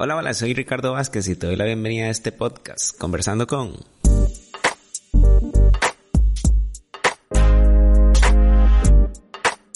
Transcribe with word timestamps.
Hola, 0.00 0.14
hola, 0.14 0.32
soy 0.32 0.54
Ricardo 0.54 0.92
Vázquez 0.92 1.26
y 1.26 1.34
te 1.34 1.48
doy 1.48 1.56
la 1.56 1.64
bienvenida 1.64 2.06
a 2.06 2.10
este 2.10 2.30
podcast, 2.30 2.96
Conversando 2.96 3.48
con... 3.48 3.72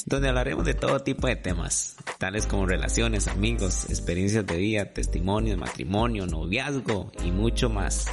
donde 0.07 0.29
hablaremos 0.29 0.65
de 0.65 0.75
todo 0.75 1.01
tipo 1.01 1.27
de 1.27 1.35
temas, 1.35 1.97
tales 2.19 2.47
como 2.47 2.67
relaciones, 2.67 3.27
amigos, 3.27 3.91
experiencias 3.91 4.47
de 4.47 4.59
vida, 4.59 4.93
testimonios, 4.93 5.59
matrimonio, 5.59 6.25
noviazgo 6.29 7.11
y 7.25 7.33
mucho 7.33 7.69
más, 7.69 8.07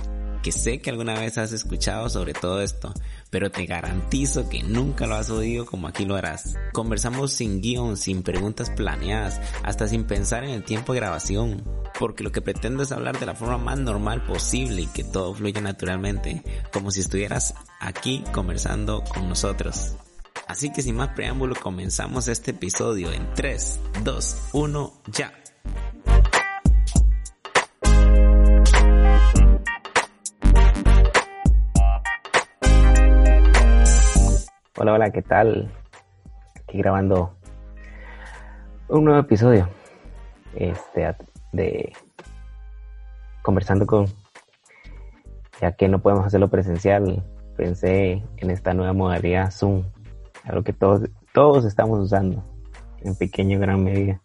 que 0.49 0.53
sé 0.53 0.81
que 0.81 0.89
alguna 0.89 1.13
vez 1.13 1.37
has 1.37 1.51
escuchado 1.51 2.09
sobre 2.09 2.33
todo 2.33 2.63
esto, 2.63 2.91
pero 3.29 3.51
te 3.51 3.67
garantizo 3.67 4.49
que 4.49 4.63
nunca 4.63 5.05
lo 5.05 5.13
has 5.13 5.29
oído 5.29 5.67
como 5.67 5.87
aquí 5.87 6.05
lo 6.05 6.15
harás. 6.15 6.55
Conversamos 6.73 7.33
sin 7.33 7.61
guion, 7.61 7.97
sin 7.97 8.23
preguntas 8.23 8.71
planeadas, 8.71 9.39
hasta 9.61 9.87
sin 9.87 10.05
pensar 10.05 10.43
en 10.43 10.49
el 10.49 10.63
tiempo 10.63 10.91
de 10.91 11.01
grabación, 11.01 11.63
porque 11.99 12.23
lo 12.23 12.31
que 12.31 12.41
pretendo 12.41 12.81
es 12.81 12.91
hablar 12.91 13.19
de 13.19 13.27
la 13.27 13.35
forma 13.35 13.59
más 13.59 13.77
normal 13.77 14.25
posible 14.25 14.81
y 14.81 14.87
que 14.87 15.03
todo 15.03 15.35
fluya 15.35 15.61
naturalmente, 15.61 16.41
como 16.73 16.89
si 16.89 17.01
estuvieras 17.01 17.53
aquí 17.79 18.23
conversando 18.31 19.03
con 19.03 19.29
nosotros. 19.29 19.97
Así 20.47 20.71
que 20.71 20.81
sin 20.81 20.95
más 20.95 21.09
preámbulo 21.09 21.53
comenzamos 21.61 22.27
este 22.27 22.51
episodio 22.51 23.13
en 23.13 23.35
3, 23.35 23.79
2, 24.03 24.37
1, 24.53 25.01
ya. 25.13 25.31
Hola, 34.81 34.93
hola, 34.93 35.11
¿qué 35.11 35.21
tal? 35.21 35.69
Aquí 36.55 36.77
grabando 36.77 37.35
un 38.87 39.03
nuevo 39.03 39.19
episodio 39.19 39.67
este, 40.55 41.13
de 41.51 41.91
conversando 43.41 43.85
con, 43.85 44.05
ya 45.59 45.73
que 45.73 45.89
no 45.89 45.99
podemos 45.99 46.25
hacerlo 46.25 46.47
presencial, 46.47 47.21
pensé 47.57 48.23
en 48.37 48.51
esta 48.51 48.73
nueva 48.73 48.93
modalidad 48.93 49.51
Zoom, 49.51 49.83
algo 50.45 50.63
que 50.63 50.71
todos, 50.71 51.09
todos 51.33 51.65
estamos 51.65 51.99
usando 51.99 52.41
en 53.01 53.17
pequeño 53.17 53.57
o 53.57 53.61
gran 53.61 53.83
medida. 53.83 54.21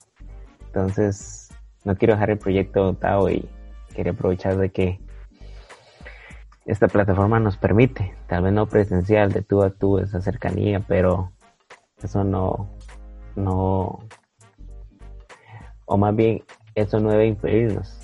Entonces, 0.66 1.48
no 1.84 1.96
quiero 1.96 2.14
dejar 2.14 2.30
el 2.30 2.38
proyecto 2.38 2.84
botado 2.84 3.28
y 3.28 3.50
quería 3.92 4.12
aprovechar 4.12 4.56
de 4.56 4.70
que 4.70 5.00
esta 6.66 6.88
plataforma 6.88 7.40
nos 7.40 7.56
permite, 7.56 8.16
tal 8.26 8.44
vez 8.44 8.52
no 8.52 8.66
presencial, 8.66 9.32
de 9.32 9.42
tú 9.42 9.62
a 9.62 9.70
tú, 9.70 9.98
esa 9.98 10.20
cercanía, 10.20 10.80
pero 10.80 11.32
eso 12.02 12.24
no, 12.24 12.70
no, 13.36 14.00
o 15.84 15.96
más 15.98 16.16
bien, 16.16 16.42
eso 16.74 17.00
no 17.00 17.10
debe 17.10 17.26
impedirnos 17.26 17.98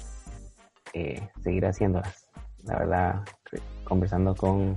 eh, 0.92 1.28
seguir 1.42 1.66
haciéndolas. 1.66 2.28
La 2.64 2.78
verdad, 2.78 3.25
conversando 3.84 4.34
con, 4.34 4.77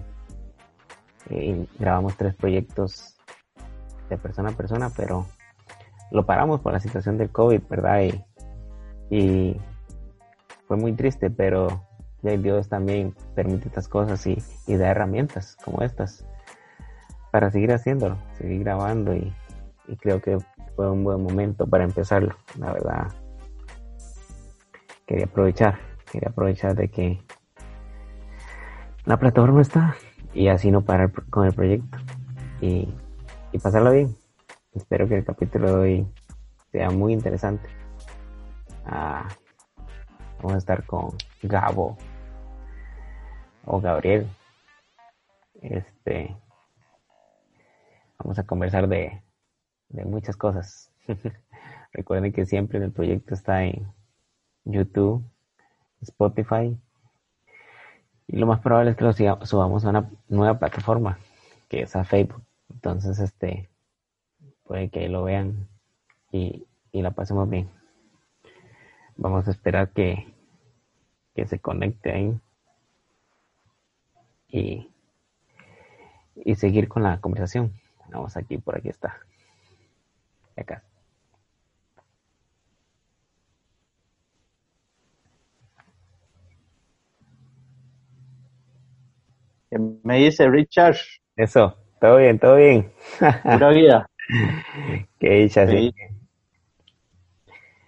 eh, 1.29 1.67
grabamos 1.77 2.15
tres 2.15 2.35
proyectos 2.35 3.17
de 4.09 4.17
persona 4.17 4.49
a 4.49 4.53
persona, 4.53 4.89
pero 4.95 5.25
lo 6.11 6.25
paramos 6.25 6.61
por 6.61 6.71
la 6.71 6.79
situación 6.79 7.17
del 7.17 7.31
COVID, 7.31 7.61
¿verdad? 7.69 8.01
Y, 8.01 9.15
y 9.15 9.61
fue 10.67 10.77
muy 10.77 10.93
triste, 10.93 11.29
pero 11.29 11.85
y 12.31 12.37
Dios 12.37 12.69
también 12.69 13.13
permite 13.35 13.67
estas 13.67 13.87
cosas 13.87 14.25
y, 14.25 14.37
da 14.67 14.89
herramientas 14.89 15.57
como 15.63 15.81
estas 15.81 16.25
para 17.31 17.51
seguir 17.51 17.73
haciéndolo, 17.73 18.17
seguir 18.37 18.63
grabando 18.63 19.13
y, 19.13 19.33
creo 19.99 20.21
que 20.21 20.37
fue 20.75 20.89
un 20.89 21.03
buen 21.03 21.21
momento 21.21 21.67
para 21.67 21.83
empezarlo, 21.83 22.35
la 22.57 22.71
verdad. 22.71 23.07
Quería 25.05 25.25
aprovechar, 25.25 25.77
quería 26.09 26.29
aprovechar 26.29 26.75
de 26.75 26.87
que 26.87 27.21
la 29.03 29.17
plataforma 29.17 29.61
está 29.61 29.95
y 30.33 30.47
así 30.47 30.71
no 30.71 30.81
parar 30.81 31.11
con 31.29 31.45
el 31.45 31.53
proyecto 31.53 31.97
y, 32.61 32.93
y 33.51 33.59
pasarlo 33.59 33.91
bien. 33.91 34.15
Espero 34.73 35.07
que 35.07 35.17
el 35.17 35.25
capítulo 35.25 35.67
de 35.67 35.75
hoy 35.75 36.07
sea 36.71 36.89
muy 36.89 37.11
interesante. 37.11 37.67
Ah, 38.85 39.27
vamos 40.37 40.53
a 40.53 40.57
estar 40.57 40.85
con 40.85 41.09
Gabo 41.41 41.97
o 43.65 43.79
Gabriel. 43.79 44.27
Este, 45.61 46.35
vamos 48.19 48.37
a 48.39 48.45
conversar 48.45 48.87
de, 48.87 49.21
de 49.89 50.05
muchas 50.05 50.35
cosas. 50.35 50.91
Recuerden 51.93 52.33
que 52.33 52.45
siempre 52.45 52.83
el 52.83 52.91
proyecto 52.91 53.33
está 53.33 53.63
en 53.63 53.87
YouTube, 54.65 55.23
Spotify. 56.01 56.77
Y 58.27 58.37
lo 58.37 58.47
más 58.47 58.61
probable 58.61 58.91
es 58.91 58.97
que 58.97 59.03
lo 59.03 59.13
subamos 59.45 59.85
a 59.85 59.89
una 59.89 60.09
nueva 60.27 60.57
plataforma, 60.57 61.19
que 61.69 61.81
es 61.81 61.95
a 61.95 62.03
Facebook. 62.03 62.43
Entonces, 62.71 63.19
este, 63.19 63.69
puede 64.63 64.89
que 64.89 65.07
lo 65.09 65.23
vean 65.23 65.67
y, 66.31 66.65
y 66.91 67.01
la 67.01 67.11
pasemos 67.11 67.49
bien. 67.49 67.69
Vamos 69.15 69.47
a 69.47 69.51
esperar 69.51 69.89
que, 69.89 70.33
que 71.35 71.45
se 71.45 71.59
conecte 71.59 72.11
ahí 72.11 72.39
y, 74.53 74.87
y 76.35 76.55
seguir 76.55 76.87
con 76.87 77.03
la 77.03 77.19
conversación. 77.19 77.73
Vamos 78.09 78.37
aquí, 78.37 78.57
por 78.57 78.77
aquí 78.77 78.89
está. 78.89 79.17
Acá. 80.55 80.83
Me 90.03 90.17
dice 90.17 90.47
Richard. 90.47 90.97
Eso, 91.35 91.75
todo 91.99 92.17
bien, 92.17 92.37
todo 92.37 92.57
bien. 92.57 92.91
Pura 93.41 93.69
vida. 93.69 94.07
Qué 95.19 95.29
dicha, 95.29 95.67
sí. 95.67 95.91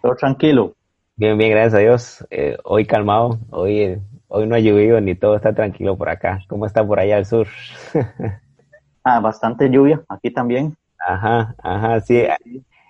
Todo 0.02 0.16
tranquilo. 0.16 0.76
Bien, 1.16 1.38
bien, 1.38 1.52
gracias 1.52 1.76
a 1.76 1.80
Dios. 1.80 2.28
Eh, 2.32 2.58
hoy 2.64 2.88
calmado, 2.88 3.40
hoy 3.52 4.02
Hoy 4.28 4.48
no 4.48 4.56
ha 4.56 4.60
llovido 4.60 5.00
ni 5.02 5.16
todo 5.16 5.36
está 5.36 5.54
tranquilo 5.54 5.98
por 5.98 6.10
acá. 6.10 6.42
¿Cómo 6.48 6.66
está 6.66 6.86
por 6.86 7.00
allá 7.00 7.18
al 7.18 7.26
sur? 7.26 7.48
ah, 9.04 9.20
bastante 9.20 9.70
lluvia, 9.70 10.04
aquí 10.10 10.32
también. 10.32 10.76
Ajá, 10.98 11.56
ajá, 11.60 12.00
sí. 12.02 12.24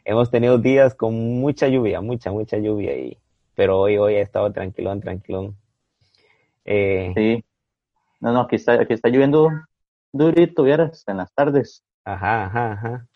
Hemos 0.05 0.31
tenido 0.31 0.57
días 0.57 0.95
con 0.95 1.13
mucha 1.39 1.67
lluvia, 1.67 1.99
mucha, 1.99 2.31
mucha 2.31 2.57
lluvia, 2.57 2.97
y, 2.97 3.17
pero 3.55 3.79
hoy, 3.79 3.97
hoy 3.97 4.15
ha 4.15 4.21
estado 4.21 4.51
tranquilón, 4.53 5.01
tranquilón. 5.01 5.57
Eh, 6.63 7.11
sí. 7.15 7.45
No, 8.21 8.31
no, 8.31 8.41
aquí 8.41 8.55
está, 8.55 8.73
aquí 8.73 8.93
está 8.93 9.09
lloviendo 9.09 9.49
durito, 10.13 10.63
vieras, 10.63 11.03
en 11.07 11.17
las 11.17 11.33
tardes. 11.33 11.83
Ajá, 12.05 12.45
ajá, 12.45 12.71
ajá. 12.71 13.07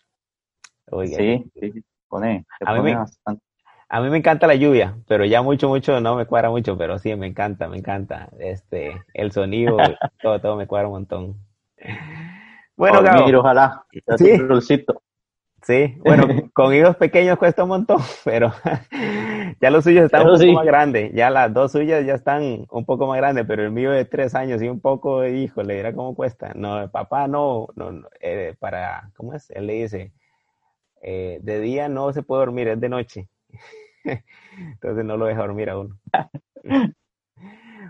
sí, 1.06 1.50
sí, 1.58 1.84
pone, 2.08 2.44
a 2.60 2.82
mí 2.82 2.94
bastante. 2.94 3.49
A 3.92 4.00
mí 4.00 4.08
me 4.08 4.18
encanta 4.18 4.46
la 4.46 4.54
lluvia, 4.54 4.96
pero 5.08 5.24
ya 5.24 5.42
mucho, 5.42 5.68
mucho 5.68 6.00
no 6.00 6.14
me 6.14 6.24
cuadra 6.24 6.48
mucho, 6.48 6.78
pero 6.78 6.96
sí, 6.98 7.14
me 7.16 7.26
encanta, 7.26 7.68
me 7.68 7.76
encanta. 7.76 8.28
Este, 8.38 9.02
el 9.14 9.32
sonido, 9.32 9.76
todo, 10.22 10.40
todo 10.40 10.56
me 10.56 10.68
cuadra 10.68 10.86
un 10.86 10.94
montón. 10.94 11.36
Bueno, 12.76 13.02
Gabo. 13.02 13.26
ojalá. 13.40 13.84
Sí. 14.16 14.38
Sí, 15.62 15.94
bueno, 15.98 16.26
con 16.54 16.72
hijos 16.72 16.96
pequeños 16.96 17.36
cuesta 17.38 17.64
un 17.64 17.70
montón, 17.70 17.98
pero 18.24 18.52
ya 19.60 19.70
los 19.70 19.84
suyos 19.84 20.04
están 20.04 20.26
un 20.26 20.38
poco 20.38 20.52
más 20.52 20.66
grandes. 20.66 21.12
Ya 21.12 21.28
las 21.28 21.52
dos 21.52 21.72
suyas 21.72 22.06
ya 22.06 22.14
están 22.14 22.66
un 22.70 22.84
poco 22.86 23.06
más 23.06 23.16
grandes, 23.18 23.44
pero 23.46 23.62
el 23.62 23.70
mío 23.70 23.90
de 23.90 24.04
tres 24.04 24.34
años 24.34 24.62
y 24.62 24.68
un 24.68 24.80
poco, 24.80 25.26
hijo, 25.26 25.62
le 25.62 25.74
dirá 25.74 25.92
cómo 25.92 26.14
cuesta. 26.14 26.52
No, 26.54 26.90
papá 26.90 27.28
no, 27.28 27.68
no, 27.74 27.90
eh, 28.20 28.54
para, 28.58 29.10
¿cómo 29.16 29.34
es? 29.34 29.50
Él 29.50 29.66
le 29.66 29.72
dice, 29.74 30.12
eh, 31.02 31.40
de 31.42 31.60
día 31.60 31.88
no 31.88 32.12
se 32.12 32.22
puede 32.22 32.40
dormir, 32.40 32.68
es 32.68 32.80
de 32.80 32.88
noche. 32.88 33.28
Entonces 34.04 35.04
no 35.04 35.16
lo 35.16 35.26
deja 35.26 35.40
dormir 35.40 35.70
aún. 35.70 35.98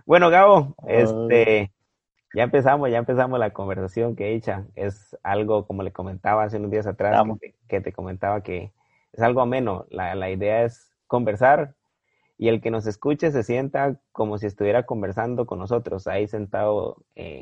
bueno, 0.07 0.31
Gabo, 0.31 0.75
este, 0.87 1.73
ya 2.35 2.45
empezamos, 2.45 2.91
ya 2.91 2.99
empezamos 2.99 3.39
la 3.39 3.53
conversación 3.53 4.17
que 4.17 4.35
hecha. 4.35 4.67
Es 4.75 5.17
algo, 5.23 5.67
como 5.67 5.83
le 5.83 5.93
comentaba 5.93 6.45
hace 6.45 6.59
unos 6.59 6.71
días 6.71 6.87
atrás, 6.87 7.23
que 7.69 7.81
te, 7.81 7.93
comentaba 7.93 8.43
que 8.43 8.73
es 9.13 9.23
algo 9.23 9.41
ameno. 9.41 9.87
La, 9.91 10.15
la 10.15 10.31
idea 10.31 10.65
es 10.65 10.93
conversar 11.07 11.75
y 12.41 12.49
el 12.49 12.63
que 12.63 12.71
nos 12.71 12.87
escuche 12.87 13.31
se 13.33 13.43
sienta 13.43 14.01
como 14.13 14.39
si 14.39 14.47
estuviera 14.47 14.87
conversando 14.87 15.45
con 15.45 15.59
nosotros, 15.59 16.07
ahí 16.07 16.27
sentado 16.27 17.05
eh, 17.15 17.39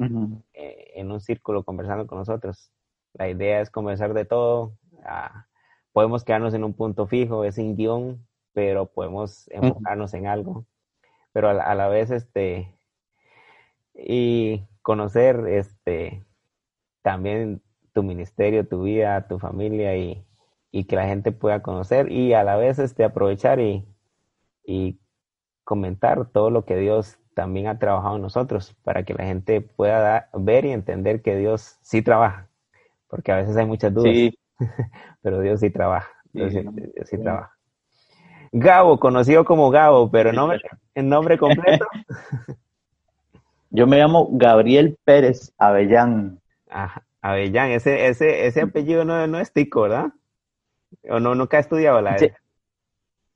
eh, 0.54 0.90
en 0.96 1.12
un 1.12 1.20
círculo 1.20 1.62
conversando 1.62 2.08
con 2.08 2.18
nosotros. 2.18 2.72
La 3.12 3.28
idea 3.28 3.60
es 3.60 3.70
conversar 3.70 4.12
de 4.12 4.24
todo. 4.24 4.72
Ah, 5.04 5.46
podemos 5.92 6.24
quedarnos 6.24 6.52
en 6.52 6.64
un 6.64 6.74
punto 6.74 7.06
fijo, 7.06 7.44
es 7.44 7.54
sin 7.54 7.76
guion, 7.76 8.26
pero 8.58 8.86
podemos 8.86 9.48
enfocarnos 9.52 10.14
en 10.14 10.26
algo. 10.26 10.66
Pero 11.32 11.48
a 11.48 11.74
la, 11.76 11.86
vez, 11.86 12.10
este, 12.10 12.74
y 13.94 14.64
conocer, 14.82 15.46
este, 15.46 16.24
también 17.02 17.62
tu 17.92 18.02
ministerio, 18.02 18.66
tu 18.66 18.82
vida, 18.82 19.28
tu 19.28 19.38
familia 19.38 19.96
y, 19.96 20.24
y 20.72 20.86
que 20.86 20.96
la 20.96 21.06
gente 21.06 21.30
pueda 21.30 21.62
conocer 21.62 22.10
y 22.10 22.32
a 22.32 22.42
la 22.42 22.56
vez, 22.56 22.80
este, 22.80 23.04
aprovechar 23.04 23.60
y, 23.60 23.86
y 24.64 24.98
comentar 25.62 26.26
todo 26.26 26.50
lo 26.50 26.64
que 26.64 26.78
Dios 26.78 27.16
también 27.34 27.68
ha 27.68 27.78
trabajado 27.78 28.16
en 28.16 28.22
nosotros 28.22 28.76
para 28.82 29.04
que 29.04 29.14
la 29.14 29.22
gente 29.22 29.60
pueda 29.60 30.30
ver 30.34 30.64
y 30.64 30.72
entender 30.72 31.22
que 31.22 31.36
Dios 31.36 31.78
sí 31.80 32.02
trabaja, 32.02 32.48
porque 33.06 33.30
a 33.30 33.36
veces 33.36 33.56
hay 33.56 33.66
muchas 33.66 33.94
dudas, 33.94 34.32
pero 35.22 35.38
Dios 35.42 35.60
sí 35.60 35.70
trabaja, 35.70 36.10
Dios 36.32 36.52
sí, 37.04 37.18
trabaja. 37.18 37.57
Gabo, 38.52 38.98
conocido 38.98 39.44
como 39.44 39.70
Gabo, 39.70 40.10
pero 40.10 40.32
no 40.32 40.50
el 40.94 41.08
nombre 41.08 41.38
completo. 41.38 41.86
Yo 43.70 43.86
me 43.86 43.98
llamo 43.98 44.28
Gabriel 44.32 44.96
Pérez 45.04 45.52
Avellán. 45.58 46.40
Ajá, 46.70 47.04
Avellán, 47.20 47.70
ese, 47.70 48.06
ese, 48.08 48.46
ese 48.46 48.62
apellido 48.62 49.04
no, 49.04 49.26
no 49.26 49.38
es 49.38 49.52
tico, 49.52 49.82
¿verdad? 49.82 50.06
¿O 51.10 51.20
no, 51.20 51.34
nunca 51.34 51.58
ha 51.58 51.60
estudiado 51.60 52.00
la 52.00 52.16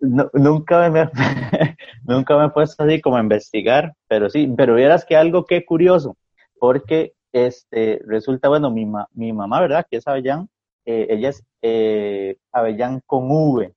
nunca 0.03 0.91
me 0.91 1.11
nunca 2.05 2.37
me 2.37 2.47
he 2.47 2.51
puesto 2.51 2.83
así 2.83 3.01
como 3.01 3.17
a 3.17 3.21
investigar, 3.21 3.95
pero 4.09 4.29
sí, 4.29 4.53
pero 4.57 4.75
vieras 4.75 5.05
que 5.05 5.17
algo 5.17 5.47
que 5.47 5.65
curioso, 5.65 6.17
porque 6.59 7.15
este 7.33 8.01
resulta, 8.05 8.49
bueno, 8.49 8.71
mi, 8.71 8.87
mi 9.15 9.33
mamá, 9.33 9.61
¿verdad? 9.61 9.87
Que 9.89 9.99
es 9.99 10.07
Avellán, 10.07 10.49
eh, 10.85 11.07
ella 11.11 11.31
es 11.31 11.45
eh, 11.63 12.37
Avellán 12.51 13.01
con 13.07 13.31
V, 13.31 13.73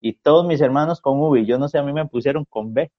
y 0.00 0.14
todos 0.14 0.46
mis 0.46 0.60
hermanos 0.60 1.00
con 1.00 1.20
V, 1.20 1.44
yo 1.44 1.58
no 1.58 1.68
sé, 1.68 1.78
a 1.78 1.82
mí 1.82 1.92
me 1.92 2.06
pusieron 2.06 2.44
con 2.44 2.74
B. 2.74 2.90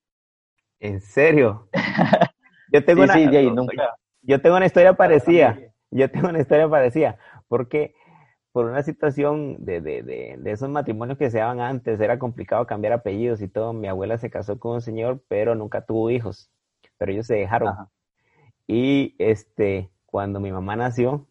¿En 0.80 1.02
serio? 1.02 1.68
Yo 2.72 2.86
tengo, 2.86 3.02
una, 3.02 3.16
yo 4.22 4.42
tengo 4.42 4.56
una 4.56 4.68
historia 4.68 4.94
parecida, 4.94 5.58
yo 5.90 6.12
tengo 6.12 6.30
una 6.30 6.40
historia 6.40 6.70
parecida, 6.70 7.18
porque 7.48 7.96
por 8.52 8.66
una 8.66 8.84
situación 8.84 9.64
de, 9.66 9.82
de, 9.82 10.04
de, 10.04 10.52
esos 10.52 10.70
matrimonios 10.70 11.18
que 11.18 11.30
se 11.30 11.40
daban 11.40 11.62
antes, 11.62 12.00
era 12.00 12.20
complicado 12.20 12.68
cambiar 12.68 12.94
apellidos 12.94 13.42
y 13.42 13.48
todo. 13.48 13.74
Mi 13.74 13.88
abuela 13.88 14.18
se 14.18 14.30
casó 14.30 14.60
con 14.60 14.74
un 14.74 14.82
señor, 14.82 15.24
pero 15.28 15.56
nunca 15.56 15.86
tuvo 15.86 16.10
hijos, 16.10 16.52
pero 16.98 17.12
ellos 17.12 17.28
se 17.28 17.36
dejaron. 17.36 17.74
Y 18.68 19.16
este, 19.18 19.90
cuando 20.06 20.40
mi 20.40 20.52
mamá 20.52 20.76
nació, 20.76 21.28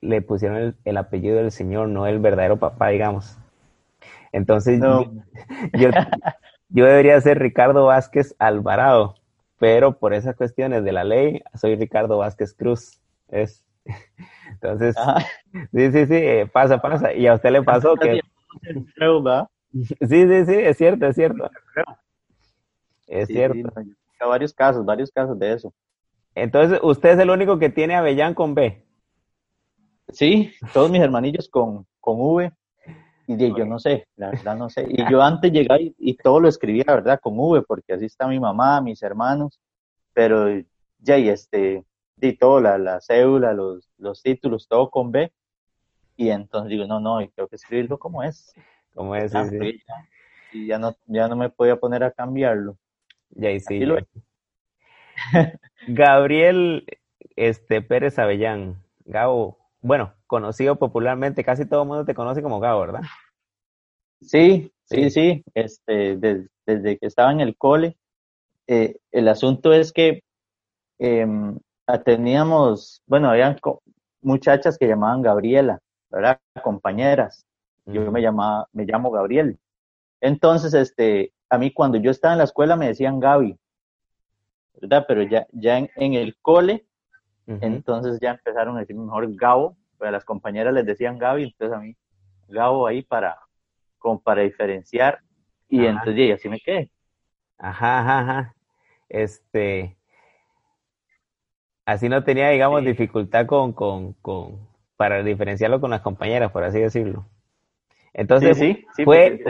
le 0.00 0.22
pusieron 0.22 0.76
el, 0.84 0.96
apellido 0.96 1.36
del 1.36 1.50
señor, 1.50 1.88
no 1.88 2.06
el 2.06 2.20
verdadero 2.20 2.58
papá, 2.58 2.88
digamos. 2.88 3.38
Entonces, 4.32 4.80
yo, 4.80 5.90
yo 6.68 6.84
debería 6.84 7.20
ser 7.20 7.38
Ricardo 7.38 7.86
Vázquez 7.86 8.34
Alvarado, 8.38 9.16
pero 9.58 9.98
por 9.98 10.14
esas 10.14 10.36
cuestiones 10.36 10.84
de 10.84 10.92
la 10.92 11.04
ley, 11.04 11.42
soy 11.54 11.76
Ricardo 11.76 12.18
Vázquez 12.18 12.54
Cruz. 12.54 13.00
Es 13.28 13.64
entonces, 14.50 14.96
sí, 15.72 15.92
sí, 15.92 16.06
sí, 16.06 16.14
eh, 16.14 16.46
pasa, 16.52 16.78
pasa. 16.80 17.12
Y 17.12 17.26
a 17.26 17.34
usted 17.34 17.50
le 17.50 17.62
pasó 17.62 17.94
que... 17.94 18.20
Sí, 19.70 19.86
sí, 20.00 20.46
sí, 20.46 20.54
es 20.54 20.78
cierto, 20.78 21.06
es 21.06 21.14
cierto. 21.14 21.50
Es 23.06 23.28
cierto. 23.28 23.70
varios 24.18 24.54
casos, 24.54 24.82
varios 24.84 25.12
casos 25.12 25.38
de 25.38 25.52
eso. 25.52 25.74
Entonces, 26.34 26.80
usted 26.82 27.10
es 27.10 27.18
el 27.18 27.28
único 27.28 27.58
que 27.58 27.68
tiene 27.68 27.94
Avellán 27.94 28.32
con 28.32 28.54
B. 28.54 28.82
Sí, 30.08 30.52
todos 30.72 30.90
mis 30.90 31.02
hermanillos 31.02 31.50
con, 31.50 31.86
con 32.00 32.16
V. 32.18 32.50
Y 33.30 33.54
yo 33.54 33.66
no 33.66 33.78
sé, 33.78 34.08
la 34.16 34.30
verdad 34.30 34.56
no 34.56 34.70
sé. 34.70 34.86
Y 34.88 34.96
yo 35.12 35.22
antes 35.22 35.52
llegaba 35.52 35.78
y, 35.78 35.94
y, 35.98 36.16
todo 36.16 36.40
lo 36.40 36.48
escribía, 36.48 36.84
¿verdad? 36.86 37.20
Con 37.20 37.38
V, 37.38 37.60
porque 37.60 37.92
así 37.92 38.06
está 38.06 38.26
mi 38.26 38.40
mamá, 38.40 38.80
mis 38.80 39.02
hermanos. 39.02 39.60
Pero 40.14 40.46
ya, 40.98 41.18
y 41.18 41.28
este, 41.28 41.84
di 42.16 42.32
todo, 42.38 42.58
la, 42.62 42.78
la 42.78 43.02
cédula, 43.02 43.52
los, 43.52 43.86
los 43.98 44.22
títulos, 44.22 44.66
todo 44.66 44.88
con 44.88 45.12
B. 45.12 45.30
Y 46.16 46.30
entonces 46.30 46.70
digo, 46.70 46.86
no, 46.86 47.00
no, 47.00 47.18
tengo 47.28 47.48
que 47.48 47.56
escribirlo 47.56 47.98
como 47.98 48.22
es. 48.22 48.54
Como 48.94 49.14
es, 49.14 49.30
sí, 49.30 49.82
Y 50.52 50.66
ya 50.66 50.78
no, 50.78 50.96
ya 51.06 51.28
no 51.28 51.36
me 51.36 51.50
podía 51.50 51.76
poner 51.76 52.04
a 52.04 52.10
cambiarlo. 52.10 52.78
Ya, 53.30 53.50
y 53.50 53.60
sí. 53.60 53.78
Gabriel 55.86 56.86
este, 57.36 57.82
Pérez 57.82 58.18
Avellán, 58.18 58.82
Gabo, 59.04 59.57
bueno, 59.80 60.14
conocido 60.26 60.76
popularmente, 60.76 61.44
casi 61.44 61.66
todo 61.66 61.82
el 61.82 61.88
mundo 61.88 62.04
te 62.04 62.14
conoce 62.14 62.42
como 62.42 62.60
Gabo, 62.60 62.80
¿verdad? 62.80 63.02
Sí, 64.20 64.72
sí, 64.84 65.10
sí, 65.10 65.44
este, 65.54 66.16
desde, 66.16 66.98
que 66.98 67.06
estaba 67.06 67.30
en 67.32 67.40
el 67.40 67.56
cole. 67.56 67.96
Eh, 68.66 68.96
el 69.12 69.28
asunto 69.28 69.72
es 69.72 69.92
que 69.92 70.22
em, 70.98 71.58
teníamos, 72.04 73.02
bueno, 73.06 73.30
habían 73.30 73.56
muchachas 74.20 74.76
que 74.76 74.88
llamaban 74.88 75.22
Gabriela, 75.22 75.80
¿verdad? 76.10 76.40
Compañeras. 76.62 77.46
Yo 77.86 78.12
me 78.12 78.20
llamaba, 78.20 78.68
me 78.72 78.84
llamo 78.84 79.10
Gabriel. 79.10 79.58
Entonces, 80.20 80.74
este, 80.74 81.32
a 81.48 81.58
mí 81.58 81.72
cuando 81.72 81.98
yo 81.98 82.10
estaba 82.10 82.34
en 82.34 82.38
la 82.38 82.44
escuela 82.44 82.76
me 82.76 82.88
decían 82.88 83.20
Gaby, 83.20 83.58
¿verdad? 84.80 85.04
Pero 85.08 85.22
ya, 85.22 85.46
ya 85.52 85.78
en, 85.78 86.14
el 86.14 86.36
cole, 86.42 86.86
entonces 87.48 88.20
ya 88.20 88.32
empezaron 88.32 88.76
a 88.76 88.80
decir 88.80 88.94
mejor 88.94 89.34
Gabo, 89.34 89.76
pero 89.98 90.10
a 90.10 90.12
las 90.12 90.24
compañeras 90.24 90.74
les 90.74 90.84
decían 90.84 91.18
Gaby, 91.18 91.44
entonces 91.44 91.76
a 91.76 91.80
mí 91.80 91.96
Gabo 92.48 92.86
ahí 92.86 93.02
para, 93.02 93.38
como 93.98 94.20
para 94.20 94.42
diferenciar, 94.42 95.20
y 95.68 95.84
entonces 95.86 96.16
y 96.16 96.32
así 96.32 96.48
me 96.48 96.60
quedé. 96.60 96.90
Ajá, 97.58 98.00
ajá, 98.00 98.20
ajá. 98.20 98.54
Este, 99.08 99.96
así 101.84 102.08
no 102.08 102.22
tenía, 102.22 102.50
digamos, 102.50 102.84
dificultad 102.84 103.46
con, 103.46 103.72
con, 103.72 104.12
con, 104.14 104.68
para 104.96 105.22
diferenciarlo 105.22 105.80
con 105.80 105.90
las 105.90 106.02
compañeras, 106.02 106.52
por 106.52 106.64
así 106.64 106.80
decirlo. 106.80 107.26
Entonces, 108.12 108.58
sí, 108.58 108.84
sí, 108.94 109.04
fue... 109.04 109.40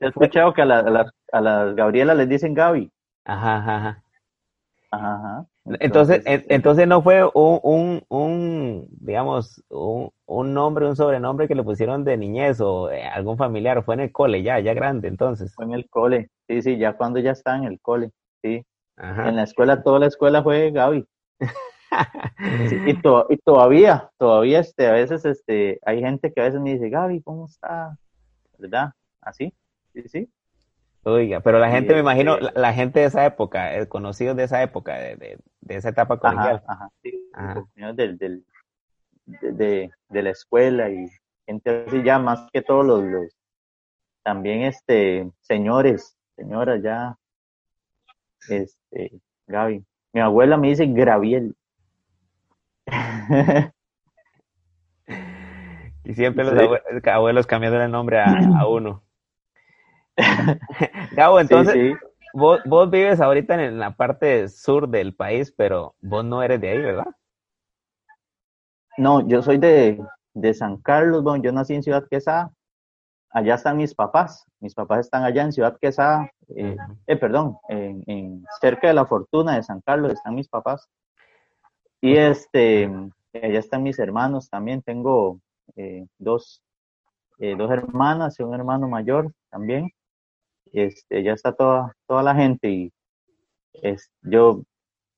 He 0.00 0.06
escuchado 0.06 0.54
que 0.54 0.62
a, 0.62 0.64
las 0.64 1.12
a 1.32 1.40
las 1.40 1.74
Gabriela 1.74 2.14
les 2.14 2.28
dicen 2.28 2.54
Gaby. 2.54 2.88
Ajá, 3.24 3.56
ajá, 3.56 4.02
ajá. 4.92 5.46
Entonces, 5.80 6.22
entonces, 6.24 6.86
no 6.88 7.02
fue 7.02 7.24
un, 7.34 7.60
un, 7.62 8.02
un 8.08 8.88
digamos, 8.90 9.62
un, 9.68 10.10
un, 10.26 10.54
nombre, 10.54 10.86
un 10.86 10.96
sobrenombre 10.96 11.48
que 11.48 11.54
le 11.54 11.62
pusieron 11.62 12.04
de 12.04 12.16
niñez 12.16 12.60
o 12.60 12.90
eh, 12.90 13.04
algún 13.04 13.36
familiar, 13.36 13.82
fue 13.84 13.94
en 13.94 14.00
el 14.00 14.12
cole, 14.12 14.42
ya, 14.42 14.58
ya 14.60 14.74
grande, 14.74 15.08
entonces. 15.08 15.54
Fue 15.54 15.64
en 15.64 15.72
el 15.72 15.88
cole, 15.88 16.30
sí, 16.48 16.62
sí, 16.62 16.78
ya 16.78 16.94
cuando 16.94 17.18
ya 17.20 17.32
está 17.32 17.56
en 17.56 17.64
el 17.64 17.80
cole, 17.80 18.10
sí. 18.42 18.64
Ajá. 18.96 19.28
En 19.28 19.36
la 19.36 19.44
escuela, 19.44 19.82
toda 19.82 19.98
la 19.98 20.06
escuela 20.06 20.42
fue 20.42 20.70
Gaby. 20.70 21.06
y, 22.86 22.90
y, 22.90 23.36
todavía, 23.44 24.10
todavía 24.18 24.60
este, 24.60 24.86
a 24.86 24.92
veces 24.92 25.24
este, 25.24 25.78
hay 25.84 26.00
gente 26.00 26.32
que 26.32 26.40
a 26.40 26.44
veces 26.44 26.60
me 26.60 26.74
dice, 26.74 26.88
Gaby, 26.88 27.22
¿cómo 27.22 27.46
está? 27.46 27.96
¿Verdad? 28.58 28.92
Así, 29.20 29.52
sí, 29.92 30.02
sí. 30.08 30.30
Oiga, 31.04 31.40
pero 31.40 31.58
la 31.58 31.70
gente, 31.70 31.94
me 31.94 32.00
imagino, 32.00 32.38
este 32.38 32.58
la, 32.58 32.72
gente 32.72 33.00
de 33.00 33.06
esa 33.06 33.24
época, 33.24 33.74
el 33.74 33.88
conocido 33.88 34.34
de 34.34 34.44
esa 34.44 34.62
época, 34.62 34.98
de, 34.98 35.16
de, 35.16 35.38
de 35.60 35.76
esa 35.76 35.90
etapa 35.90 36.18
colegial. 36.18 36.62
Ajá, 36.66 36.88
sí, 37.02 37.30
Del, 37.94 38.18
del, 38.18 38.44
de, 39.26 39.90
de, 40.08 40.22
la 40.22 40.30
escuela 40.30 40.90
y 40.90 41.08
gente 41.46 41.84
así 41.86 42.02
ya, 42.02 42.18
más 42.18 42.46
que 42.52 42.62
todos 42.62 42.84
los, 42.84 43.02
los 43.04 43.38
también 44.22 44.62
este, 44.62 45.30
señores, 45.40 46.16
señoras 46.36 46.82
ya, 46.82 47.16
este, 48.48 49.20
Gaby. 49.46 49.84
Mi 50.12 50.20
abuela 50.20 50.56
me 50.56 50.68
dice 50.68 50.86
Graviel. 50.86 51.56
y 56.04 56.14
siempre 56.14 56.44
los 56.44 56.54
abuelos, 57.06 57.46
cambiando 57.46 57.82
el 57.82 57.90
nombre 57.90 58.20
a, 58.20 58.66
uno. 58.66 59.02
Gabo, 61.12 61.40
entonces, 61.40 61.96
Vos, 62.34 62.60
vos, 62.66 62.90
vives 62.90 63.20
ahorita 63.20 63.54
en 63.64 63.78
la 63.78 63.96
parte 63.96 64.48
sur 64.48 64.88
del 64.88 65.14
país, 65.14 65.52
pero 65.56 65.94
vos 66.00 66.24
no 66.24 66.42
eres 66.42 66.60
de 66.60 66.68
ahí, 66.68 66.78
¿verdad? 66.78 67.06
No, 68.98 69.26
yo 69.26 69.42
soy 69.42 69.56
de, 69.56 69.98
de 70.34 70.54
San 70.54 70.76
Carlos, 70.76 71.22
bueno, 71.22 71.42
yo 71.42 71.52
nací 71.52 71.74
en 71.74 71.82
Ciudad 71.82 72.06
Quesada, 72.08 72.52
allá 73.30 73.54
están 73.54 73.76
mis 73.76 73.94
papás, 73.94 74.44
mis 74.60 74.74
papás 74.74 75.00
están 75.00 75.24
allá 75.24 75.42
en 75.42 75.52
Ciudad 75.52 75.76
Quesada, 75.80 76.30
eh, 76.54 76.76
eh 77.06 77.16
perdón, 77.16 77.58
en, 77.68 78.44
cerca 78.60 78.88
de 78.88 78.94
la 78.94 79.06
Fortuna 79.06 79.56
de 79.56 79.62
San 79.62 79.80
Carlos 79.80 80.12
están 80.12 80.34
mis 80.34 80.48
papás. 80.48 80.88
Y 82.00 82.16
este, 82.16 82.90
allá 83.34 83.58
están 83.58 83.82
mis 83.82 83.98
hermanos 83.98 84.48
también. 84.48 84.82
Tengo 84.82 85.40
eh, 85.76 86.06
dos, 86.18 86.62
eh, 87.38 87.56
dos 87.56 87.70
hermanas 87.70 88.38
y 88.38 88.42
un 88.42 88.54
hermano 88.54 88.88
mayor 88.88 89.32
también. 89.50 89.90
Este, 90.72 91.22
ya 91.22 91.32
está 91.32 91.52
toda, 91.52 91.92
toda 92.06 92.22
la 92.22 92.34
gente 92.34 92.68
y 92.68 92.92
es, 93.82 94.10
yo, 94.22 94.62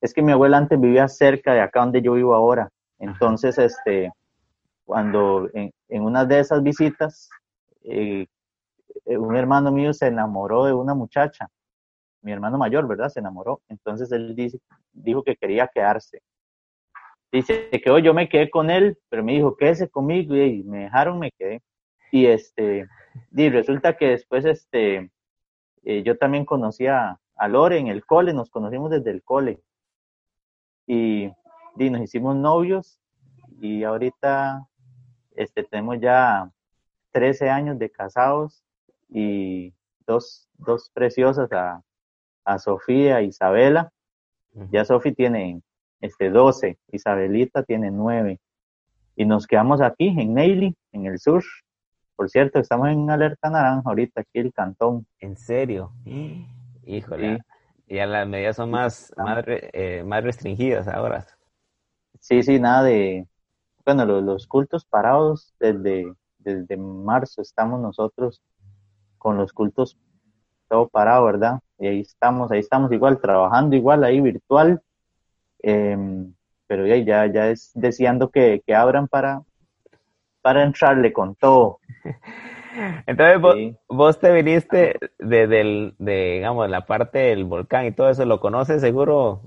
es 0.01 0.13
que 0.13 0.21
mi 0.21 0.31
abuela 0.31 0.57
antes 0.57 0.79
vivía 0.79 1.07
cerca 1.07 1.53
de 1.53 1.61
acá 1.61 1.81
donde 1.81 2.01
yo 2.01 2.13
vivo 2.13 2.33
ahora. 2.33 2.69
Entonces, 2.99 3.57
este, 3.57 4.11
cuando 4.85 5.49
en, 5.53 5.71
una 5.89 6.25
de 6.25 6.39
esas 6.39 6.61
visitas, 6.61 7.29
eh, 7.83 8.27
un 9.05 9.35
hermano 9.35 9.71
mío 9.71 9.93
se 9.93 10.07
enamoró 10.07 10.65
de 10.65 10.73
una 10.73 10.93
muchacha, 10.93 11.47
mi 12.21 12.31
hermano 12.31 12.57
mayor, 12.57 12.87
¿verdad? 12.87 13.09
Se 13.09 13.19
enamoró. 13.19 13.61
Entonces 13.69 14.11
él 14.11 14.35
dice, 14.35 14.59
dijo 14.91 15.23
que 15.23 15.35
quería 15.35 15.67
quedarse. 15.73 16.21
Dice 17.31 17.69
que 17.69 17.89
hoy 17.89 18.01
yo 18.03 18.13
me 18.13 18.27
quedé 18.27 18.49
con 18.49 18.69
él, 18.69 18.97
pero 19.09 19.23
me 19.23 19.33
dijo, 19.33 19.55
quédese 19.55 19.89
conmigo 19.89 20.35
y 20.35 20.63
me 20.63 20.83
dejaron, 20.83 21.17
me 21.17 21.31
quedé. 21.31 21.61
Y 22.11 22.25
este, 22.25 22.87
y 23.31 23.49
resulta 23.49 23.95
que 23.95 24.09
después 24.09 24.43
este, 24.45 25.09
eh, 25.83 26.03
yo 26.03 26.17
también 26.17 26.45
conocí 26.45 26.87
a, 26.87 27.19
Lore 27.49 27.79
en 27.79 27.87
el 27.87 28.05
cole, 28.05 28.33
nos 28.33 28.51
conocimos 28.51 28.91
desde 28.91 29.09
el 29.09 29.23
cole. 29.23 29.59
Y, 30.85 31.31
y, 31.77 31.89
nos 31.89 32.01
hicimos 32.01 32.35
novios 32.35 32.99
y 33.59 33.83
ahorita 33.83 34.67
este, 35.35 35.63
tenemos 35.63 35.99
ya 35.99 36.51
13 37.11 37.49
años 37.49 37.79
de 37.79 37.89
casados 37.89 38.63
y 39.09 39.73
dos, 40.05 40.49
dos 40.57 40.91
preciosas, 40.93 41.51
a, 41.51 41.81
a 42.45 42.59
Sofía 42.59 43.19
e 43.19 43.25
Isabela. 43.25 43.91
Ya 44.71 44.85
Sofía 44.85 45.13
tiene 45.13 45.61
este, 46.01 46.29
12, 46.29 46.77
Isabelita 46.91 47.63
tiene 47.63 47.91
9. 47.91 48.39
Y 49.15 49.25
nos 49.25 49.47
quedamos 49.47 49.81
aquí 49.81 50.07
en 50.07 50.33
Neily, 50.33 50.75
en 50.91 51.05
el 51.05 51.19
sur, 51.19 51.43
por 52.21 52.29
cierto, 52.29 52.59
estamos 52.59 52.89
en 52.89 53.09
alerta 53.09 53.49
naranja 53.49 53.81
ahorita 53.83 54.21
aquí 54.21 54.37
el 54.37 54.53
cantón. 54.53 55.07
¿En 55.19 55.35
serio? 55.35 55.91
Híjole. 56.85 57.39
Ya 57.87 58.05
las 58.05 58.27
medidas 58.27 58.57
son 58.57 58.69
más, 58.69 59.11
eh, 59.47 60.03
más, 60.05 60.23
restringidas 60.23 60.87
ahora. 60.87 61.25
Sí, 62.19 62.43
sí, 62.43 62.59
nada 62.59 62.83
de... 62.83 63.27
Bueno, 63.83 64.05
los, 64.05 64.45
cultos 64.45 64.85
parados 64.85 65.55
desde, 65.59 66.13
desde 66.37 66.77
marzo 66.77 67.41
estamos 67.41 67.81
nosotros 67.81 68.43
con 69.17 69.37
los 69.37 69.51
cultos 69.51 69.97
todo 70.69 70.89
parado, 70.89 71.25
¿verdad? 71.25 71.59
Y 71.79 71.87
ahí 71.87 71.99
estamos, 72.01 72.51
ahí 72.51 72.59
estamos 72.59 72.91
igual, 72.91 73.19
trabajando 73.19 73.75
igual 73.75 74.03
ahí 74.03 74.21
virtual. 74.21 74.79
Em, 75.63 76.35
pero 76.67 76.85
ya, 76.85 76.97
ya, 76.97 77.25
ya 77.25 77.49
es 77.49 77.71
deseando 77.73 78.29
que, 78.29 78.61
que 78.63 78.75
abran 78.75 79.07
para, 79.07 79.41
para 80.41 80.63
entrarle 80.63 81.13
con 81.13 81.35
todo. 81.35 81.79
Entonces 83.05 83.75
vos, 83.87 84.19
te 84.19 84.31
viniste 84.31 84.97
de, 85.19 85.47
de, 85.47 85.93
digamos, 85.99 86.69
la 86.69 86.85
parte 86.85 87.19
del 87.19 87.43
volcán 87.43 87.85
y 87.85 87.91
todo 87.91 88.09
eso, 88.09 88.25
¿lo 88.25 88.39
conoces 88.39 88.81
seguro 88.81 89.41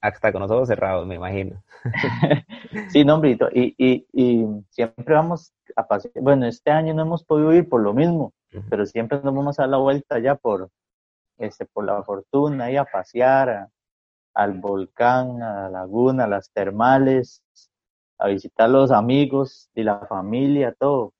hasta 0.00 0.32
con 0.32 0.42
los 0.42 0.50
ojos 0.50 0.68
cerrados, 0.68 1.06
me 1.06 1.14
imagino? 1.14 1.62
sí, 2.88 3.04
no, 3.04 3.14
hombre, 3.14 3.38
y, 3.52 3.74
y, 3.78 4.06
y 4.12 4.46
siempre 4.70 5.14
vamos 5.14 5.52
a 5.76 5.86
pasear. 5.86 6.12
Bueno, 6.20 6.46
este 6.46 6.70
año 6.70 6.94
no 6.94 7.02
hemos 7.02 7.24
podido 7.24 7.52
ir 7.52 7.68
por 7.68 7.82
lo 7.82 7.94
mismo, 7.94 8.32
pero 8.68 8.84
siempre 8.86 9.20
nos 9.22 9.34
vamos 9.34 9.58
a 9.58 9.62
dar 9.62 9.70
la 9.70 9.76
vuelta 9.78 10.18
ya 10.18 10.34
por, 10.34 10.70
este, 11.38 11.66
por 11.66 11.84
la 11.84 12.02
fortuna, 12.02 12.70
y 12.70 12.76
a 12.76 12.84
pasear 12.84 13.68
al 14.34 14.52
volcán, 14.54 15.42
a 15.42 15.62
la 15.62 15.70
laguna, 15.70 16.24
a 16.24 16.28
las 16.28 16.50
termales, 16.50 17.42
a 18.18 18.28
visitar 18.28 18.68
los 18.70 18.90
amigos 18.90 19.70
y 19.74 19.82
la 19.82 20.06
familia, 20.06 20.74
todo. 20.78 21.12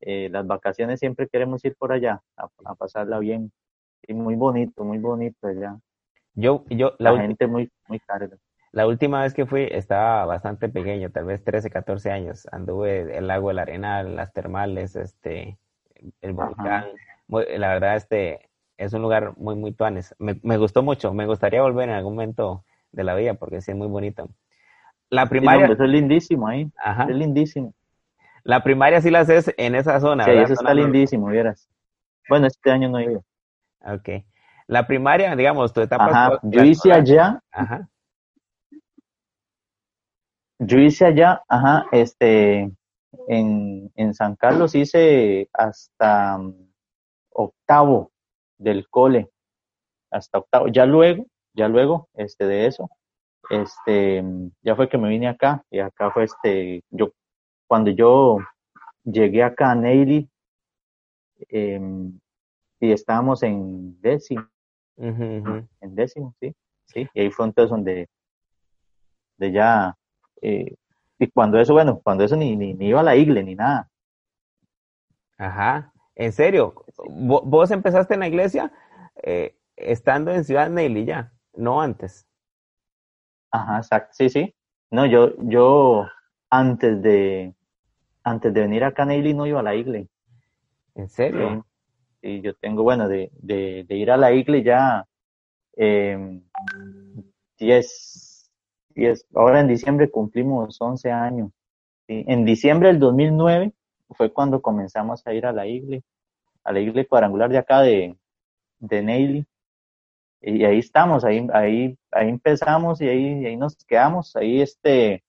Eh, 0.00 0.28
las 0.30 0.46
vacaciones 0.46 0.98
siempre 0.98 1.28
queremos 1.28 1.64
ir 1.64 1.76
por 1.76 1.92
allá 1.92 2.22
a, 2.36 2.74
pasarla 2.74 3.18
bien. 3.18 3.52
Y 4.06 4.14
muy 4.14 4.34
bonito, 4.34 4.82
muy 4.84 4.98
bonito 4.98 5.46
allá. 5.46 5.78
Yo, 6.34 6.64
yo, 6.70 6.94
la, 6.98 7.18
gente 7.18 7.46
muy, 7.46 7.70
muy 7.86 7.98
carga. 8.00 8.36
La 8.72 8.86
última 8.86 9.22
vez 9.22 9.34
que 9.34 9.46
fui 9.46 9.68
estaba 9.70 10.24
bastante 10.24 10.68
pequeño, 10.68 11.10
tal 11.10 11.24
vez 11.26 11.44
13, 11.44 11.70
14 11.70 12.10
años. 12.10 12.48
Anduve 12.50 13.16
el 13.16 13.26
lago 13.26 13.50
El 13.50 13.58
Arenal, 13.58 14.16
las 14.16 14.32
termales, 14.32 14.96
este, 14.96 15.58
el 16.22 16.32
volcán. 16.32 16.86
la 17.28 17.68
verdad, 17.68 17.96
este, 17.96 18.48
es 18.78 18.92
un 18.94 19.02
lugar 19.02 19.36
muy, 19.36 19.56
muy 19.56 19.72
tuanes. 19.72 20.14
Me, 20.18 20.40
me, 20.42 20.56
gustó 20.56 20.82
mucho. 20.82 21.12
Me 21.12 21.26
gustaría 21.26 21.60
volver 21.62 21.88
en 21.88 21.96
algún 21.96 22.14
momento 22.14 22.64
de 22.92 23.04
la 23.04 23.14
vida 23.14 23.34
porque 23.34 23.60
sí 23.60 23.72
es 23.72 23.76
muy 23.76 23.88
bonito. 23.88 24.30
La 25.10 25.26
primaria. 25.26 25.66
es 25.66 25.78
lindísimo 25.78 26.48
ahí. 26.48 26.70
Ajá. 26.82 27.04
Es 27.04 27.16
lindísimo. 27.16 27.74
La 28.44 28.62
primaria 28.62 29.00
sí 29.00 29.10
la 29.10 29.20
haces 29.20 29.52
en 29.56 29.74
esa 29.74 30.00
zona. 30.00 30.24
Sí, 30.24 30.30
eso 30.30 30.54
está 30.54 30.72
lindísimo, 30.72 31.26
vieras. 31.26 31.68
Bueno, 32.28 32.46
este 32.46 32.70
año 32.70 32.88
no 32.88 32.98
he 32.98 33.04
ido. 33.04 33.24
Ok. 33.84 34.24
La 34.66 34.86
primaria, 34.86 35.34
digamos, 35.36 35.72
tu 35.72 35.80
etapa. 35.80 36.06
Ajá. 36.06 36.38
Yo 36.42 36.62
hice 36.62 36.92
allá. 36.92 37.42
Ajá. 37.50 37.88
Yo 40.62 40.78
hice 40.78 41.06
allá, 41.06 41.42
ajá, 41.48 41.86
este, 41.90 42.70
en, 43.28 43.90
en 43.94 44.14
San 44.14 44.36
Carlos 44.36 44.74
hice 44.74 45.48
hasta 45.54 46.36
um, 46.36 46.54
octavo 47.30 48.12
del 48.58 48.86
cole, 48.90 49.30
hasta 50.10 50.36
octavo. 50.36 50.68
Ya 50.68 50.84
luego, 50.84 51.24
ya 51.54 51.66
luego, 51.66 52.10
este, 52.12 52.44
de 52.44 52.66
eso, 52.66 52.90
este, 53.48 54.22
ya 54.62 54.76
fue 54.76 54.88
que 54.88 54.98
me 54.98 55.08
vine 55.08 55.28
acá 55.28 55.64
y 55.70 55.78
acá 55.78 56.10
fue 56.10 56.24
este, 56.24 56.84
yo, 56.90 57.12
cuando 57.66 57.90
yo 57.90 58.38
llegué 59.04 59.42
acá 59.42 59.70
a 59.70 59.74
Neily, 59.74 60.28
em, 61.48 62.18
y 62.80 62.92
estábamos 62.92 63.42
en 63.42 64.00
décimo, 64.00 64.46
en 64.96 65.94
décimo, 65.94 66.34
sí, 66.40 66.54
sí, 66.86 67.08
y 67.14 67.20
ahí 67.20 67.30
fue 67.30 67.46
entonces 67.46 67.70
donde, 67.70 68.08
de 69.38 69.52
ya, 69.52 69.96
eh, 70.42 70.74
y 71.18 71.30
cuando 71.30 71.58
eso, 71.58 71.74
bueno, 71.74 72.00
cuando 72.02 72.24
eso 72.24 72.36
ni, 72.36 72.56
ni, 72.56 72.74
iba 72.86 73.00
a 73.00 73.04
la 73.04 73.16
iglesia 73.16 73.44
ni 73.44 73.54
nada. 73.54 73.90
Ajá, 75.36 75.92
¿en 76.14 76.32
serio? 76.32 76.74
¿Vos 76.96 77.70
empezaste 77.70 78.14
en 78.14 78.20
la 78.20 78.28
iglesia 78.28 78.72
eh, 79.22 79.56
estando 79.76 80.30
en 80.32 80.44
Ciudad 80.44 80.70
Neily 80.70 81.04
ya, 81.04 81.32
no 81.54 81.80
antes? 81.80 82.26
Ajá, 83.50 83.78
exacto, 83.78 84.12
sí, 84.12 84.28
sí. 84.28 84.54
No, 84.90 85.06
yo, 85.06 85.34
yo 85.38 86.06
antes 86.50 87.00
de, 87.02 87.54
antes 88.24 88.52
de 88.52 88.60
venir 88.60 88.84
a 88.84 88.92
Canelli 88.92 89.34
no 89.34 89.46
iba 89.46 89.60
a 89.60 89.62
la 89.62 89.74
iglesia. 89.74 90.10
¿En 90.94 91.08
serio? 91.08 91.66
Sí, 92.20 92.40
yo 92.42 92.54
tengo, 92.54 92.82
bueno, 92.82 93.08
de, 93.08 93.30
de, 93.34 93.84
de 93.88 93.96
ir 93.96 94.10
a 94.10 94.16
la 94.16 94.32
iglesia 94.32 94.64
ya 94.64 95.06
10, 95.76 98.50
eh, 98.96 99.14
ahora 99.34 99.60
en 99.60 99.68
diciembre 99.68 100.10
cumplimos 100.10 100.80
11 100.80 101.10
años. 101.10 101.50
En 102.08 102.44
diciembre 102.44 102.88
del 102.88 102.98
2009 102.98 103.72
fue 104.10 104.32
cuando 104.32 104.60
comenzamos 104.60 105.24
a 105.26 105.32
ir 105.32 105.46
a 105.46 105.52
la 105.52 105.66
iglesia, 105.66 106.06
a 106.64 106.72
la 106.72 106.80
iglesia 106.80 107.08
cuadrangular 107.08 107.48
de 107.48 107.58
acá 107.58 107.82
de, 107.82 108.16
de 108.80 109.02
Neily 109.02 109.46
y 110.42 110.64
ahí 110.64 110.78
estamos, 110.78 111.24
ahí, 111.24 111.46
ahí, 111.52 111.98
ahí 112.10 112.28
empezamos 112.28 113.00
y 113.00 113.08
ahí, 113.08 113.46
ahí 113.46 113.56
nos 113.56 113.76
quedamos, 113.84 114.34
ahí 114.36 114.60
este, 114.60 115.22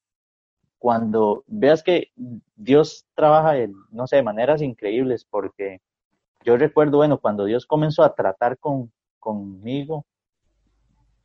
cuando 0.79 1.43
veas 1.47 1.83
que 1.83 2.11
Dios 2.55 3.05
trabaja, 3.13 3.55
no 3.91 4.07
sé, 4.07 4.17
de 4.17 4.23
maneras 4.23 4.61
increíbles, 4.61 5.25
porque 5.25 5.81
yo 6.43 6.57
recuerdo, 6.57 6.97
bueno, 6.97 7.19
cuando 7.19 7.45
Dios 7.45 7.65
comenzó 7.65 8.03
a 8.03 8.15
tratar 8.15 8.57
con, 8.57 8.91
conmigo, 9.19 10.05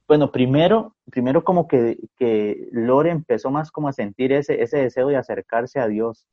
bueno, 0.09 0.31
primero, 0.31 0.95
primero 1.11 1.43
como 1.43 1.67
que, 1.67 1.99
que 2.17 2.69
Lore 2.73 3.11
empezó 3.11 3.51
más 3.51 3.71
como 3.71 3.89
a 3.89 3.93
sentir 3.93 4.33
ese, 4.33 4.63
ese 4.63 4.79
deseo 4.79 5.09
de 5.09 5.17
acercarse 5.17 5.81
a 5.81 5.89
Dios, 5.89 6.27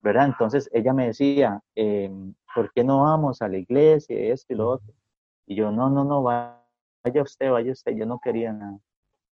¿verdad? 0.00 0.26
Entonces 0.26 0.70
ella 0.72 0.92
me 0.92 1.06
decía, 1.08 1.60
eh, 1.74 2.10
¿por 2.54 2.72
qué 2.72 2.84
no 2.84 3.02
vamos 3.02 3.42
a 3.42 3.48
la 3.48 3.58
iglesia, 3.58 4.16
esto 4.32 4.52
y 4.52 4.56
lo 4.56 4.68
otro? 4.70 4.94
Y 5.46 5.56
yo, 5.56 5.70
no, 5.70 5.90
no, 5.90 6.04
no, 6.04 6.22
va 6.22 6.59
vaya 7.02 7.22
usted, 7.22 7.50
vaya 7.50 7.72
usted, 7.72 7.92
yo 7.92 8.06
no 8.06 8.20
quería 8.20 8.52
nada. 8.52 8.78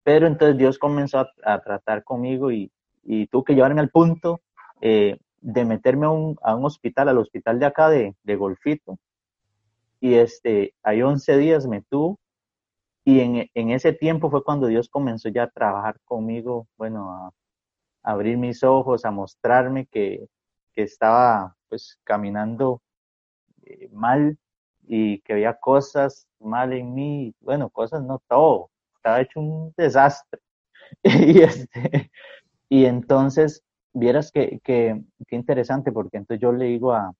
Pero 0.02 0.26
entonces 0.26 0.56
Dios 0.56 0.78
comenzó 0.78 1.26
a, 1.44 1.60
tratar 1.62 2.04
conmigo 2.04 2.52
y, 2.52 2.70
y 3.02 3.26
tuvo 3.26 3.44
que 3.44 3.54
llevarme 3.54 3.80
al 3.80 3.90
punto 3.90 4.40
eh, 4.80 5.18
de 5.40 5.64
meterme 5.64 6.06
a 6.06 6.10
un, 6.10 6.36
a 6.42 6.54
un, 6.54 6.64
hospital, 6.64 7.08
al 7.08 7.18
hospital 7.18 7.58
de 7.58 7.66
acá 7.66 7.88
de, 7.88 8.14
de 8.22 8.36
Golfito. 8.36 8.98
Y 10.00 10.14
este, 10.14 10.74
hay 10.82 11.02
11 11.02 11.38
días 11.38 11.66
me 11.66 11.82
tuvo 11.82 12.20
y 13.04 13.20
en, 13.20 13.48
en, 13.54 13.70
ese 13.70 13.92
tiempo 13.92 14.30
fue 14.30 14.42
cuando 14.42 14.66
Dios 14.66 14.88
comenzó 14.88 15.28
ya 15.28 15.44
a 15.44 15.50
trabajar 15.50 16.00
conmigo, 16.04 16.66
bueno, 16.76 17.10
a, 17.10 17.30
abrir 18.02 18.36
mis 18.36 18.62
ojos, 18.62 19.04
a 19.04 19.10
mostrarme 19.10 19.86
que, 19.86 20.28
que 20.72 20.82
estaba 20.82 21.56
pues 21.68 21.98
caminando 22.04 22.82
eh, 23.62 23.88
mal 23.92 24.38
y 24.86 25.20
que 25.20 25.34
había 25.34 25.54
cosas 25.54 26.26
mal 26.40 26.72
en 26.72 26.94
mí, 26.94 27.34
bueno, 27.40 27.70
cosas 27.70 28.02
no 28.02 28.20
todo, 28.28 28.70
estaba 28.96 29.20
hecho 29.20 29.40
un 29.40 29.74
desastre. 29.76 30.40
y, 31.02 31.42
este, 31.42 32.10
y 32.68 32.84
entonces, 32.86 33.62
vieras 33.92 34.30
que, 34.30 34.60
que, 34.62 35.00
interesante, 35.30 35.92
porque 35.92 36.18
entonces 36.18 36.40
yo 36.40 36.52
le 36.52 36.66
digo 36.66 36.92
a, 36.92 37.12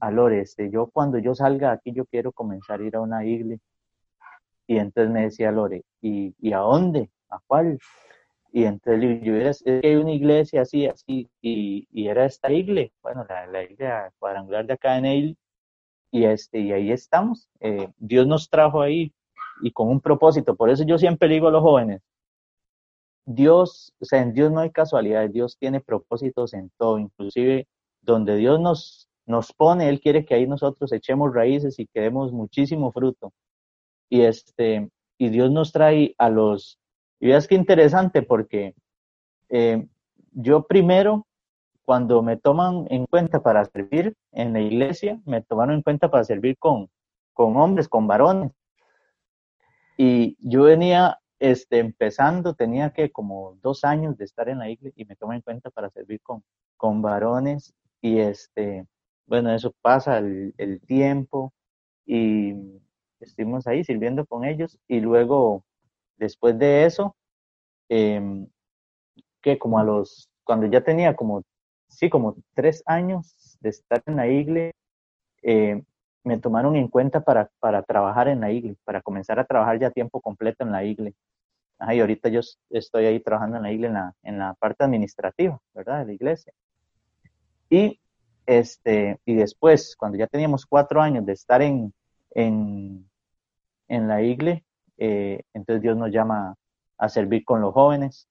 Alore, 0.00 0.40
este, 0.42 0.70
yo 0.70 0.86
cuando 0.86 1.18
yo 1.18 1.34
salga 1.34 1.72
aquí, 1.72 1.92
yo 1.92 2.06
quiero 2.06 2.32
comenzar 2.32 2.80
a 2.80 2.84
ir 2.84 2.96
a 2.96 3.00
una 3.00 3.24
iglesia. 3.24 3.64
Y 4.68 4.78
entonces 4.78 5.12
me 5.12 5.22
decía 5.22 5.50
Lore, 5.50 5.82
¿y, 6.00 6.34
¿y 6.38 6.52
a 6.52 6.58
dónde? 6.58 7.10
¿A 7.30 7.38
cuál? 7.46 7.78
Y 8.52 8.64
entonces 8.64 9.20
yo 9.22 9.34
era, 9.34 9.50
es 9.50 9.62
que 9.62 9.80
hay 9.82 9.96
una 9.96 10.12
iglesia 10.12 10.62
así, 10.62 10.86
así, 10.86 11.28
y, 11.42 11.88
y 11.90 12.08
era 12.08 12.24
esta 12.26 12.50
iglesia, 12.52 12.92
bueno, 13.02 13.24
la, 13.28 13.46
la, 13.46 13.62
iglesia 13.62 14.12
cuadrangular 14.18 14.66
de 14.66 14.74
acá 14.74 14.96
en 14.96 15.02
Neil, 15.02 15.38
y, 16.10 16.24
este, 16.24 16.60
y 16.60 16.72
ahí 16.72 16.90
estamos. 16.90 17.48
Eh, 17.60 17.88
Dios 17.98 18.26
nos 18.26 18.48
trajo 18.48 18.80
ahí 18.80 19.12
y 19.62 19.72
con 19.72 19.88
un 19.88 20.00
propósito. 20.00 20.56
Por 20.56 20.70
eso 20.70 20.84
yo 20.84 20.98
siempre 20.98 21.28
digo 21.28 21.48
a 21.48 21.50
los 21.50 21.62
jóvenes, 21.62 22.02
Dios, 23.26 23.92
o 24.00 24.04
sea, 24.04 24.22
en 24.22 24.32
Dios 24.32 24.50
no 24.50 24.60
hay 24.60 24.70
casualidades, 24.70 25.32
Dios 25.32 25.58
tiene 25.58 25.80
propósitos 25.80 26.54
en 26.54 26.70
todo, 26.78 26.98
inclusive 26.98 27.68
donde 28.00 28.36
Dios 28.36 28.58
nos, 28.58 29.08
nos 29.26 29.52
pone, 29.52 29.88
Él 29.90 30.00
quiere 30.00 30.24
que 30.24 30.34
ahí 30.34 30.46
nosotros 30.46 30.92
echemos 30.92 31.34
raíces 31.34 31.78
y 31.78 31.86
que 31.86 32.00
demos 32.00 32.32
muchísimo 32.32 32.90
fruto. 32.90 33.32
Y 34.08 34.22
este, 34.22 34.90
y 35.18 35.28
Dios 35.28 35.50
nos 35.50 35.72
trae 35.72 36.14
a 36.16 36.30
los, 36.30 36.78
y 37.20 37.26
veas 37.26 37.46
qué 37.46 37.54
interesante 37.54 38.22
porque 38.22 38.74
eh, 39.50 39.86
yo 40.32 40.66
primero, 40.66 41.26
cuando 41.88 42.22
me 42.22 42.36
toman 42.36 42.86
en 42.90 43.06
cuenta 43.06 43.42
para 43.42 43.64
servir 43.64 44.14
en 44.32 44.52
la 44.52 44.60
iglesia, 44.60 45.22
me 45.24 45.40
tomaron 45.40 45.76
en 45.76 45.82
cuenta 45.82 46.10
para 46.10 46.22
servir 46.22 46.58
con, 46.58 46.90
con 47.32 47.56
hombres, 47.56 47.88
con 47.88 48.06
varones. 48.06 48.52
Y 49.96 50.36
yo 50.38 50.64
venía 50.64 51.18
este, 51.38 51.78
empezando, 51.78 52.52
tenía 52.52 52.90
que 52.92 53.10
como 53.10 53.56
dos 53.62 53.84
años 53.84 54.18
de 54.18 54.26
estar 54.26 54.50
en 54.50 54.58
la 54.58 54.68
iglesia 54.68 55.02
y 55.02 55.06
me 55.06 55.16
toman 55.16 55.36
en 55.36 55.40
cuenta 55.40 55.70
para 55.70 55.88
servir 55.88 56.20
con, 56.20 56.44
con 56.76 57.00
varones. 57.00 57.72
Y 58.02 58.18
este, 58.18 58.86
bueno, 59.24 59.50
eso 59.54 59.72
pasa 59.80 60.18
el, 60.18 60.52
el 60.58 60.82
tiempo 60.82 61.54
y 62.04 62.52
estuvimos 63.18 63.66
ahí 63.66 63.82
sirviendo 63.82 64.26
con 64.26 64.44
ellos 64.44 64.78
y 64.88 65.00
luego, 65.00 65.64
después 66.18 66.58
de 66.58 66.84
eso, 66.84 67.16
eh, 67.88 68.46
que 69.40 69.58
como 69.58 69.78
a 69.78 69.84
los, 69.84 70.28
cuando 70.44 70.66
ya 70.66 70.82
tenía 70.82 71.16
como, 71.16 71.44
sí, 71.88 72.08
como 72.08 72.36
tres 72.54 72.82
años 72.86 73.58
de 73.60 73.70
estar 73.70 74.02
en 74.06 74.16
la 74.16 74.26
iglesia, 74.28 74.72
eh, 75.42 75.82
me 76.24 76.38
tomaron 76.38 76.76
en 76.76 76.88
cuenta 76.88 77.20
para, 77.20 77.50
para 77.58 77.82
trabajar 77.82 78.28
en 78.28 78.40
la 78.40 78.50
iglesia, 78.50 78.80
para 78.84 79.00
comenzar 79.00 79.38
a 79.38 79.44
trabajar 79.44 79.78
ya 79.78 79.88
a 79.88 79.90
tiempo 79.90 80.20
completo 80.20 80.64
en 80.64 80.72
la 80.72 80.84
iglesia. 80.84 81.20
Ajá, 81.78 81.94
y 81.94 82.00
ahorita 82.00 82.28
yo 82.28 82.40
estoy 82.70 83.06
ahí 83.06 83.20
trabajando 83.20 83.56
en 83.56 83.62
la 83.62 83.72
iglesia, 83.72 83.88
en 83.88 83.94
la, 83.94 84.14
en 84.22 84.38
la 84.38 84.54
parte 84.54 84.84
administrativa, 84.84 85.60
¿verdad? 85.74 86.00
De 86.00 86.06
la 86.06 86.12
iglesia. 86.12 86.52
Y, 87.70 88.00
este, 88.46 89.20
y 89.24 89.34
después, 89.34 89.94
cuando 89.96 90.18
ya 90.18 90.26
teníamos 90.26 90.66
cuatro 90.66 91.00
años 91.00 91.24
de 91.24 91.32
estar 91.32 91.62
en, 91.62 91.92
en, 92.30 93.08
en 93.86 94.08
la 94.08 94.22
iglesia, 94.22 94.64
eh, 94.96 95.42
entonces 95.54 95.82
Dios 95.82 95.96
nos 95.96 96.10
llama 96.10 96.56
a 96.98 97.08
servir 97.08 97.44
con 97.44 97.60
los 97.60 97.72
jóvenes. 97.72 98.26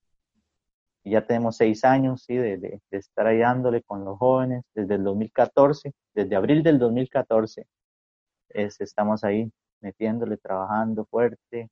Y 1.08 1.12
ya 1.12 1.26
tenemos 1.26 1.56
seis 1.56 1.86
años 1.86 2.24
¿sí? 2.24 2.36
de, 2.36 2.58
de, 2.58 2.82
de 2.92 2.98
estar 2.98 3.26
ahí 3.28 3.40
dándole 3.40 3.82
con 3.82 4.04
los 4.04 4.18
jóvenes 4.18 4.66
desde 4.76 4.96
el 4.96 5.04
2014, 5.06 5.94
desde 6.14 6.36
abril 6.36 6.64
del 6.64 6.80
2014 6.80 7.66
es, 8.50 8.82
estamos 8.82 9.24
ahí 9.24 9.50
metiéndole, 9.80 10.36
trabajando 10.38 11.06
fuerte. 11.06 11.70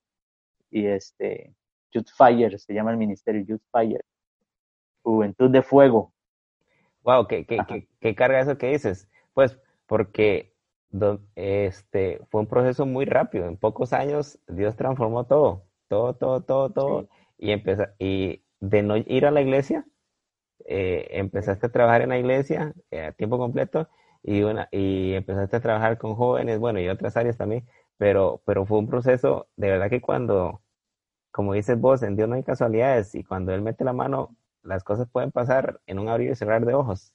Y 0.71 0.85
este, 0.85 1.53
Youth 1.91 2.09
Fire, 2.15 2.57
se 2.59 2.73
llama 2.73 2.91
el 2.91 2.97
ministerio 2.97 3.43
Youth 3.43 3.63
Fire. 3.71 4.03
Juventud 5.03 5.49
de 5.49 5.61
Fuego. 5.61 6.13
Wow, 7.03 7.27
¿qué, 7.27 7.45
qué, 7.45 7.59
qué, 7.67 7.87
qué 7.99 8.15
carga 8.15 8.39
eso 8.39 8.57
que 8.57 8.71
dices? 8.71 9.07
Pues 9.33 9.59
porque 9.85 10.55
este, 11.35 12.21
fue 12.29 12.41
un 12.41 12.47
proceso 12.47 12.85
muy 12.85 13.05
rápido. 13.05 13.47
En 13.47 13.57
pocos 13.57 13.91
años 13.91 14.39
Dios 14.47 14.75
transformó 14.75 15.25
todo, 15.25 15.65
todo, 15.89 16.15
todo, 16.15 16.41
todo, 16.41 16.69
todo. 16.71 17.01
Sí. 17.01 17.07
Y, 17.37 17.51
empezó, 17.51 17.83
y 17.99 18.44
de 18.59 18.83
no 18.83 18.97
ir 18.97 19.25
a 19.25 19.31
la 19.31 19.41
iglesia, 19.41 19.85
eh, 20.65 21.07
empezaste 21.11 21.67
a 21.67 21.71
trabajar 21.71 22.01
en 22.01 22.09
la 22.09 22.17
iglesia 22.17 22.73
eh, 22.91 23.05
a 23.05 23.11
tiempo 23.11 23.37
completo 23.37 23.87
y, 24.23 24.41
una, 24.41 24.67
y 24.71 25.13
empezaste 25.13 25.57
a 25.57 25.61
trabajar 25.61 25.97
con 25.97 26.15
jóvenes, 26.15 26.59
bueno, 26.59 26.79
y 26.79 26.87
otras 26.87 27.17
áreas 27.17 27.37
también, 27.37 27.65
pero, 27.97 28.41
pero 28.45 28.65
fue 28.65 28.79
un 28.79 28.87
proceso, 28.87 29.47
de 29.55 29.69
verdad 29.69 29.89
que 29.89 30.01
cuando, 30.01 30.61
como 31.31 31.53
dices 31.53 31.79
vos, 31.79 32.01
en 32.03 32.15
Dios 32.15 32.27
no 32.27 32.35
hay 32.35 32.43
casualidades 32.43 33.13
y 33.15 33.23
cuando 33.23 33.53
Él 33.53 33.61
mete 33.61 33.83
la 33.83 33.93
mano, 33.93 34.35
las 34.63 34.83
cosas 34.83 35.07
pueden 35.09 35.31
pasar 35.31 35.79
en 35.85 35.99
un 35.99 36.09
abrir 36.09 36.31
y 36.31 36.35
cerrar 36.35 36.65
de 36.65 36.73
ojos. 36.73 37.13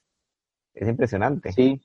Es 0.73 0.87
impresionante. 0.87 1.51
Sí, 1.51 1.81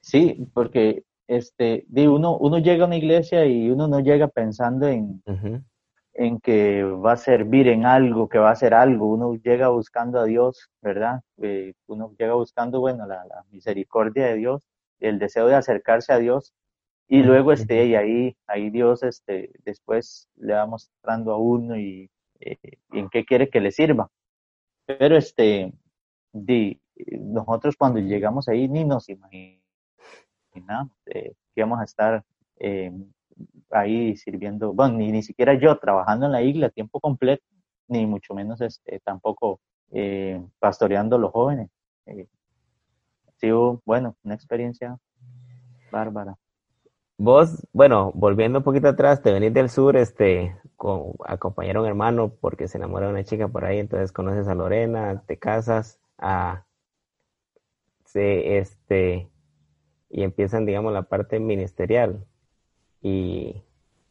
sí, 0.00 0.50
porque 0.52 1.04
este, 1.28 1.86
uno, 2.08 2.36
uno 2.36 2.58
llega 2.58 2.84
a 2.84 2.86
una 2.88 2.96
iglesia 2.96 3.46
y 3.46 3.70
uno 3.70 3.86
no 3.86 4.00
llega 4.00 4.26
pensando 4.28 4.88
en, 4.88 5.22
uh 5.26 5.32
-huh. 5.32 5.64
En 6.14 6.40
que 6.40 6.84
va 6.84 7.12
a 7.12 7.16
servir 7.16 7.68
en 7.68 7.86
algo, 7.86 8.28
que 8.28 8.38
va 8.38 8.50
a 8.50 8.52
hacer 8.52 8.74
algo. 8.74 9.06
Uno 9.06 9.34
llega 9.34 9.68
buscando 9.68 10.20
a 10.20 10.24
Dios, 10.24 10.70
¿verdad? 10.82 11.22
Eh, 11.42 11.74
uno 11.86 12.14
llega 12.18 12.34
buscando, 12.34 12.80
bueno, 12.80 13.06
la, 13.06 13.24
la, 13.26 13.44
misericordia 13.50 14.26
de 14.26 14.36
Dios, 14.36 14.62
el 15.00 15.18
deseo 15.18 15.46
de 15.46 15.54
acercarse 15.54 16.12
a 16.12 16.18
Dios. 16.18 16.52
Y 17.08 17.22
luego, 17.22 17.52
este, 17.52 17.86
y 17.86 17.94
ahí, 17.94 18.36
ahí 18.46 18.70
Dios, 18.70 19.02
este, 19.02 19.52
después 19.64 20.28
le 20.36 20.54
va 20.54 20.66
mostrando 20.66 21.32
a 21.32 21.38
uno 21.38 21.76
y, 21.78 22.10
eh, 22.40 22.56
en 22.92 23.08
qué 23.10 23.24
quiere 23.24 23.48
que 23.50 23.60
le 23.60 23.72
sirva. 23.72 24.10
Pero, 24.86 25.16
este, 25.16 25.72
di, 26.32 26.80
nosotros 27.18 27.76
cuando 27.76 28.00
llegamos 28.00 28.48
ahí 28.48 28.68
ni 28.68 28.84
nos 28.84 29.08
imaginamos 29.08 29.60
eh, 31.06 31.34
que 31.54 31.60
íbamos 31.60 31.80
a 31.80 31.84
estar 31.84 32.24
eh, 32.58 32.92
ahí 33.70 34.16
sirviendo, 34.16 34.72
bueno, 34.72 34.98
ni, 34.98 35.10
ni 35.12 35.22
siquiera 35.22 35.54
yo 35.54 35.78
trabajando 35.78 36.26
en 36.26 36.32
la 36.32 36.42
isla 36.42 36.70
tiempo 36.70 37.00
completo, 37.00 37.44
ni 37.88 38.06
mucho 38.06 38.34
menos 38.34 38.60
este, 38.60 39.00
tampoco 39.00 39.60
eh, 39.90 40.42
pastoreando 40.58 41.16
a 41.16 41.18
los 41.18 41.30
jóvenes. 41.32 41.70
Eh, 42.06 42.26
sí, 43.36 43.50
bueno, 43.84 44.16
una 44.22 44.34
experiencia 44.34 44.98
bárbara. 45.90 46.36
Vos, 47.18 47.66
bueno, 47.72 48.10
volviendo 48.14 48.58
un 48.58 48.64
poquito 48.64 48.88
atrás, 48.88 49.22
te 49.22 49.32
venís 49.32 49.52
del 49.52 49.68
sur, 49.68 49.96
este, 49.96 50.56
con, 50.76 51.12
acompañar 51.24 51.76
a 51.76 51.80
un 51.80 51.86
hermano 51.86 52.34
porque 52.40 52.66
se 52.66 52.78
enamora 52.78 53.06
de 53.06 53.12
una 53.12 53.24
chica 53.24 53.48
por 53.48 53.64
ahí, 53.64 53.78
entonces 53.78 54.12
conoces 54.12 54.48
a 54.48 54.54
Lorena, 54.54 55.22
te 55.26 55.38
casas, 55.38 56.00
a, 56.18 56.64
se, 58.04 58.58
este, 58.58 59.30
y 60.08 60.22
empiezan, 60.22 60.66
digamos, 60.66 60.92
la 60.92 61.02
parte 61.02 61.38
ministerial 61.38 62.26
y, 63.02 63.62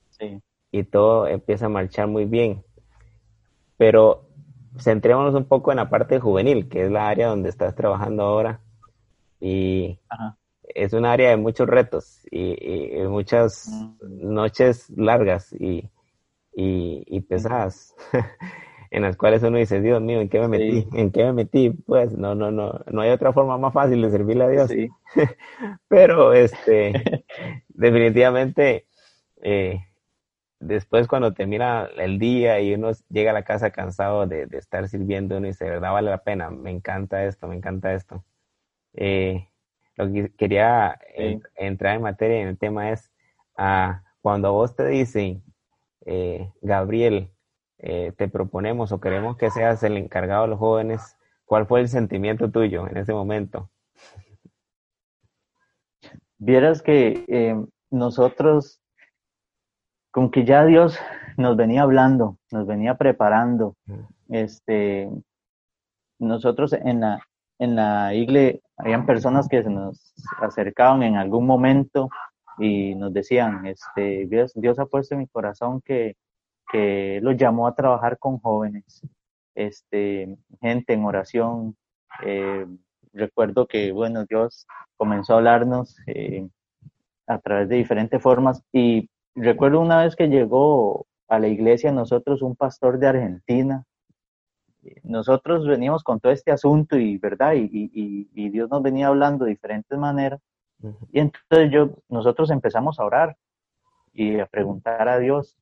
sí. 0.10 0.41
y 0.71 0.84
todo 0.84 1.27
empieza 1.27 1.67
a 1.67 1.69
marchar 1.69 2.08
muy 2.08 2.25
bien. 2.25 2.63
Pero 3.77 4.27
centrémonos 4.77 5.34
un 5.36 5.45
poco 5.45 5.71
en 5.71 5.77
la 5.77 5.89
parte 5.89 6.19
juvenil, 6.19 6.69
que 6.69 6.86
es 6.86 6.91
la 6.91 7.08
área 7.08 7.27
donde 7.27 7.49
estás 7.49 7.75
trabajando 7.75 8.23
ahora. 8.23 8.60
Y 9.39 9.99
Ajá. 10.10 10.38
es 10.63 10.93
un 10.93 11.06
área 11.06 11.30
de 11.30 11.38
muchos 11.38 11.67
retos 11.67 12.27
y, 12.30 12.99
y 12.99 13.08
muchas 13.08 13.67
mm. 13.69 14.34
noches 14.34 14.89
largas 14.91 15.51
y, 15.54 15.89
y, 16.54 17.04
y 17.08 17.21
pesadas. 17.21 17.95
en 18.91 19.04
las 19.04 19.15
cuales 19.15 19.41
uno 19.41 19.58
dice, 19.58 19.82
Dios 19.82 20.01
mío, 20.01 20.19
¿en 20.19 20.27
qué 20.27 20.39
me 20.41 20.49
metí? 20.49 20.82
Sí. 20.82 20.88
¿En 20.93 21.12
qué 21.12 21.23
me 21.23 21.34
metí? 21.34 21.69
Pues 21.69 22.12
no, 22.17 22.36
no, 22.36 22.51
no, 22.51 22.82
no 22.91 23.01
hay 23.01 23.10
otra 23.12 23.32
forma 23.32 23.58
más 23.58 23.73
fácil 23.73 24.01
de 24.01 24.12
servirle 24.12 24.43
a 24.43 24.49
Dios. 24.49 24.69
Sí. 24.69 24.89
Pero 25.88 26.34
este, 26.34 27.25
definitivamente, 27.69 28.86
eh, 29.41 29.80
después 30.60 31.08
cuando 31.08 31.34
termina 31.34 31.89
el 31.97 32.19
día 32.19 32.60
y 32.60 32.73
uno 32.73 32.91
llega 33.10 33.32
a 33.32 33.34
la 33.34 33.43
casa 33.43 33.71
cansado 33.71 34.27
de, 34.27 34.45
de, 34.45 34.58
estar 34.58 34.86
sirviendo, 34.89 35.38
uno 35.38 35.47
dice, 35.47 35.69
verdad 35.69 35.93
vale 35.93 36.10
la 36.10 36.23
pena, 36.23 36.49
me 36.49 36.71
encanta 36.71 37.23
esto, 37.23 37.47
me 37.47 37.56
encanta 37.56 37.93
esto. 37.93 38.25
Eh, 38.93 39.47
lo 39.95 40.12
que 40.12 40.34
quería 40.36 40.99
sí. 41.15 41.23
en, 41.23 41.43
entrar 41.56 41.95
en 41.95 42.01
materia 42.01 42.41
en 42.41 42.49
el 42.49 42.58
tema 42.58 42.91
es, 42.91 43.10
uh, 43.58 43.93
cuando 44.21 44.51
vos 44.51 44.75
te 44.75 44.86
dicen, 44.88 45.43
eh, 46.06 46.51
Gabriel, 46.62 47.32
eh, 47.84 48.13
te 48.15 48.28
proponemos 48.28 48.91
o 48.91 49.00
queremos 49.00 49.38
que 49.38 49.50
seas 49.50 49.82
el 49.82 49.98
encargado 49.98 50.44
de 50.44 50.50
los 50.50 50.60
jóvenes, 50.60 51.17
¿cuál 51.46 51.65
fue 51.65 51.80
el 51.82 51.88
sentimiento 51.88 52.52
tuyo 52.52 52.88
en 52.88 52.98
ese 52.98 53.12
momento? 53.12 53.72
Vieras 56.38 56.84
que 56.84 57.26
eh, 57.28 57.56
nosotros, 57.89 58.82
con 60.12 60.30
que 60.30 60.46
ya 60.46 60.63
Dios 60.63 61.00
nos 61.38 61.58
venía 61.58 61.82
hablando, 61.82 62.38
nos 62.52 62.67
venía 62.67 62.96
preparando, 62.96 63.76
este, 64.30 65.10
nosotros 66.20 66.74
en 66.74 67.02
la, 67.02 67.20
en 67.58 67.76
la 67.76 68.13
iglesia, 68.13 68.60
habían 68.78 69.08
personas 69.08 69.48
que 69.48 69.63
se 69.63 69.70
nos 69.70 70.13
acercaban 70.39 71.02
en 71.02 71.15
algún 71.15 71.48
momento 71.48 72.10
y 72.60 72.94
nos 72.94 73.12
decían, 73.12 73.65
este, 73.65 74.28
Dios, 74.28 74.52
Dios 74.54 74.78
ha 74.78 74.86
puesto 74.86 75.15
en 75.15 75.22
mi 75.22 75.28
corazón 75.28 75.82
que 75.82 76.15
que 76.71 77.19
lo 77.21 77.32
llamó 77.32 77.67
a 77.67 77.76
trabajar 77.76 78.17
con 78.17 78.39
jóvenes, 78.39 79.02
este, 79.56 80.38
gente 80.60 80.93
en 80.93 81.06
oración, 81.06 81.78
eh, 82.24 82.65
recuerdo 83.13 83.67
que, 83.67 83.91
bueno, 83.91 84.26
Dios 84.26 84.67
comenzó 84.97 85.34
a 85.34 85.38
hablarnos 85.38 85.97
eh, 86.08 86.47
a 87.28 87.39
través 87.39 87.69
de 87.69 87.78
diferentes 87.78 88.21
formas 88.21 88.63
y 88.71 89.10
recuerdo 89.36 89.80
una 89.80 90.04
vez 90.04 90.15
que 90.15 90.28
llegó 90.28 91.06
a 91.28 91.39
la 91.39 91.47
iglesia 91.47 91.91
nosotros 91.91 92.41
un 92.41 92.56
pastor 92.56 93.00
de 93.00 93.08
Argentina. 93.08 93.86
Nosotros 95.04 95.67
veníamos 95.67 96.04
con 96.04 96.19
todo 96.19 96.32
este 96.32 96.52
asunto 96.52 96.97
y, 96.97 97.17
¿verdad? 97.17 97.54
Y, 97.54 97.69
y 98.34 98.50
Dios 98.50 98.69
nos 98.69 98.82
venía 98.82 99.08
hablando 99.08 99.45
de 99.45 99.52
diferentes 99.52 99.97
maneras. 99.97 100.41
Y 101.12 101.19
entonces 101.19 101.71
yo, 101.71 101.91
nosotros 102.10 102.50
empezamos 102.50 103.00
a 103.00 103.06
orar 103.06 103.38
y 104.13 104.39
a 104.39 104.45
preguntar 104.45 105.08
a 105.08 105.19
Dios. 105.19 105.58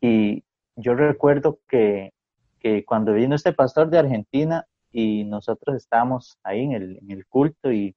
Y 0.00 0.44
yo 0.76 0.94
recuerdo 0.94 1.58
que, 1.68 2.12
que 2.58 2.84
cuando 2.84 3.12
vino 3.12 3.34
este 3.34 3.52
pastor 3.52 3.88
de 3.90 3.98
Argentina 3.98 4.66
y 4.92 5.24
nosotros 5.24 5.76
estábamos 5.76 6.38
ahí 6.42 6.64
en 6.64 6.72
el, 6.72 6.98
en 6.98 7.10
el 7.10 7.26
culto 7.26 7.72
y, 7.72 7.94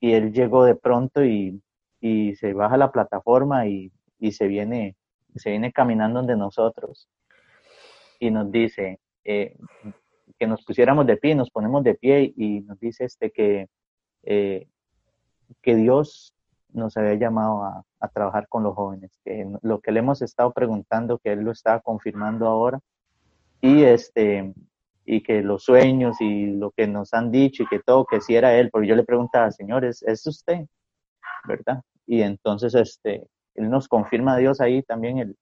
y, 0.00 0.12
él 0.12 0.32
llegó 0.32 0.64
de 0.64 0.74
pronto 0.74 1.24
y, 1.24 1.60
y 2.00 2.34
se 2.36 2.52
baja 2.52 2.76
la 2.76 2.90
plataforma 2.92 3.66
y, 3.66 3.92
y, 4.18 4.32
se 4.32 4.46
viene 4.46 4.96
se 5.36 5.50
viene 5.50 5.72
caminando 5.72 6.22
de 6.22 6.36
nosotros. 6.36 7.08
Y 8.20 8.30
nos 8.30 8.50
dice 8.52 9.00
eh, 9.24 9.56
que 10.38 10.46
nos 10.46 10.62
pusiéramos 10.64 11.06
de 11.06 11.16
pie, 11.16 11.34
nos 11.34 11.50
ponemos 11.50 11.82
de 11.82 11.94
pie 11.94 12.32
y 12.36 12.60
nos 12.60 12.78
dice 12.78 13.04
este 13.04 13.30
que 13.30 13.68
eh, 14.24 14.66
que 15.60 15.76
Dios 15.76 16.34
nos 16.72 16.96
había 16.96 17.14
llamado 17.14 17.64
a, 17.64 17.84
trabajar 18.12 18.48
con 18.48 18.64
los 18.64 18.74
jóvenes, 18.74 19.12
que 19.24 19.48
lo 19.62 19.80
que 19.80 19.92
le 19.92 20.00
hemos 20.00 20.22
estado 20.22 20.52
preguntando, 20.52 21.18
que 21.18 21.32
Él 21.32 21.40
lo 21.40 21.52
está 21.52 21.80
confirmando 21.80 22.46
ahora, 22.46 22.80
y 23.60 23.84
este 23.84 24.52
y 25.04 25.22
que 25.22 25.42
los 25.42 25.64
sueños 25.64 26.20
y 26.20 26.46
lo 26.46 26.70
que 26.70 26.86
nos 26.86 27.12
han 27.14 27.30
dicho 27.30 27.62
y 27.62 27.66
que 27.66 27.80
todo, 27.80 28.04
que 28.06 28.20
si 28.20 28.36
era 28.36 28.54
Él, 28.54 28.70
porque 28.70 28.88
yo 28.88 28.96
le 28.96 29.04
preguntaba, 29.04 29.50
señores, 29.50 30.02
¿es 30.02 30.26
usted? 30.26 30.66
¿Verdad? 31.46 31.82
Y 32.06 32.22
entonces 32.22 32.74
este, 32.74 33.26
Él 33.54 33.70
nos 33.70 33.88
confirma 33.88 34.34
a 34.34 34.38
Dios 34.38 34.60
ahí 34.60 34.82
también 34.82 35.18
el, 35.18 35.36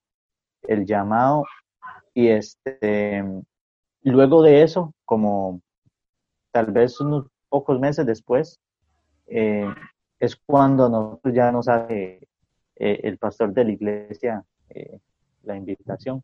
el 0.62 0.86
llamado, 0.86 1.44
y 2.14 2.28
este, 2.28 3.24
luego 4.02 4.42
de 4.42 4.62
eso, 4.62 4.94
como 5.04 5.60
tal 6.52 6.66
vez 6.72 7.00
unos 7.00 7.26
pocos 7.48 7.78
meses 7.78 8.06
después, 8.06 8.58
eh, 9.26 9.66
es 10.20 10.37
cuando 10.37 10.88
nosotros 10.88 11.35
ya 11.35 11.50
nos 11.50 11.66
hace 11.66 12.28
eh, 12.76 13.00
el 13.02 13.18
pastor 13.18 13.52
de 13.52 13.64
la 13.64 13.72
iglesia 13.72 14.44
eh, 14.68 15.00
la 15.42 15.56
invitación. 15.56 16.22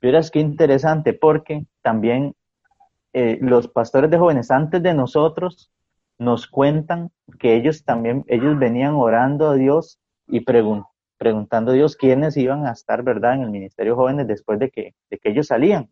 Verás 0.00 0.30
qué 0.30 0.40
interesante, 0.40 1.12
porque 1.12 1.66
también 1.82 2.34
eh, 3.12 3.38
los 3.40 3.68
pastores 3.68 4.10
de 4.10 4.18
jóvenes 4.18 4.50
antes 4.50 4.82
de 4.82 4.94
nosotros 4.94 5.70
nos 6.18 6.46
cuentan 6.46 7.10
que 7.38 7.54
ellos 7.54 7.84
también, 7.84 8.24
ellos 8.28 8.58
venían 8.58 8.94
orando 8.94 9.50
a 9.50 9.54
Dios 9.54 10.00
y 10.26 10.40
preguntando 10.40 11.72
a 11.72 11.74
Dios 11.74 11.96
quiénes 11.96 12.36
iban 12.36 12.66
a 12.66 12.72
estar, 12.72 13.02
¿verdad?, 13.02 13.34
en 13.34 13.42
el 13.42 13.50
ministerio 13.50 13.92
de 13.92 13.96
jóvenes 13.96 14.26
después 14.26 14.58
de 14.58 14.70
que, 14.70 14.94
de 15.10 15.18
que 15.18 15.30
ellos 15.30 15.48
salían. 15.48 15.90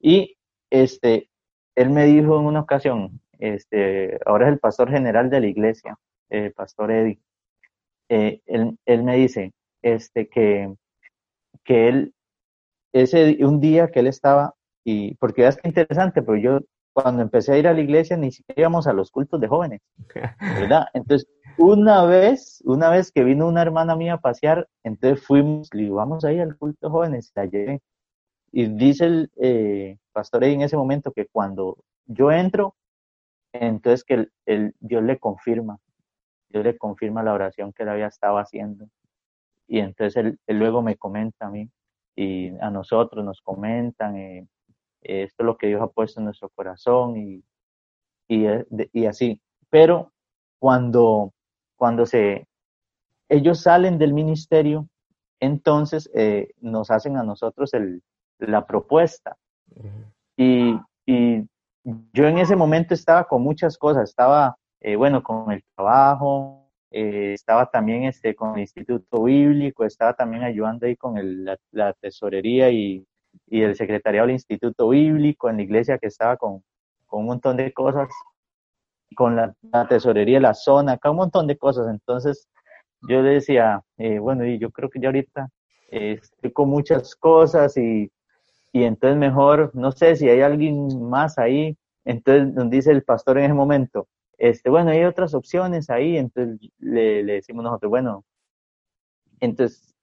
Y 0.00 0.36
este, 0.70 1.30
él 1.74 1.90
me 1.90 2.04
dijo 2.04 2.38
en 2.38 2.46
una 2.46 2.60
ocasión, 2.60 3.20
este, 3.38 4.18
ahora 4.26 4.46
es 4.46 4.52
el 4.54 4.58
pastor 4.58 4.90
general 4.90 5.30
de 5.30 5.40
la 5.40 5.46
iglesia, 5.46 5.98
eh, 6.32 6.50
Pastor 6.56 6.90
Eddie, 6.90 7.20
eh, 8.08 8.40
él, 8.46 8.78
él, 8.86 9.02
me 9.04 9.16
dice 9.16 9.52
este, 9.82 10.28
que, 10.28 10.74
que 11.62 11.88
él, 11.88 12.14
ese 12.94 13.44
un 13.44 13.60
día 13.60 13.88
que 13.88 14.00
él 14.00 14.06
estaba, 14.06 14.54
y 14.82 15.14
porque 15.16 15.46
es 15.46 15.58
interesante, 15.62 16.22
pero 16.22 16.38
yo 16.38 16.60
cuando 16.94 17.22
empecé 17.22 17.52
a 17.52 17.58
ir 17.58 17.68
a 17.68 17.74
la 17.74 17.80
iglesia 17.80 18.16
ni 18.16 18.32
siquiera 18.32 18.62
íbamos 18.62 18.86
a 18.86 18.94
los 18.94 19.10
cultos 19.10 19.40
de 19.40 19.48
jóvenes, 19.48 19.80
¿verdad? 20.40 20.86
Entonces, 20.94 21.28
una 21.58 22.04
vez, 22.04 22.62
una 22.64 22.88
vez 22.88 23.12
que 23.12 23.24
vino 23.24 23.46
una 23.46 23.62
hermana 23.62 23.94
mía 23.94 24.14
a 24.14 24.20
pasear, 24.20 24.68
entonces 24.84 25.24
fuimos, 25.26 25.68
le 25.74 25.82
digo, 25.82 25.96
vamos 25.96 26.24
ahí 26.24 26.40
al 26.40 26.56
culto 26.56 26.86
de 26.86 26.90
jóvenes, 26.90 27.30
la 27.34 27.44
llevé. 27.44 27.82
Y 28.52 28.66
dice 28.68 29.04
el 29.04 29.30
eh, 29.40 29.98
pastor 30.12 30.44
Eddie 30.44 30.54
en 30.54 30.62
ese 30.62 30.76
momento 30.78 31.12
que 31.12 31.26
cuando 31.26 31.76
yo 32.06 32.32
entro, 32.32 32.74
entonces 33.52 34.04
que 34.04 34.14
el, 34.14 34.32
el, 34.46 34.74
Dios 34.80 35.02
le 35.02 35.18
confirma 35.18 35.78
Dios 36.52 36.64
le 36.64 36.76
confirma 36.76 37.22
la 37.22 37.32
oración 37.32 37.72
que 37.72 37.82
él 37.82 37.88
había 37.88 38.06
estado 38.06 38.38
haciendo. 38.38 38.86
Y 39.66 39.78
entonces 39.78 40.16
él, 40.16 40.38
luego 40.48 40.82
me 40.82 40.96
comenta 40.96 41.46
a 41.46 41.50
mí 41.50 41.70
y 42.14 42.50
a 42.58 42.70
nosotros 42.70 43.24
nos 43.24 43.40
comentan, 43.40 44.16
eh, 44.16 44.46
esto 45.00 45.42
es 45.42 45.46
lo 45.46 45.56
que 45.56 45.68
Dios 45.68 45.80
ha 45.82 45.88
puesto 45.88 46.20
en 46.20 46.26
nuestro 46.26 46.50
corazón 46.50 47.16
y, 47.16 47.42
y, 48.28 48.46
eh, 48.46 48.66
y 48.92 49.06
así. 49.06 49.40
Pero 49.70 50.12
cuando, 50.58 51.32
cuando 51.76 52.06
se, 52.06 52.46
ellos 53.28 53.60
salen 53.60 53.98
del 53.98 54.12
ministerio, 54.12 54.88
entonces 55.40 56.10
eh, 56.14 56.52
nos 56.60 56.90
hacen 56.90 57.16
a 57.16 57.22
nosotros 57.22 57.72
el, 57.74 58.02
la 58.38 58.66
propuesta. 58.66 59.36
Y, 60.36 60.78
y, 61.06 61.48
yo 62.12 62.26
en 62.26 62.38
ese 62.38 62.54
momento 62.54 62.94
estaba 62.94 63.24
con 63.24 63.42
muchas 63.42 63.76
cosas, 63.76 64.08
estaba 64.08 64.56
eh, 64.84 64.96
bueno, 64.96 65.22
con 65.22 65.52
el 65.52 65.62
trabajo, 65.76 66.68
eh, 66.90 67.34
estaba 67.34 67.66
también 67.66 68.02
este, 68.04 68.34
con 68.34 68.54
el 68.54 68.62
Instituto 68.62 69.22
Bíblico, 69.22 69.84
estaba 69.84 70.12
también 70.14 70.42
ayudando 70.42 70.86
ahí 70.86 70.96
con 70.96 71.14
la, 71.70 71.92
tesorería 72.00 72.70
y, 72.70 73.06
el 73.48 73.76
secretariado 73.76 74.26
del 74.26 74.34
Instituto 74.34 74.88
Bíblico 74.88 75.48
en 75.48 75.56
la 75.58 75.62
iglesia 75.62 75.98
que 75.98 76.08
estaba 76.08 76.36
con, 76.36 76.64
un 77.12 77.26
montón 77.26 77.56
de 77.56 77.72
cosas, 77.72 78.08
con 79.14 79.36
la, 79.36 79.54
tesorería 79.88 80.38
de 80.38 80.40
la 80.40 80.54
zona, 80.54 80.92
acá 80.92 81.10
un 81.10 81.18
montón 81.18 81.46
de 81.46 81.56
cosas. 81.56 81.86
Entonces 81.88 82.48
yo 83.08 83.22
le 83.22 83.30
decía, 83.34 83.82
eh, 83.98 84.18
bueno, 84.18 84.44
y 84.44 84.58
yo 84.58 84.70
creo 84.72 84.90
que 84.90 85.00
ya 85.00 85.08
ahorita 85.08 85.48
estoy 85.90 86.52
con 86.52 86.70
muchas 86.70 87.14
cosas 87.14 87.76
y, 87.76 88.10
y 88.72 88.84
entonces 88.84 89.18
mejor, 89.18 89.70
no 89.74 89.92
sé 89.92 90.16
si 90.16 90.28
hay 90.28 90.40
alguien 90.40 91.08
más 91.08 91.38
ahí. 91.38 91.76
Entonces 92.04 92.52
nos 92.52 92.68
dice 92.70 92.90
el 92.90 93.04
pastor 93.04 93.38
en 93.38 93.44
ese 93.44 93.54
momento, 93.54 94.08
este, 94.38 94.70
bueno, 94.70 94.90
hay 94.90 95.04
otras 95.04 95.34
opciones 95.34 95.90
ahí, 95.90 96.16
entonces 96.16 96.70
le, 96.78 97.24
decimos 97.24 97.64
nosotros, 97.64 97.90
bueno, 97.90 98.24
entonces 99.40 99.94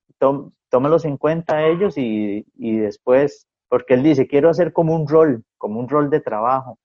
tómalos 0.70 1.06
en 1.06 1.18
cuenta 1.18 1.58
a 1.58 1.68
ellos 1.68 1.98
y, 1.98 2.46
y, 2.56 2.78
después, 2.78 3.48
porque 3.70 3.94
él 3.94 4.04
dice, 4.04 4.28
quiero 4.28 4.50
hacer 4.50 4.74
como 4.74 4.96
un 4.96 5.08
rol, 5.08 5.44
como 5.58 5.80
un 5.80 5.88
rol 5.88 6.10
de 6.10 6.20
trabajo, 6.20 6.78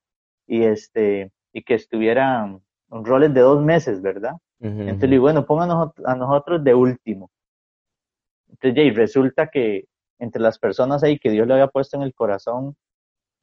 y 0.46 0.62
este, 0.62 1.32
y 1.52 1.62
que 1.62 1.74
estuvieran 1.74 2.60
un 2.88 3.04
roles 3.04 3.32
de 3.34 3.40
dos 3.40 3.62
meses, 3.62 4.02
¿verdad? 4.02 4.34
Entonces 4.60 5.02
le 5.02 5.16
digo, 5.16 5.22
bueno, 5.22 5.44
pónganos 5.44 5.92
a 6.06 6.14
nosotros 6.14 6.64
de 6.64 6.74
último. 6.74 7.30
Entonces, 8.48 8.84
y 8.84 8.90
resulta 8.90 9.48
que 9.48 9.84
entre 10.18 10.40
las 10.40 10.58
personas 10.58 11.02
ahí 11.02 11.18
que 11.18 11.30
Dios 11.30 11.46
le 11.46 11.54
había 11.54 11.68
puesto 11.68 11.96
en 11.96 12.02
el 12.02 12.14
corazón, 12.14 12.76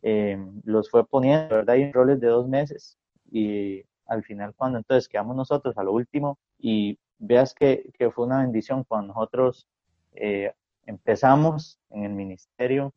eh, 0.02 0.38
los 0.64 0.90
fue 0.90 1.06
poniendo, 1.06 1.56
¿verdad? 1.58 1.76
Y 1.76 1.92
roles 1.92 2.20
de 2.20 2.28
dos 2.28 2.48
meses. 2.48 2.98
Y 3.30 3.84
al 4.12 4.24
final 4.24 4.54
cuando 4.56 4.78
entonces 4.78 5.08
quedamos 5.08 5.38
nosotros 5.38 5.78
a 5.78 5.84
lo 5.84 5.94
último 5.94 6.38
y 6.60 7.00
veas 7.18 7.54
que, 7.54 7.92
que 7.98 8.12
fue 8.12 8.26
una 8.26 8.42
bendición 8.42 8.84
cuando 8.84 9.14
nosotros 9.14 9.66
eh, 10.14 10.54
empezamos 10.86 11.80
en 11.90 12.04
el 12.04 12.12
ministerio, 12.12 12.94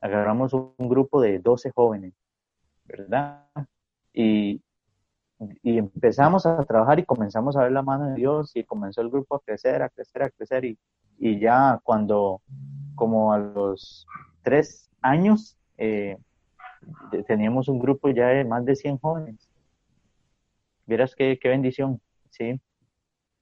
agarramos 0.00 0.52
un 0.52 0.74
grupo 0.78 1.22
de 1.22 1.38
12 1.38 1.70
jóvenes, 1.74 2.12
¿verdad? 2.84 3.46
Y, 4.12 4.60
y 5.62 5.78
empezamos 5.78 6.44
a 6.44 6.62
trabajar 6.64 6.98
y 6.98 7.04
comenzamos 7.04 7.56
a 7.56 7.62
ver 7.62 7.72
la 7.72 7.82
mano 7.82 8.10
de 8.10 8.16
Dios 8.16 8.54
y 8.54 8.64
comenzó 8.64 9.00
el 9.00 9.08
grupo 9.08 9.36
a 9.36 9.40
crecer, 9.40 9.80
a 9.82 9.88
crecer, 9.88 10.22
a 10.22 10.30
crecer 10.30 10.66
y, 10.66 10.78
y 11.18 11.40
ya 11.40 11.80
cuando 11.82 12.42
como 12.94 13.32
a 13.32 13.38
los 13.38 14.06
tres 14.42 14.90
años 15.00 15.56
eh, 15.78 16.18
teníamos 17.26 17.68
un 17.68 17.78
grupo 17.78 18.10
ya 18.10 18.26
de 18.28 18.44
más 18.44 18.66
de 18.66 18.76
100 18.76 18.98
jóvenes 18.98 19.47
Vieras 20.88 21.14
qué, 21.14 21.38
qué 21.38 21.50
bendición, 21.50 22.00
¿sí? 22.30 22.58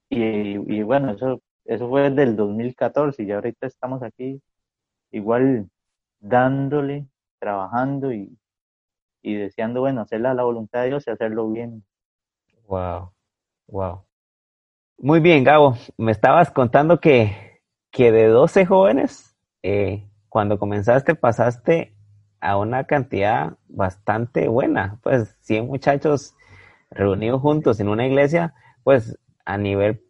Y, 0.09 0.21
y, 0.21 0.83
bueno, 0.83 1.11
eso, 1.11 1.41
eso 1.63 1.87
fue 1.87 2.09
desde 2.09 2.23
el 2.23 2.35
2014 2.35 3.23
y 3.23 3.27
ya 3.27 3.35
ahorita 3.35 3.67
estamos 3.67 4.03
aquí 4.03 4.41
igual 5.11 5.69
dándole, 6.19 7.07
trabajando 7.39 8.11
y, 8.11 8.37
y 9.21 9.35
deseando, 9.35 9.79
bueno, 9.79 10.01
hacer 10.01 10.19
la, 10.19 10.33
voluntad 10.33 10.81
de 10.81 10.87
Dios 10.87 11.07
y 11.07 11.11
hacerlo 11.11 11.49
bien. 11.49 11.85
Wow, 12.67 13.13
wow. 13.67 14.03
Muy 14.97 15.21
bien, 15.21 15.45
Gabo, 15.45 15.77
me 15.97 16.11
estabas 16.11 16.51
contando 16.51 16.99
que, 16.99 17.61
que 17.91 18.11
de 18.11 18.27
12 18.27 18.65
jóvenes, 18.65 19.37
eh, 19.63 20.05
cuando 20.27 20.59
comenzaste 20.59 21.15
pasaste 21.15 21.95
a 22.41 22.57
una 22.57 22.83
cantidad 22.83 23.57
bastante 23.69 24.49
buena, 24.49 24.99
pues 25.01 25.33
100 25.43 25.65
muchachos 25.67 26.35
reunidos 26.89 27.41
juntos 27.41 27.79
en 27.79 27.89
una 27.89 28.05
iglesia, 28.05 28.53
pues 28.83 29.17
a 29.45 29.57
nivel, 29.57 30.01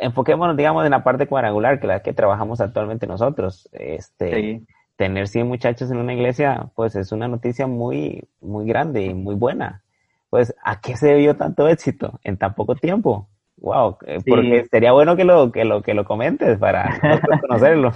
enfoquémonos, 0.00 0.56
digamos, 0.56 0.84
en 0.84 0.90
la 0.90 1.04
parte 1.04 1.26
cuadrangular, 1.26 1.80
que 1.80 1.86
la 1.86 2.02
que 2.02 2.12
trabajamos 2.12 2.60
actualmente 2.60 3.06
nosotros. 3.06 3.68
Este, 3.72 4.62
Tener 4.96 5.28
100 5.28 5.46
muchachos 5.46 5.90
en 5.92 5.98
una 5.98 6.12
iglesia, 6.12 6.70
pues 6.74 6.96
es 6.96 7.12
una 7.12 7.28
noticia 7.28 7.68
muy, 7.68 8.28
muy 8.40 8.66
grande 8.66 9.04
y 9.04 9.14
muy 9.14 9.36
buena. 9.36 9.84
pues, 10.28 10.54
¿a 10.62 10.80
qué 10.80 10.96
se 10.96 11.08
debió 11.08 11.36
tanto 11.36 11.68
éxito 11.68 12.18
en 12.24 12.36
tan 12.36 12.54
poco 12.54 12.74
tiempo? 12.74 13.28
Wow, 13.58 13.98
eh, 14.06 14.18
porque 14.26 14.66
sería 14.70 14.92
bueno 14.92 15.16
que 15.16 15.24
lo, 15.24 15.50
que 15.52 15.64
lo, 15.64 15.82
que 15.82 15.94
lo 15.94 16.04
comentes 16.04 16.58
para 16.58 16.98
conocerlo. 17.40 17.92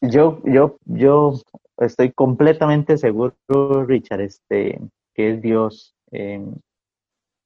Yo, 0.00 0.40
yo, 0.44 0.76
yo 0.86 1.34
estoy 1.78 2.12
completamente 2.12 2.96
seguro, 2.96 3.34
Richard, 3.86 4.20
este, 4.22 4.80
que 5.20 5.30
es 5.30 5.42
Dios. 5.42 5.94
Em, 6.12 6.54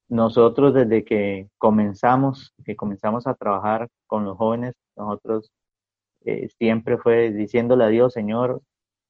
nosotros 0.08 0.74
desde 0.74 1.04
que 1.04 1.48
comenzamos, 1.58 2.54
que 2.64 2.76
comenzamos 2.76 3.26
a 3.26 3.34
trabajar 3.34 3.88
con 4.06 4.24
los 4.24 4.37
jóvenes, 4.37 4.74
nosotros 4.96 5.50
eh, 6.24 6.48
siempre 6.58 6.98
fue 6.98 7.32
diciéndole 7.32 7.84
a 7.84 7.88
Dios, 7.88 8.12
Señor, 8.12 8.62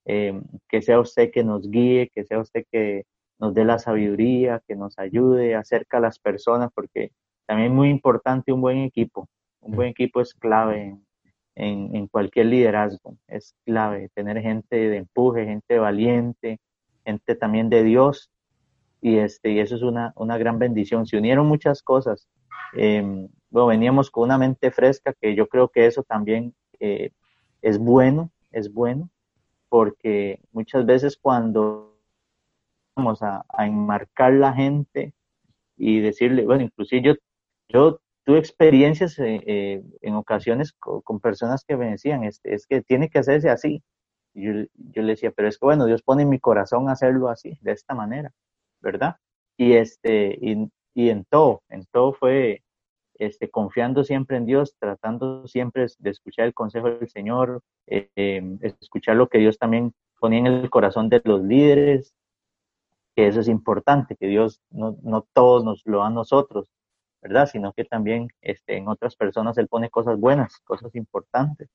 em, 0.05 0.43
que 0.67 0.81
sea 0.81 0.99
usted 0.99 1.31
que 1.31 1.43
nos 1.43 1.69
guíe, 1.69 2.09
que 2.13 2.25
sea 2.25 2.39
usted 2.39 2.65
que 2.71 3.03
nos 3.39 3.53
dé 3.53 3.65
la 3.65 3.77
sabiduría, 3.77 4.61
que 4.67 4.75
nos 4.75 4.97
ayude, 4.97 5.55
acerca 5.55 5.97
a 5.97 6.01
las 6.01 6.17
personas, 6.19 6.71
porque 6.73 7.11
también 7.45 7.71
es 7.71 7.75
muy 7.75 7.89
importante 7.89 8.51
un 8.51 8.61
buen 8.61 8.79
equipo. 8.79 9.27
Un 9.61 9.75
buen 9.75 9.89
equipo 9.89 10.21
es 10.21 10.33
clave 10.33 10.97
en, 11.55 11.95
en, 11.95 12.07
cualquier 12.07 12.47
liderazgo, 12.47 13.17
es 13.27 13.53
clave 13.65 14.09
tener 14.15 14.41
gente 14.41 14.75
de 14.75 14.97
empuje, 14.97 15.45
gente 15.45 15.79
valiente, 15.79 16.59
gente 17.05 17.35
también 17.35 17.69
de 17.69 17.83
Dios, 17.83 18.29
y, 19.05 19.19
este, 19.19 19.51
y 19.51 19.59
eso 19.59 19.75
es 19.75 19.83
una, 19.83 20.13
una 20.15 20.35
gran 20.39 20.57
bendición. 20.57 21.05
Se 21.05 21.15
unieron 21.15 21.45
muchas 21.45 21.83
cosas. 21.83 22.27
Eh, 22.75 23.03
bueno, 23.51 23.67
veníamos 23.67 24.09
con 24.09 24.23
una 24.23 24.39
mente 24.39 24.71
fresca, 24.71 25.13
que 25.13 25.35
yo 25.35 25.47
creo 25.47 25.69
que 25.69 25.85
eso 25.85 26.01
también 26.01 26.55
eh, 26.79 27.11
es 27.61 27.77
bueno, 27.77 28.31
es 28.51 28.73
bueno, 28.73 29.11
porque 29.69 30.39
muchas 30.51 30.87
veces 30.87 31.17
cuando 31.21 31.99
vamos 32.95 33.21
a, 33.21 33.45
enmarcar 33.59 34.33
la 34.33 34.53
gente 34.53 35.13
y 35.77 35.99
decirle, 35.99 36.43
bueno, 36.43 36.63
inclusive 36.63 37.03
yo, 37.03 37.13
yo 37.69 37.99
tuve 38.23 38.39
experiencias 38.39 39.19
eh, 39.19 39.39
eh, 39.45 39.83
en 40.01 40.15
ocasiones 40.15 40.73
con, 40.73 41.19
personas 41.19 41.63
que 41.63 41.77
me 41.77 41.91
decían, 41.91 42.23
es, 42.23 42.41
es 42.43 42.65
que 42.65 42.81
tiene 42.81 43.09
que 43.09 43.19
hacerse 43.19 43.51
así. 43.51 43.83
yo, 44.33 44.51
yo, 44.73 45.03
le 45.03 45.11
decía, 45.11 45.29
pero 45.29 45.47
es 45.47 45.59
que 45.59 45.65
bueno, 45.67 45.85
Dios 45.85 46.01
pone 46.01 46.23
en 46.23 46.29
mi 46.29 46.39
corazón 46.39 46.89
hacerlo 46.89 47.29
así, 47.29 47.59
de 47.61 47.71
esta 47.73 47.93
manera, 47.93 48.33
¿verdad? 48.85 49.17
Y, 49.57 49.73
este, 49.73 50.37
y, 50.39 50.69
y 50.93 51.09
en 51.09 51.25
todo, 51.25 51.63
en 51.69 51.85
todo 51.91 52.13
fue 52.13 52.61
este, 53.17 53.49
confiando 53.49 54.03
siempre 54.03 54.37
en 54.37 54.45
Dios, 54.45 54.75
tratando 54.79 55.47
siempre 55.47 55.87
de 55.99 56.09
escuchar 56.09 56.45
el 56.45 56.53
consejo 56.53 56.89
del 56.89 57.09
Señor, 57.09 57.61
eh, 57.87 58.09
em, 58.15 58.59
escuchar 58.61 59.15
lo 59.15 59.27
que 59.27 59.39
Dios 59.39 59.57
también 59.57 59.93
ponía 60.19 60.39
en 60.39 60.47
el 60.47 60.69
corazón 60.69 61.09
de 61.09 61.21
los 61.23 61.41
líderes, 61.41 62.13
que 63.15 63.27
eso 63.27 63.39
es 63.39 63.47
importante, 63.47 64.15
que 64.15 64.27
Dios 64.27 64.61
no, 64.69 64.97
no 65.01 65.25
todos 65.33 65.63
nos 65.63 65.81
lo 65.85 65.99
da 65.99 66.07
a 66.07 66.09
nosotros, 66.09 66.69
¿verdad? 67.21 67.47
Sino 67.47 67.73
que 67.73 67.85
también 67.85 68.27
este, 68.41 68.77
en 68.77 68.87
otras 68.87 69.15
personas 69.15 69.57
Él 69.57 69.67
pone 69.67 69.89
cosas 69.89 70.19
buenas, 70.19 70.59
cosas 70.65 70.93
importantes. 70.95 71.69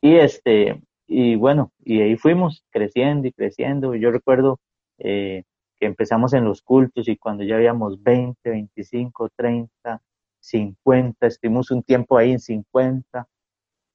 Y, 0.00 0.16
este, 0.16 0.80
y 1.06 1.34
bueno, 1.36 1.72
y 1.84 2.00
ahí 2.00 2.16
fuimos 2.16 2.64
creciendo 2.70 3.26
y 3.26 3.32
creciendo. 3.32 3.94
Yo 3.94 4.10
recuerdo 4.10 4.60
eh, 4.98 5.44
que 5.78 5.86
empezamos 5.86 6.32
en 6.34 6.44
los 6.44 6.62
cultos 6.62 7.08
y 7.08 7.16
cuando 7.16 7.44
ya 7.44 7.56
habíamos 7.56 8.02
20, 8.02 8.38
25, 8.48 9.28
30, 9.36 10.02
50, 10.40 11.26
estuvimos 11.26 11.70
un 11.70 11.82
tiempo 11.82 12.18
ahí 12.18 12.32
en 12.32 12.40
50 12.40 13.26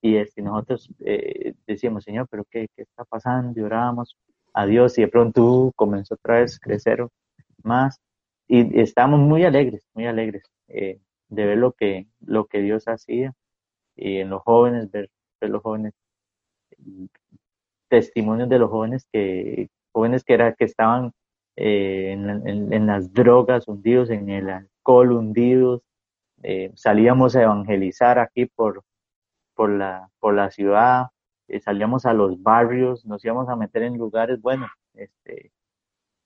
y 0.01 0.15
este, 0.15 0.41
nosotros 0.41 0.89
eh, 0.99 1.53
decíamos, 1.67 2.03
Señor, 2.03 2.27
pero 2.29 2.45
qué, 2.49 2.67
qué, 2.75 2.83
está 2.83 3.05
pasando? 3.05 3.59
Y 3.59 3.63
orábamos 3.63 4.17
a 4.53 4.65
Dios 4.65 4.97
y 4.97 5.01
de 5.01 5.07
pronto 5.09 5.71
comenzó 5.75 6.15
otra 6.15 6.39
vez 6.39 6.55
a 6.55 6.59
crecer 6.59 7.07
más 7.63 7.99
y 8.47 8.79
estábamos 8.79 9.19
muy 9.19 9.43
alegres, 9.45 9.87
muy 9.93 10.07
alegres 10.07 10.43
eh, 10.67 10.99
de 11.27 11.45
ver 11.45 11.57
lo 11.57 11.73
que, 11.73 12.07
lo 12.19 12.47
que 12.47 12.61
Dios 12.61 12.87
hacía 12.87 13.33
y 13.95 14.17
en 14.17 14.29
los 14.29 14.41
jóvenes, 14.41 14.89
ver, 14.91 15.09
ver 15.39 15.51
los 15.51 15.61
jóvenes, 15.61 15.93
testimonios 17.89 18.49
de 18.49 18.59
los 18.59 18.69
jóvenes 18.69 19.07
que, 19.11 19.69
jóvenes 19.91 20.23
que, 20.23 20.33
era, 20.33 20.53
que 20.53 20.65
estaban 20.65 21.11
eh, 21.61 22.13
en, 22.13 22.29
en, 22.47 22.71
en, 22.71 22.87
las 22.87 23.11
drogas 23.11 23.67
hundidos, 23.67 24.09
en 24.11 24.29
el 24.29 24.49
alcohol 24.49 25.11
hundidos, 25.11 25.81
eh, 26.41 26.71
salíamos 26.73 27.35
a 27.35 27.43
evangelizar 27.43 28.17
aquí 28.17 28.45
por, 28.45 28.85
por, 29.55 29.69
la, 29.69 30.09
por 30.19 30.35
la 30.35 30.51
ciudad, 30.51 31.07
eh, 31.49 31.59
salíamos 31.59 32.05
a 32.05 32.13
los 32.13 32.41
barrios, 32.41 33.05
nos 33.05 33.25
íbamos 33.25 33.49
a 33.49 33.57
meter 33.57 33.83
en 33.83 33.97
lugares, 33.97 34.41
bueno, 34.41 34.67
este, 34.93 35.51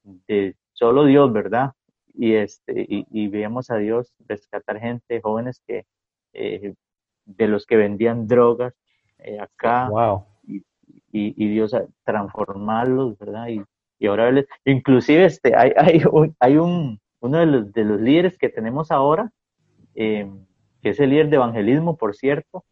de 0.03 0.55
solo 0.73 1.05
Dios, 1.05 1.33
¿verdad? 1.33 1.71
y, 2.13 2.35
este, 2.35 2.85
y, 2.87 3.07
y 3.09 3.27
veíamos 3.27 3.71
a 3.71 3.77
Dios 3.77 4.13
rescatar 4.27 4.79
gente, 4.79 5.19
jóvenes 5.19 5.63
que, 5.65 5.87
de 6.31 7.47
los 7.47 7.65
que 7.65 7.75
vendían 7.75 8.27
drogas 8.27 8.75
acá, 9.39 9.89
wow. 9.89 10.25
y, 10.43 10.57
y, 11.11 11.33
y, 11.43 11.49
Dios 11.49 11.75
transformarlos, 12.03 13.17
¿verdad? 13.17 13.47
Y, 13.47 13.63
y 14.03 14.07
ahora, 14.07 14.43
inclusive 14.65 15.23
este, 15.23 15.55
hay, 15.55 15.71
hay, 15.77 16.03
un, 16.11 16.35
hay 16.37 16.57
un, 16.57 16.99
uno 17.21 17.37
de 17.37 17.45
los, 17.45 17.71
de 17.71 17.85
los 17.85 18.01
líderes 18.01 18.37
que 18.37 18.49
tenemos 18.49 18.91
ahora, 18.91 19.31
eh, 19.95 20.29
que 20.81 20.89
es 20.89 20.99
el 20.99 21.11
líder 21.11 21.29
de 21.29 21.37
evangelismo, 21.37 21.95
por 21.95 22.13
cierto, 22.13 22.65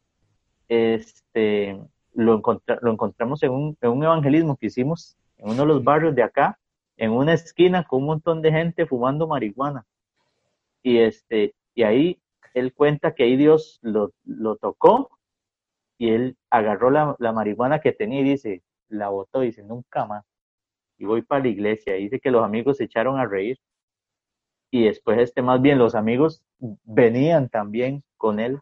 este, 0.67 1.79
lo, 2.13 2.35
encontra, 2.35 2.79
lo 2.81 2.91
encontramos 2.91 3.41
en 3.43 3.51
un, 3.51 3.77
en 3.79 3.91
un 3.91 4.03
evangelismo 4.03 4.57
que 4.57 4.65
hicimos 4.65 5.15
en 5.37 5.51
uno 5.51 5.61
de 5.61 5.67
los 5.67 5.83
barrios 5.85 6.13
de 6.15 6.23
acá, 6.23 6.59
en 6.97 7.11
una 7.11 7.31
esquina 7.31 7.85
con 7.85 8.01
un 8.01 8.07
montón 8.07 8.41
de 8.41 8.51
gente 8.51 8.85
fumando 8.85 9.25
marihuana. 9.25 9.85
Y, 10.83 10.97
este, 10.97 11.55
y 11.73 11.83
ahí 11.83 12.19
él 12.53 12.73
cuenta 12.73 13.15
que 13.15 13.23
ahí 13.23 13.37
Dios 13.37 13.79
lo, 13.81 14.11
lo 14.25 14.57
tocó 14.57 15.09
y 15.97 16.09
él 16.09 16.35
agarró 16.49 16.89
la, 16.89 17.15
la, 17.19 17.31
marihuana 17.31 17.79
que 17.79 17.93
tenía 17.93 18.19
y 18.19 18.25
dice, 18.25 18.63
la 18.89 19.07
botó 19.07 19.43
y 19.43 19.47
dice, 19.47 19.63
nunca 19.63 20.05
más. 20.05 20.25
Y 21.01 21.05
voy 21.05 21.21
para 21.21 21.43
la 21.43 21.49
iglesia. 21.49 21.97
Y 21.97 22.03
dice 22.03 22.19
que 22.19 22.31
los 22.31 22.43
amigos 22.43 22.77
se 22.77 22.85
echaron 22.85 23.19
a 23.19 23.25
reír. 23.25 23.57
Y 24.69 24.85
después, 24.85 25.19
este, 25.19 25.41
más 25.41 25.61
bien, 25.61 25.77
los 25.77 25.95
amigos 25.95 26.43
venían 26.59 27.49
también 27.49 28.03
con 28.17 28.39
él 28.39 28.59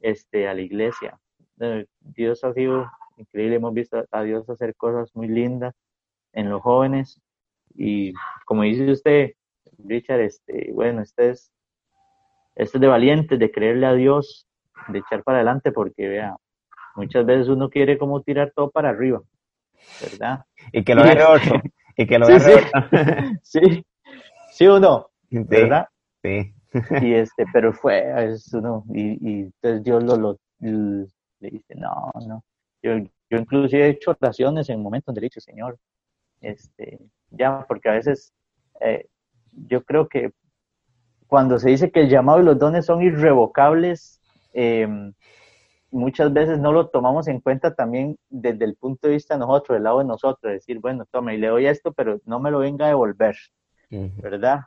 este, 0.00 0.48
a 0.48 0.54
la 0.54 0.60
iglesia. 0.60 1.18
Eh, 1.60 1.86
Dios 2.00 2.44
ha 2.44 2.52
sido 2.52 2.90
increíble. 3.16 3.56
Hemos 3.56 3.74
visto 3.74 4.04
a 4.10 4.22
Dios 4.22 4.48
hacer 4.48 4.76
cosas 4.76 5.10
muy 5.14 5.28
lindas 5.28 5.74
en 6.32 6.50
los 6.50 6.62
jóvenes 6.62 7.20
y 7.74 8.12
como 8.44 8.62
dice 8.62 8.90
usted, 8.90 9.32
Richard, 9.78 10.20
este, 10.20 10.70
bueno, 10.72 11.02
este 11.02 11.30
es, 11.30 11.52
este 12.56 12.78
es 12.78 12.80
de 12.80 12.86
valiente, 12.88 13.38
de 13.38 13.50
creerle 13.50 13.86
a 13.86 13.94
Dios, 13.94 14.48
de 14.88 14.98
echar 14.98 15.22
para 15.22 15.38
adelante, 15.38 15.70
porque 15.70 16.08
vea, 16.08 16.36
muchas 16.96 17.24
veces 17.24 17.48
uno 17.48 17.70
quiere 17.70 17.96
como 17.96 18.20
tirar 18.22 18.52
todo 18.54 18.70
para 18.70 18.90
arriba, 18.90 19.22
¿verdad? 20.00 20.44
Y 20.72 20.82
que 20.82 20.94
lo 20.94 21.02
agarre 21.02 21.24
otro, 21.28 21.62
y 21.98 22.06
que 22.06 22.18
lo 22.18 22.26
sí, 22.26 22.32
agarre 22.32 22.62
sí. 23.42 23.60
sí, 23.60 23.86
sí 24.52 24.66
o 24.66 24.78
no, 24.78 25.10
¿verdad? 25.30 25.88
Sí. 26.22 26.54
y 27.02 27.14
este, 27.14 27.44
pero 27.52 27.72
fue, 27.72 28.32
es 28.32 28.52
uno, 28.54 28.84
y, 28.94 29.18
y 29.20 29.40
entonces 29.42 29.82
Dios 29.82 30.04
lo, 30.04 30.16
lo, 30.16 30.38
le 30.60 31.50
dice, 31.50 31.74
no, 31.74 32.10
no. 32.26 32.44
Yo, 32.82 32.98
yo 33.30 33.38
inclusive 33.38 33.84
he 33.84 33.90
hecho 33.90 34.12
oraciones 34.12 34.68
en 34.68 34.80
momentos 34.80 35.06
donde 35.06 35.22
le 35.22 35.24
dicho, 35.26 35.40
Señor, 35.40 35.76
este, 36.40 36.98
ya, 37.30 37.64
porque 37.66 37.88
a 37.88 37.94
veces 37.94 38.32
eh, 38.80 39.06
yo 39.52 39.82
creo 39.82 40.08
que 40.08 40.30
cuando 41.26 41.58
se 41.58 41.70
dice 41.70 41.90
que 41.90 42.00
el 42.00 42.08
llamado 42.08 42.40
y 42.40 42.44
los 42.44 42.58
dones 42.58 42.86
son 42.86 43.02
irrevocables, 43.02 44.20
eh, 44.54 44.86
muchas 45.90 46.32
veces 46.32 46.58
no 46.58 46.72
lo 46.72 46.88
tomamos 46.88 47.28
en 47.28 47.40
cuenta 47.40 47.74
también 47.74 48.16
desde 48.28 48.64
el 48.64 48.76
punto 48.76 49.08
de 49.08 49.14
vista 49.14 49.34
de 49.34 49.40
nosotros, 49.40 49.76
del 49.76 49.84
lado 49.84 49.98
de 50.00 50.04
nosotros, 50.04 50.52
decir, 50.52 50.80
bueno, 50.80 51.06
tome, 51.10 51.34
y 51.34 51.38
le 51.38 51.48
doy 51.48 51.66
esto, 51.66 51.92
pero 51.92 52.20
no 52.24 52.40
me 52.40 52.50
lo 52.50 52.58
venga 52.60 52.86
a 52.86 52.88
devolver, 52.88 53.36
uh 53.90 53.96
-huh. 53.96 54.22
¿verdad? 54.22 54.60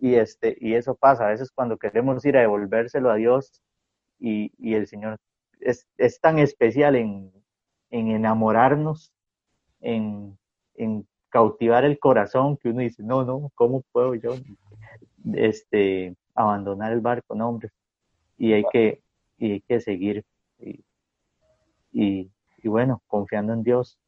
Y, 0.00 0.14
este, 0.14 0.56
y 0.60 0.74
eso 0.74 0.94
pasa, 0.94 1.26
a 1.26 1.30
veces 1.30 1.50
cuando 1.50 1.76
queremos 1.78 2.24
ir 2.24 2.36
a 2.36 2.40
devolvérselo 2.40 3.10
a 3.10 3.16
Dios 3.16 3.62
y, 4.18 4.52
y 4.58 4.74
el 4.74 4.86
Señor 4.86 5.18
es, 5.60 5.86
es, 5.96 6.20
tan 6.20 6.38
especial 6.38 6.96
en, 6.96 7.32
en 7.90 8.08
enamorarnos, 8.08 9.12
en, 9.80 10.38
en 10.74 11.06
cautivar 11.30 11.84
el 11.84 11.98
corazón 11.98 12.56
que 12.56 12.68
uno 12.68 12.80
dice, 12.80 13.02
no, 13.02 13.24
no, 13.24 13.50
¿cómo 13.54 13.82
puedo 13.92 14.14
yo 14.14 14.36
este, 15.34 16.14
abandonar 16.34 16.92
el 16.92 17.00
barco? 17.00 17.34
No, 17.34 17.48
hombre. 17.48 17.70
Y 18.36 18.52
hay 18.52 18.64
que, 18.70 19.02
y 19.38 19.52
hay 19.52 19.60
que 19.62 19.80
seguir. 19.80 20.24
Y, 20.58 20.84
y, 21.92 22.30
y 22.62 22.68
bueno, 22.68 23.02
confiando 23.06 23.52
en 23.52 23.62
Dios. 23.62 23.98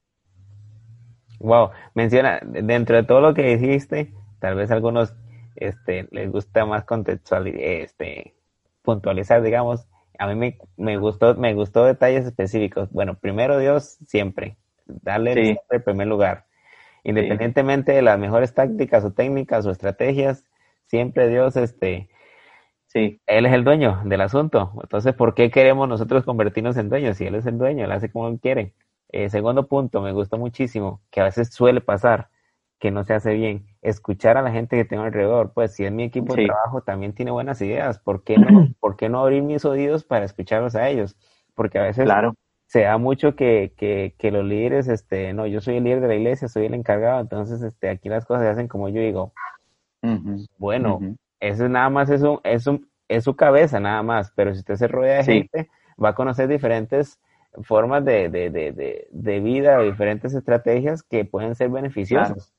Wow, 1.41 1.71
menciona, 1.95 2.41
dentro 2.43 2.97
de 2.97 3.03
todo 3.05 3.21
lo 3.21 3.35
que 3.35 3.57
dijiste, 3.57 4.13
tal 4.41 4.55
vez 4.55 4.71
a 4.71 4.75
algunos 4.75 5.15
este, 5.55 6.09
les 6.11 6.31
gusta 6.31 6.65
más 6.65 6.85
contextualizar, 6.85 7.61
este, 7.61 8.35
puntualizar, 8.83 9.43
digamos. 9.43 9.87
A 10.19 10.27
mí 10.27 10.35
me, 10.35 10.59
me, 10.77 10.97
gustó, 10.97 11.35
me 11.35 11.53
gustó 11.55 11.85
detalles 11.85 12.25
específicos. 12.25 12.91
Bueno, 12.91 13.19
primero 13.19 13.59
Dios 13.59 13.99
siempre, 14.07 14.57
darle 14.87 15.35
sí. 15.35 15.57
el 15.71 15.83
primer 15.83 16.07
lugar 16.07 16.47
Independientemente 17.07 17.93
de 17.93 18.03
las 18.03 18.19
mejores 18.19 18.53
tácticas 18.53 19.05
o 19.05 19.13
técnicas 19.13 19.65
o 19.65 19.71
estrategias, 19.71 20.45
siempre 20.87 21.29
Dios, 21.29 21.57
este, 21.57 22.09
sí. 22.87 23.21
Él 23.27 23.47
es 23.47 23.53
el 23.53 23.65
dueño 23.65 24.03
del 24.05 24.21
asunto. 24.21 24.73
Entonces, 24.83 25.15
¿por 25.15 25.35
qué 25.35 25.51
queremos 25.51 25.89
nosotros 25.89 26.25
convertirnos 26.25 26.77
en 26.77 26.89
dueños? 26.89 27.17
Si 27.17 27.27
Él 27.27 27.35
es 27.35 27.47
el 27.47 27.59
dueño, 27.59 27.85
Él 27.85 27.93
hace 27.93 28.11
como 28.11 28.29
Él 28.29 28.39
quiere. 28.41 28.75
Eh, 29.11 29.31
segundo 29.31 29.67
punto, 29.69 30.01
me 30.03 30.13
gustó 30.13 30.37
muchísimo, 30.39 31.01
que 31.11 31.21
a 31.21 31.25
veces 31.25 31.53
suele 31.53 31.81
pasar 31.81 32.29
que 32.79 32.91
no 32.91 33.05
se 33.05 33.15
hace 33.15 33.35
bien. 33.35 33.67
Escuchar 33.83 34.37
a 34.37 34.43
la 34.43 34.51
gente 34.51 34.77
que 34.77 34.85
tengo 34.85 35.05
alrededor. 35.05 35.53
Pues 35.55 35.75
si 35.75 35.85
es 35.85 35.93
mi 35.93 36.05
equipo 36.05 36.35
de 36.35 36.47
trabajo, 36.47 36.83
también 36.83 37.15
tiene 37.15 37.31
buenas 37.31 37.61
ideas. 37.63 37.99
¿Por 37.99 38.23
qué 38.23 38.37
no, 38.39 38.47
¿por 38.81 38.97
qué 38.97 39.09
no 39.09 39.21
abrir 39.21 39.43
mis 39.43 39.65
oídos 39.65 40.05
para 40.05 40.25
escucharlos 40.25 40.75
a 40.75 40.89
ellos? 40.89 41.17
Porque 41.55 41.79
a 41.79 41.83
veces 41.83 42.05
claro. 42.05 42.35
se 42.67 42.83
da 42.83 42.99
mucho 42.99 43.35
que, 43.35 43.73
que, 43.77 44.15
que, 44.19 44.31
los 44.31 44.45
líderes, 44.45 44.89
este, 44.89 45.33
no, 45.33 45.47
yo 45.47 45.61
soy 45.61 45.77
el 45.77 45.85
líder 45.85 46.01
de 46.01 46.09
la 46.09 46.15
iglesia, 46.17 46.49
soy 46.49 46.67
el 46.67 46.75
encargado, 46.75 47.21
entonces 47.21 47.63
este, 47.63 47.89
aquí 47.89 48.11
las 48.11 48.27
cosas 48.27 48.43
se 48.43 48.51
hacen 48.51 48.69
como 48.69 48.89
yo 48.89 49.01
digo. 49.01 49.33
Bueno, 50.59 51.01
eso 51.49 51.65
es 51.65 51.71
nada 51.71 51.91
más, 51.91 52.11
es, 52.11 52.23
un, 52.23 52.41
es, 52.45 52.67
un, 52.67 52.89
es 53.09 53.25
su 53.25 53.37
cabeza 53.37 53.81
nada 53.81 54.03
más, 54.03 54.33
pero 54.35 54.53
si 54.53 54.61
usted 54.61 54.77
se 54.77 54.89
rodea 54.89 55.19
de 55.19 55.25
gente, 55.25 55.71
va 56.03 56.11
a 56.11 56.15
conocer 56.15 56.49
diferentes 56.49 57.19
formas 57.63 58.05
de, 58.05 58.29
de, 58.29 58.51
de, 58.51 59.07
de, 59.11 59.41
vida, 59.41 59.81
diferentes 59.81 60.35
estrategias 60.35 61.03
que 61.03 61.25
pueden 61.25 61.55
ser 61.55 61.71
beneficiosas. 61.71 62.53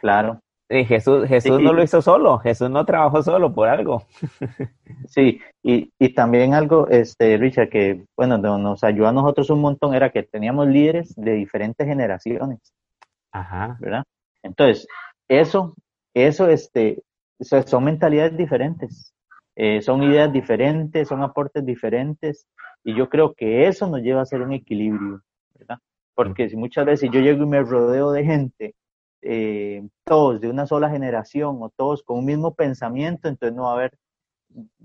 Claro. 0.00 0.40
Y 0.68 0.84
Jesús, 0.84 1.28
Jesús 1.28 1.60
no 1.60 1.72
lo 1.72 1.82
hizo 1.82 2.02
solo, 2.02 2.38
Jesús 2.38 2.68
no 2.68 2.84
trabajó 2.84 3.22
solo 3.22 3.52
por 3.54 3.68
algo. 3.68 4.02
Sí, 5.08 5.40
y, 5.62 5.92
y 6.00 6.14
también 6.14 6.52
algo, 6.52 6.88
este, 6.88 7.36
Richard, 7.36 7.68
que 7.68 8.04
bueno, 8.16 8.38
nos 8.38 8.82
ayudó 8.82 9.06
a 9.06 9.12
nosotros 9.12 9.50
un 9.50 9.60
montón 9.60 9.94
era 9.94 10.10
que 10.10 10.24
teníamos 10.24 10.66
líderes 10.66 11.14
de 11.14 11.32
diferentes 11.32 11.86
generaciones. 11.86 12.58
Ajá. 13.30 13.76
¿Verdad? 13.78 14.02
Entonces, 14.42 14.88
eso, 15.28 15.74
eso, 16.12 16.48
este, 16.48 17.02
son 17.40 17.84
mentalidades 17.84 18.36
diferentes, 18.36 19.14
eh, 19.54 19.80
son 19.82 20.02
ideas 20.02 20.32
diferentes, 20.32 21.08
son 21.08 21.22
aportes 21.22 21.64
diferentes, 21.64 22.46
y 22.84 22.94
yo 22.94 23.08
creo 23.08 23.34
que 23.34 23.66
eso 23.66 23.86
nos 23.88 24.00
lleva 24.00 24.22
a 24.22 24.26
ser 24.26 24.42
un 24.42 24.52
equilibrio, 24.52 25.22
¿verdad? 25.54 25.78
Porque 26.14 26.48
si 26.48 26.56
muchas 26.56 26.86
veces 26.86 27.10
yo 27.12 27.20
llego 27.20 27.42
y 27.42 27.46
me 27.46 27.62
rodeo 27.62 28.12
de 28.12 28.24
gente 28.24 28.74
eh, 29.22 29.82
todos 30.04 30.40
de 30.40 30.48
una 30.48 30.66
sola 30.66 30.88
generación 30.88 31.58
o 31.60 31.70
todos 31.70 32.04
con 32.04 32.18
un 32.18 32.26
mismo 32.26 32.54
pensamiento, 32.54 33.28
entonces 33.28 33.56
no 33.56 33.64
va 33.64 33.70
a 33.70 33.74
haber 33.74 33.98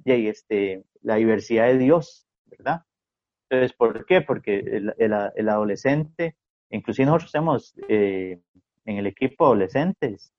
este, 0.05 0.83
la 1.01 1.15
diversidad 1.15 1.67
de 1.67 1.77
Dios, 1.77 2.25
¿verdad? 2.45 2.81
Entonces, 3.49 3.77
¿por 3.77 4.05
qué? 4.05 4.21
Porque 4.21 4.57
el, 4.59 4.95
el, 4.97 5.49
adolescente, 5.49 6.37
inclusive 6.71 7.05
nosotros 7.05 7.27
estamos 7.27 7.75
eh, 7.87 8.39
en 8.85 8.97
el 8.97 9.05
equipo 9.05 9.45
adolescentes, 9.45 10.33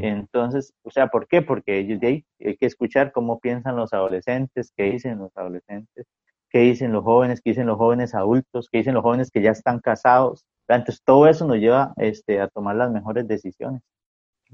entonces, 0.00 0.72
o 0.82 0.90
sea, 0.90 1.08
¿por 1.08 1.28
qué? 1.28 1.42
Porque 1.42 1.78
ellos 1.78 2.00
de 2.00 2.06
ahí 2.06 2.24
hay 2.40 2.56
que 2.56 2.66
escuchar 2.66 3.12
cómo 3.12 3.40
piensan 3.40 3.76
los 3.76 3.92
adolescentes, 3.92 4.72
qué 4.76 4.84
dicen 4.84 5.18
los 5.18 5.36
adolescentes, 5.36 6.06
qué 6.50 6.60
dicen 6.60 6.92
los 6.92 7.04
jóvenes, 7.04 7.40
qué 7.42 7.50
dicen 7.50 7.66
los 7.66 7.76
jóvenes 7.76 8.14
adultos, 8.14 8.68
qué 8.70 8.78
dicen 8.78 8.94
los 8.94 9.02
jóvenes 9.02 9.30
que 9.30 9.42
ya 9.42 9.50
están 9.50 9.80
casados, 9.80 10.46
entonces, 10.74 11.02
todo 11.04 11.26
eso 11.28 11.46
nos 11.46 11.58
lleva 11.58 11.92
este, 11.96 12.40
a 12.40 12.48
tomar 12.48 12.76
las 12.76 12.90
mejores 12.90 13.26
decisiones. 13.28 13.82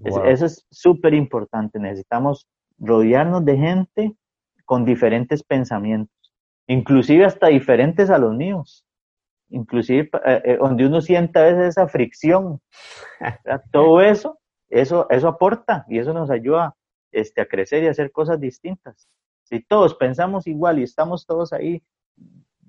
eso 0.05 0.47
es 0.47 0.67
súper 0.71 1.15
importante. 1.15 1.79
Necesitamos 1.79 2.47
rodearnos 2.79 3.45
de 3.45 3.57
gente 3.57 4.17
con 4.65 4.85
diferentes 4.85 5.43
pensamientos, 5.43 6.35
inclusive 6.67 7.25
hasta 7.25 7.49
diferentes 7.49 8.11
a 8.11 8.19
los 8.19 8.35
míos. 8.35 8.85
Inclusive 9.49 10.09
eh, 10.25 10.43
eh, 10.45 10.57
donde 10.59 10.87
uno 10.87 11.01
sienta 11.01 11.41
a 11.41 11.45
veces 11.45 11.77
esa 11.77 11.89
fricción. 11.89 12.61
Todo 13.73 14.01
eso, 14.01 14.39
eso, 14.81 15.07
eso 15.11 15.29
aporta 15.29 15.85
y 15.89 15.99
eso 15.99 16.13
nos 16.13 16.31
ayuda 16.31 16.75
este, 17.11 17.41
a 17.41 17.47
crecer 17.47 17.85
y 17.85 17.87
a 17.89 17.91
hacer 17.91 18.11
cosas 18.11 18.41
distintas. 18.41 19.09
Si 19.45 19.61
todos 19.61 19.95
pensamos 19.95 20.47
igual 20.47 20.79
y 20.79 20.85
estamos 20.85 21.27
todos 21.27 21.53
ahí 21.53 21.83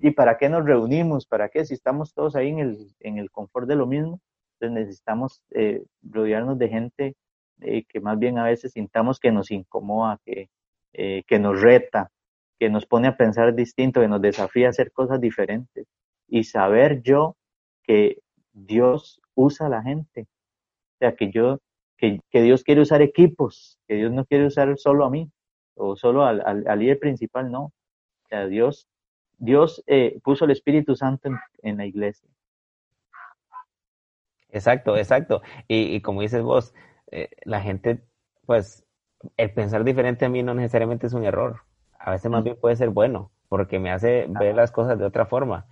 ¿Y 0.00 0.10
para 0.10 0.36
qué 0.36 0.50
nos 0.50 0.66
reunimos? 0.66 1.24
¿Para 1.24 1.48
qué? 1.48 1.64
Si 1.64 1.72
estamos 1.72 2.12
todos 2.12 2.36
ahí 2.36 2.50
en 2.50 2.58
el, 2.58 2.94
en 3.00 3.16
el 3.16 3.30
confort 3.30 3.66
de 3.66 3.76
lo 3.76 3.86
mismo, 3.86 4.20
entonces 4.54 4.84
necesitamos 4.84 5.42
eh, 5.50 5.82
rodearnos 6.02 6.58
de 6.58 6.68
gente 6.68 7.16
eh, 7.62 7.84
que 7.84 8.00
más 8.00 8.18
bien 8.18 8.36
a 8.38 8.44
veces 8.44 8.72
sintamos 8.72 9.18
que 9.18 9.32
nos 9.32 9.50
incomoda, 9.50 10.20
que, 10.24 10.50
eh, 10.92 11.22
que 11.26 11.38
nos 11.38 11.60
reta, 11.60 12.10
que 12.58 12.68
nos 12.68 12.84
pone 12.84 13.08
a 13.08 13.16
pensar 13.16 13.54
distinto, 13.54 14.02
que 14.02 14.08
nos 14.08 14.20
desafía 14.20 14.66
a 14.66 14.70
hacer 14.70 14.92
cosas 14.92 15.22
diferentes. 15.22 15.86
Y 16.28 16.44
saber 16.44 17.00
yo 17.00 17.36
que 17.82 18.18
Dios 18.52 19.22
usa 19.34 19.68
a 19.68 19.70
la 19.70 19.82
gente. 19.82 20.22
O 20.22 20.98
sea, 20.98 21.14
que 21.16 21.30
yo, 21.30 21.60
que, 21.96 22.20
que 22.30 22.42
Dios 22.42 22.64
quiere 22.64 22.80
usar 22.80 23.02
equipos, 23.02 23.78
que 23.88 23.94
Dios 23.94 24.12
no 24.12 24.24
quiere 24.24 24.46
usar 24.46 24.76
solo 24.78 25.04
a 25.04 25.10
mí 25.10 25.30
o 25.74 25.96
solo 25.96 26.24
al, 26.24 26.40
al, 26.46 26.66
al 26.66 26.78
líder 26.78 26.98
principal, 26.98 27.50
no. 27.50 27.64
O 27.64 28.28
sea, 28.28 28.46
Dios 28.46 28.88
Dios 29.38 29.82
eh, 29.86 30.20
puso 30.22 30.44
el 30.44 30.50
Espíritu 30.50 30.96
Santo 30.96 31.30
en, 31.62 31.76
la 31.76 31.86
iglesia. 31.86 32.28
Exacto, 34.50 34.96
exacto. 34.96 35.42
Y, 35.68 36.00
como 36.00 36.20
dices 36.20 36.42
vos, 36.42 36.74
eh, 37.10 37.28
la 37.44 37.60
gente, 37.60 38.04
pues, 38.46 38.86
el 39.36 39.52
pensar 39.52 39.84
diferente 39.84 40.24
a 40.24 40.28
mí 40.28 40.42
no 40.42 40.54
necesariamente 40.54 41.06
es 41.06 41.12
un 41.12 41.24
error. 41.24 41.62
A 41.98 42.12
veces 42.12 42.30
más 42.30 42.44
bien 42.44 42.56
puede 42.60 42.76
ser 42.76 42.90
bueno, 42.90 43.32
porque 43.48 43.78
me 43.78 43.90
hace 43.90 44.26
ver 44.28 44.54
las 44.54 44.70
cosas 44.70 44.98
de 44.98 45.04
otra 45.04 45.26
forma. 45.26 45.66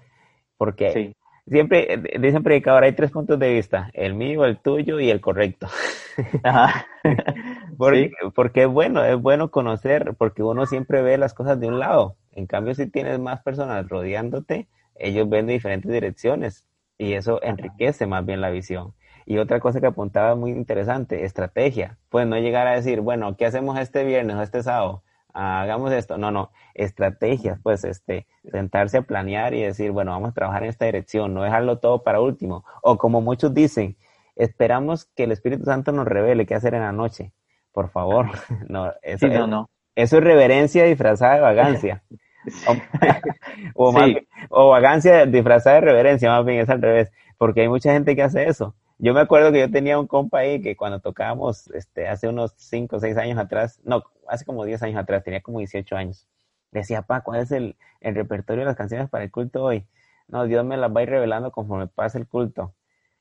Porque 0.56 1.14
siempre, 1.46 1.94
eh, 1.94 2.18
dicen 2.20 2.42
predicador, 2.42 2.84
hay 2.84 2.92
tres 2.92 3.10
puntos 3.10 3.38
de 3.38 3.54
vista, 3.54 3.90
el 3.94 4.14
mío, 4.14 4.44
el 4.44 4.58
tuyo 4.58 5.00
y 5.00 5.10
el 5.10 5.20
correcto. 5.20 5.68
porque, 7.78 8.10
porque 8.34 8.62
es 8.62 8.68
bueno, 8.68 9.04
es 9.04 9.20
bueno 9.20 9.50
conocer, 9.50 10.14
porque 10.18 10.42
uno 10.42 10.66
siempre 10.66 11.02
ve 11.02 11.18
las 11.18 11.34
cosas 11.34 11.58
de 11.60 11.68
un 11.68 11.78
lado. 11.78 12.16
En 12.32 12.46
cambio, 12.46 12.74
si 12.74 12.86
tienes 12.86 13.18
más 13.18 13.42
personas 13.42 13.88
rodeándote, 13.88 14.68
ellos 14.96 15.28
ven 15.28 15.46
de 15.46 15.54
diferentes 15.54 15.90
direcciones 15.90 16.64
y 16.98 17.14
eso 17.14 17.42
enriquece 17.42 18.06
más 18.06 18.24
bien 18.24 18.40
la 18.40 18.50
visión. 18.50 18.94
Y 19.24 19.38
otra 19.38 19.60
cosa 19.60 19.80
que 19.80 19.86
apuntaba 19.86 20.34
muy 20.34 20.50
interesante, 20.50 21.24
estrategia. 21.24 21.98
Pues 22.08 22.26
no 22.26 22.38
llegar 22.38 22.66
a 22.66 22.74
decir, 22.74 23.00
bueno, 23.00 23.36
¿qué 23.36 23.46
hacemos 23.46 23.78
este 23.78 24.04
viernes 24.04 24.36
o 24.36 24.42
este 24.42 24.62
sábado? 24.62 25.02
Hagamos 25.34 25.92
esto. 25.92 26.18
No, 26.18 26.30
no, 26.30 26.50
estrategias, 26.74 27.58
pues 27.62 27.84
este, 27.84 28.26
sentarse 28.50 28.98
a 28.98 29.02
planear 29.02 29.54
y 29.54 29.62
decir, 29.62 29.90
bueno, 29.90 30.12
vamos 30.12 30.30
a 30.30 30.34
trabajar 30.34 30.64
en 30.64 30.70
esta 30.70 30.84
dirección, 30.84 31.34
no 31.34 31.42
dejarlo 31.42 31.78
todo 31.78 32.02
para 32.02 32.20
último. 32.20 32.64
O 32.82 32.98
como 32.98 33.20
muchos 33.20 33.54
dicen, 33.54 33.96
esperamos 34.36 35.06
que 35.16 35.24
el 35.24 35.32
Espíritu 35.32 35.64
Santo 35.64 35.92
nos 35.92 36.06
revele 36.06 36.46
qué 36.46 36.54
hacer 36.54 36.74
en 36.74 36.82
la 36.82 36.92
noche. 36.92 37.32
Por 37.72 37.90
favor, 37.90 38.26
no, 38.68 38.92
eso, 39.02 39.28
no, 39.28 39.46
no. 39.46 39.70
eso 39.94 40.18
es 40.18 40.24
reverencia 40.24 40.84
disfrazada 40.84 41.34
de 41.34 41.40
vagancia. 41.40 42.02
o, 43.74 43.92
o 44.50 44.68
vagancia 44.70 45.26
disfrazada 45.26 45.76
de 45.76 45.82
reverencia, 45.82 46.30
más 46.30 46.44
bien 46.44 46.60
es 46.60 46.68
al 46.68 46.82
revés, 46.82 47.10
porque 47.38 47.62
hay 47.62 47.68
mucha 47.68 47.92
gente 47.92 48.14
que 48.14 48.22
hace 48.22 48.48
eso. 48.48 48.74
Yo 49.04 49.12
me 49.14 49.20
acuerdo 49.20 49.50
que 49.50 49.58
yo 49.58 49.68
tenía 49.68 49.98
un 49.98 50.06
compa 50.06 50.38
ahí 50.38 50.62
que 50.62 50.76
cuando 50.76 51.00
tocábamos 51.00 51.66
este, 51.72 52.06
hace 52.06 52.28
unos 52.28 52.54
5 52.56 52.94
o 52.94 53.00
6 53.00 53.16
años 53.16 53.36
atrás, 53.36 53.80
no, 53.82 54.04
hace 54.28 54.44
como 54.44 54.64
10 54.64 54.80
años 54.84 54.96
atrás, 54.96 55.24
tenía 55.24 55.40
como 55.40 55.58
18 55.58 55.96
años. 55.96 56.28
Decía, 56.70 57.02
pa, 57.02 57.22
¿cuál 57.22 57.40
es 57.40 57.50
el, 57.50 57.74
el 58.00 58.14
repertorio 58.14 58.60
de 58.60 58.66
las 58.66 58.76
canciones 58.76 59.10
para 59.10 59.24
el 59.24 59.32
culto 59.32 59.64
hoy? 59.64 59.88
No, 60.28 60.44
Dios 60.44 60.64
me 60.64 60.76
las 60.76 60.94
va 60.94 61.00
a 61.00 61.02
ir 61.02 61.10
revelando 61.10 61.50
conforme 61.50 61.88
pase 61.88 62.16
el 62.18 62.28
culto. 62.28 62.74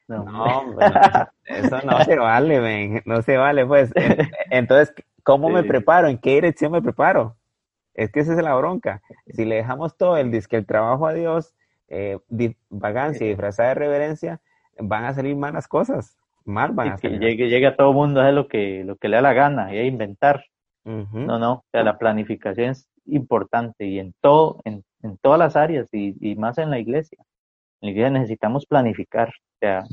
No, 0.08 0.24
no 0.24 0.62
eso 1.46 1.82
no 1.84 2.04
se 2.04 2.16
vale, 2.16 3.02
no 3.06 3.24
se 3.24 3.38
vale, 3.38 3.66
pues. 3.66 3.92
Entonces, 4.52 4.94
¿cómo 5.24 5.50
me 5.50 5.64
preparo? 5.64 6.10
¿En 6.10 6.20
qué 6.20 6.36
dirección 6.36 6.74
me 6.74 6.84
preparo? 6.84 7.38
Es 7.96 8.12
que 8.12 8.20
esa 8.20 8.34
es 8.34 8.44
la 8.44 8.54
bronca. 8.54 9.02
Si 9.34 9.46
le 9.46 9.56
dejamos 9.56 9.98
todo 9.98 10.16
el 10.18 10.30
disque 10.30 10.58
el 10.58 10.68
trabajo 10.68 11.08
a 11.08 11.14
Dios, 11.14 11.56
eh, 11.88 12.20
vagancia 12.70 13.26
y 13.26 13.30
disfrazada 13.30 13.70
de 13.70 13.76
reverencia, 13.76 14.42
van 14.82 15.06
a 15.06 15.14
salir 15.14 15.36
malas 15.36 15.68
cosas. 15.68 16.18
Mal 16.46 16.72
van 16.74 16.90
a 16.90 16.98
salir. 16.98 17.20
Que 17.20 17.26
llegue, 17.26 17.50
llegue 17.50 17.68
a 17.68 17.76
todo 17.76 17.94
mundo 17.94 18.20
a 18.20 18.24
hacer 18.24 18.34
lo 18.34 18.48
que, 18.48 18.84
lo 18.84 18.96
que 18.98 19.10
le 19.10 19.18
da 19.18 19.22
la 19.22 19.34
gana 19.34 19.74
y 19.74 19.78
a 19.78 19.86
inventar. 19.86 20.46
No, 20.84 21.38
no. 21.38 21.54
O 21.54 21.66
sea, 21.72 21.84
la 21.84 21.98
planificación 21.98 22.72
es 22.72 22.88
importante 23.06 23.86
y 23.86 24.00
en 24.00 24.14
todo, 24.20 24.60
en, 24.64 24.84
en 25.04 25.18
todas 25.18 25.38
las 25.38 25.56
áreas 25.56 25.88
y, 25.92 26.16
y, 26.20 26.36
más 26.36 26.58
en 26.58 26.72
la 26.72 26.80
iglesia. 26.80 27.20
En 27.82 27.88
la 27.88 27.92
iglesia 27.92 28.10
necesitamos 28.10 28.66
planificar. 28.66 29.30
O 29.30 29.58
sea, 29.60 29.84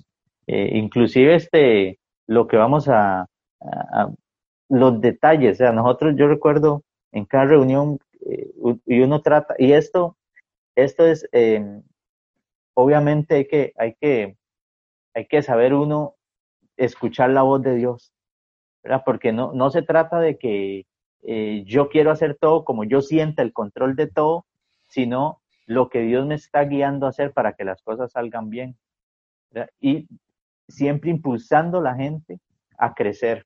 eh, 0.46 0.70
inclusive 0.72 1.34
este, 1.34 1.98
lo 2.26 2.46
que 2.46 2.56
vamos 2.56 2.88
a, 2.88 3.26
a, 3.60 4.08
los 4.68 5.00
detalles. 5.00 5.52
O 5.52 5.56
sea, 5.56 5.72
nosotros, 5.72 6.14
yo 6.16 6.26
recuerdo 6.26 6.82
en 7.12 7.24
cada 7.24 7.44
reunión 7.46 7.98
eh, 8.26 8.50
y 8.86 9.00
uno 9.00 9.20
trata, 9.22 9.54
y 9.58 9.72
esto, 9.72 10.16
esto 10.74 11.06
es, 11.06 11.28
eh, 11.32 11.82
obviamente 12.74 13.36
hay 13.36 13.44
que, 13.46 13.72
hay, 13.76 13.94
que, 14.00 14.36
hay 15.18 15.26
que 15.26 15.42
saber 15.42 15.74
uno 15.74 16.14
escuchar 16.76 17.30
la 17.30 17.42
voz 17.42 17.60
de 17.62 17.74
Dios, 17.74 18.12
¿verdad? 18.84 19.02
Porque 19.04 19.32
no, 19.32 19.52
no 19.52 19.68
se 19.70 19.82
trata 19.82 20.20
de 20.20 20.38
que 20.38 20.86
eh, 21.24 21.64
yo 21.66 21.88
quiero 21.88 22.12
hacer 22.12 22.36
todo 22.40 22.64
como 22.64 22.84
yo 22.84 23.00
sienta 23.00 23.42
el 23.42 23.52
control 23.52 23.96
de 23.96 24.06
todo, 24.06 24.46
sino 24.86 25.42
lo 25.66 25.88
que 25.88 26.02
Dios 26.02 26.24
me 26.24 26.36
está 26.36 26.62
guiando 26.62 27.06
a 27.06 27.08
hacer 27.08 27.32
para 27.32 27.54
que 27.54 27.64
las 27.64 27.82
cosas 27.82 28.12
salgan 28.12 28.48
bien. 28.48 28.76
Y 29.80 30.06
siempre 30.68 31.10
impulsando 31.10 31.78
a 31.78 31.82
la 31.82 31.96
gente 31.96 32.38
a 32.78 32.94
crecer, 32.94 33.44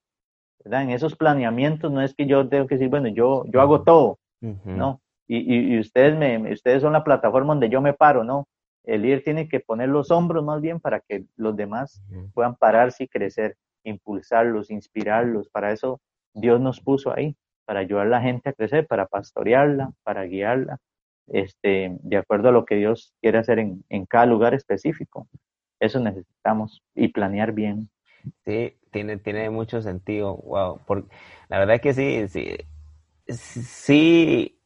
¿verdad? 0.63 0.83
En 0.83 0.91
esos 0.91 1.15
planeamientos 1.15 1.91
no 1.91 2.03
es 2.03 2.13
que 2.13 2.27
yo 2.27 2.47
tengo 2.47 2.67
que 2.67 2.75
decir, 2.75 2.89
bueno, 2.89 3.07
yo, 3.07 3.45
yo 3.47 3.61
hago 3.61 3.81
todo, 3.81 4.19
¿no? 4.41 5.01
Y, 5.25 5.73
y, 5.73 5.79
ustedes, 5.79 6.15
me, 6.15 6.53
ustedes 6.53 6.83
son 6.83 6.93
la 6.93 7.03
plataforma 7.03 7.53
donde 7.53 7.69
yo 7.69 7.81
me 7.81 7.93
paro, 7.93 8.23
¿no? 8.23 8.47
El 8.83 9.03
líder 9.03 9.23
tiene 9.23 9.47
que 9.47 9.59
poner 9.59 9.89
los 9.89 10.11
hombros 10.11 10.43
más 10.43 10.61
bien 10.61 10.79
para 10.79 10.99
que 10.99 11.25
los 11.35 11.55
demás 11.55 12.03
puedan 12.33 12.55
pararse 12.55 13.05
y 13.05 13.07
crecer, 13.07 13.55
impulsarlos, 13.83 14.69
inspirarlos. 14.69 15.49
Para 15.49 15.71
eso 15.71 16.01
Dios 16.33 16.59
nos 16.59 16.81
puso 16.81 17.13
ahí, 17.15 17.35
para 17.65 17.79
ayudar 17.79 18.07
a 18.07 18.09
la 18.09 18.21
gente 18.21 18.49
a 18.49 18.53
crecer, 18.53 18.85
para 18.87 19.05
pastorearla, 19.05 19.91
para 20.03 20.23
guiarla, 20.23 20.79
este, 21.27 21.97
de 22.01 22.17
acuerdo 22.17 22.49
a 22.49 22.51
lo 22.51 22.65
que 22.65 22.75
Dios 22.75 23.13
quiere 23.21 23.37
hacer 23.37 23.59
en, 23.59 23.83
en 23.89 24.05
cada 24.05 24.25
lugar 24.25 24.53
específico. 24.53 25.27
Eso 25.79 25.99
necesitamos 25.99 26.81
y 26.95 27.09
planear 27.09 27.53
bien. 27.53 27.89
Sí, 28.45 28.77
tiene, 28.91 29.17
tiene 29.17 29.49
mucho 29.49 29.81
sentido. 29.81 30.37
Wow. 30.37 30.79
Por, 30.85 31.07
la 31.49 31.59
verdad 31.59 31.81
que 31.81 31.93
sí, 31.93 32.27
sí, 32.27 32.57
sí 33.27 34.59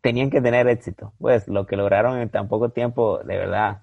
tenían 0.00 0.30
que 0.30 0.40
tener 0.40 0.68
éxito. 0.68 1.12
Pues 1.18 1.48
lo 1.48 1.66
que 1.66 1.76
lograron 1.76 2.18
en 2.18 2.28
tan 2.30 2.48
poco 2.48 2.70
tiempo, 2.70 3.18
de 3.24 3.36
verdad, 3.36 3.82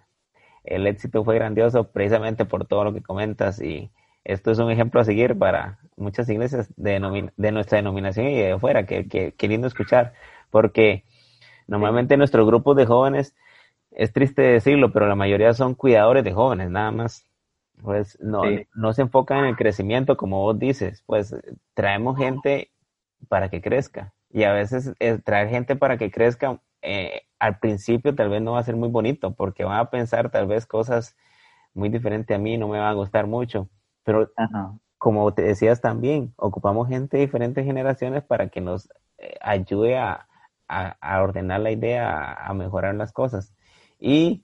el 0.64 0.88
éxito 0.88 1.24
fue 1.24 1.36
grandioso 1.36 1.92
precisamente 1.92 2.46
por 2.46 2.66
todo 2.66 2.84
lo 2.86 2.94
que 2.94 3.02
comentas 3.02 3.62
y 3.62 3.92
esto 4.24 4.52
es 4.52 4.60
un 4.60 4.70
ejemplo 4.70 5.00
a 5.00 5.06
seguir 5.06 5.38
para 5.38 5.80
muchas 5.96 6.28
iglesias 6.30 6.72
de, 6.76 7.32
de 7.38 7.52
nuestra 7.52 7.78
denominación 7.78 8.28
y 8.28 8.36
de 8.36 8.52
afuera, 8.52 8.86
que, 8.86 9.08
que, 9.08 9.48
lindo 9.48 9.68
escuchar, 9.68 10.14
porque 10.52 11.06
normalmente 11.66 12.18
nuestro 12.18 12.46
grupo 12.46 12.76
de 12.76 12.86
jóvenes, 12.86 13.36
es 13.92 14.12
triste 14.12 14.42
decirlo, 14.42 14.92
pero 14.92 15.08
la 15.08 15.16
mayoría 15.16 15.54
son 15.54 15.76
cuidadores 15.76 16.24
de 16.24 16.34
jóvenes, 16.34 16.70
nada 16.70 16.92
más. 16.92 17.26
Pues 17.82 18.20
no, 18.20 18.42
no 18.74 18.94
se 18.94 19.04
enfocan 19.04 19.40
en 19.40 19.46
el 19.46 19.56
crecimiento, 19.56 20.18
como 20.18 20.42
vos 20.42 20.58
dices, 20.58 21.04
pues 21.06 21.36
traemos 21.74 22.18
gente 22.18 22.72
para 23.30 23.50
que 23.50 23.62
crezca. 23.62 24.14
Y 24.30 24.44
a 24.44 24.54
veces 24.54 24.94
eh, 25.00 25.20
traer 25.24 25.50
gente 25.50 25.76
para 25.76 25.98
que 25.98 26.12
crezca 26.12 26.62
eh, 26.82 27.24
al 27.40 27.60
principio 27.60 28.16
tal 28.16 28.30
vez 28.30 28.42
no 28.42 28.54
va 28.54 28.60
a 28.60 28.64
ser 28.64 28.76
muy 28.76 28.90
bonito 28.90 29.34
porque 29.36 29.64
van 29.64 29.80
a 29.80 29.90
pensar 29.90 30.30
tal 30.32 30.48
vez 30.48 30.66
cosas 30.66 31.16
muy 31.74 31.90
diferentes 31.90 32.36
a 32.36 32.40
mí, 32.40 32.58
no 32.58 32.68
me 32.68 32.80
van 32.80 32.88
a 32.88 32.94
gustar 32.94 33.28
mucho. 33.28 33.70
Pero 34.04 34.32
como 34.98 35.34
te 35.34 35.44
decías 35.44 35.82
también, 35.82 36.34
ocupamos 36.38 36.88
gente 36.88 37.18
de 37.18 37.26
diferentes 37.26 37.66
generaciones 37.66 38.24
para 38.24 38.50
que 38.50 38.62
nos 38.62 38.90
eh, 39.18 39.36
ayude 39.42 39.98
a, 39.98 40.28
ordenar 41.22 41.62
la 41.62 41.72
idea, 41.72 42.34
a, 42.34 42.54
mejorar 42.54 42.96
las 42.96 43.14
cosas. 43.14 43.54
Y 44.00 44.44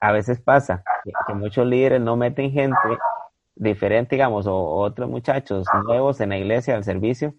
a 0.00 0.12
veces 0.12 0.40
pasa 0.40 0.84
que, 1.26 1.34
muchos 1.34 1.66
líderes 1.66 2.00
no 2.00 2.16
meten 2.16 2.52
gente 2.52 2.76
diferente, 3.56 4.14
digamos, 4.16 4.46
o 4.46 4.56
otros 4.56 5.08
muchachos 5.10 5.66
nuevos 5.84 6.20
en 6.20 6.28
la 6.30 6.38
iglesia 6.38 6.76
al 6.76 6.84
servicio, 6.84 7.34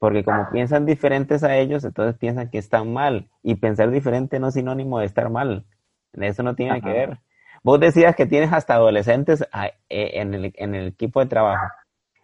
porque 0.00 0.24
como 0.24 0.48
piensan 0.50 0.86
diferentes 0.86 1.44
a 1.44 1.58
ellos, 1.58 1.84
entonces 1.84 2.16
piensan 2.18 2.48
que 2.48 2.56
están 2.56 2.90
mal. 2.90 3.28
Y 3.42 3.56
pensar 3.56 3.90
diferente 3.90 4.40
no 4.40 4.48
es 4.48 4.54
sinónimo 4.54 4.98
de 4.98 5.04
estar 5.04 5.28
mal. 5.28 5.66
Eso 6.14 6.42
no 6.42 6.54
tiene 6.54 6.80
que 6.80 6.88
ver. 6.88 7.18
Vos 7.62 7.78
decías 7.78 8.16
que 8.16 8.24
tienes 8.24 8.50
hasta 8.50 8.74
adolescentes 8.74 9.46
ah, 9.52 9.66
eh, 9.90 10.12
en 10.14 10.32
el, 10.32 10.54
en 10.56 10.74
el 10.74 10.86
equipo 10.86 11.20
de 11.20 11.26
trabajo. 11.26 11.66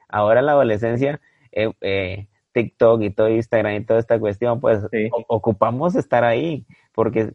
Ahora 0.08 0.40
la 0.40 0.52
adolescencia, 0.52 1.20
eh, 1.52 1.70
eh, 1.82 2.28
TikTok 2.52 3.02
y 3.02 3.10
todo 3.10 3.28
Instagram 3.28 3.74
y 3.74 3.84
toda 3.84 4.00
esta 4.00 4.18
cuestión, 4.18 4.58
pues 4.58 4.80
ocupamos 5.28 5.96
estar 5.96 6.24
ahí. 6.24 6.66
Porque 6.94 7.34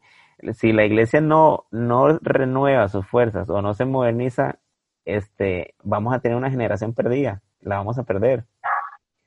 si 0.54 0.74
la 0.74 0.86
iglesia 0.86 1.22
no, 1.22 1.66
no 1.70 2.18
renueva 2.18 2.88
sus 2.88 3.06
fuerzas 3.06 3.48
o 3.48 3.62
no 3.62 3.76
se 3.76 3.86
moderniza, 3.86 4.58
este, 5.06 5.76
vamos 5.84 6.16
a 6.16 6.20
tener 6.20 6.36
una 6.36 6.50
generación 6.50 6.96
perdida. 6.96 7.44
La 7.60 7.78
vamos 7.78 8.00
a 8.00 8.04
perder. 8.06 8.46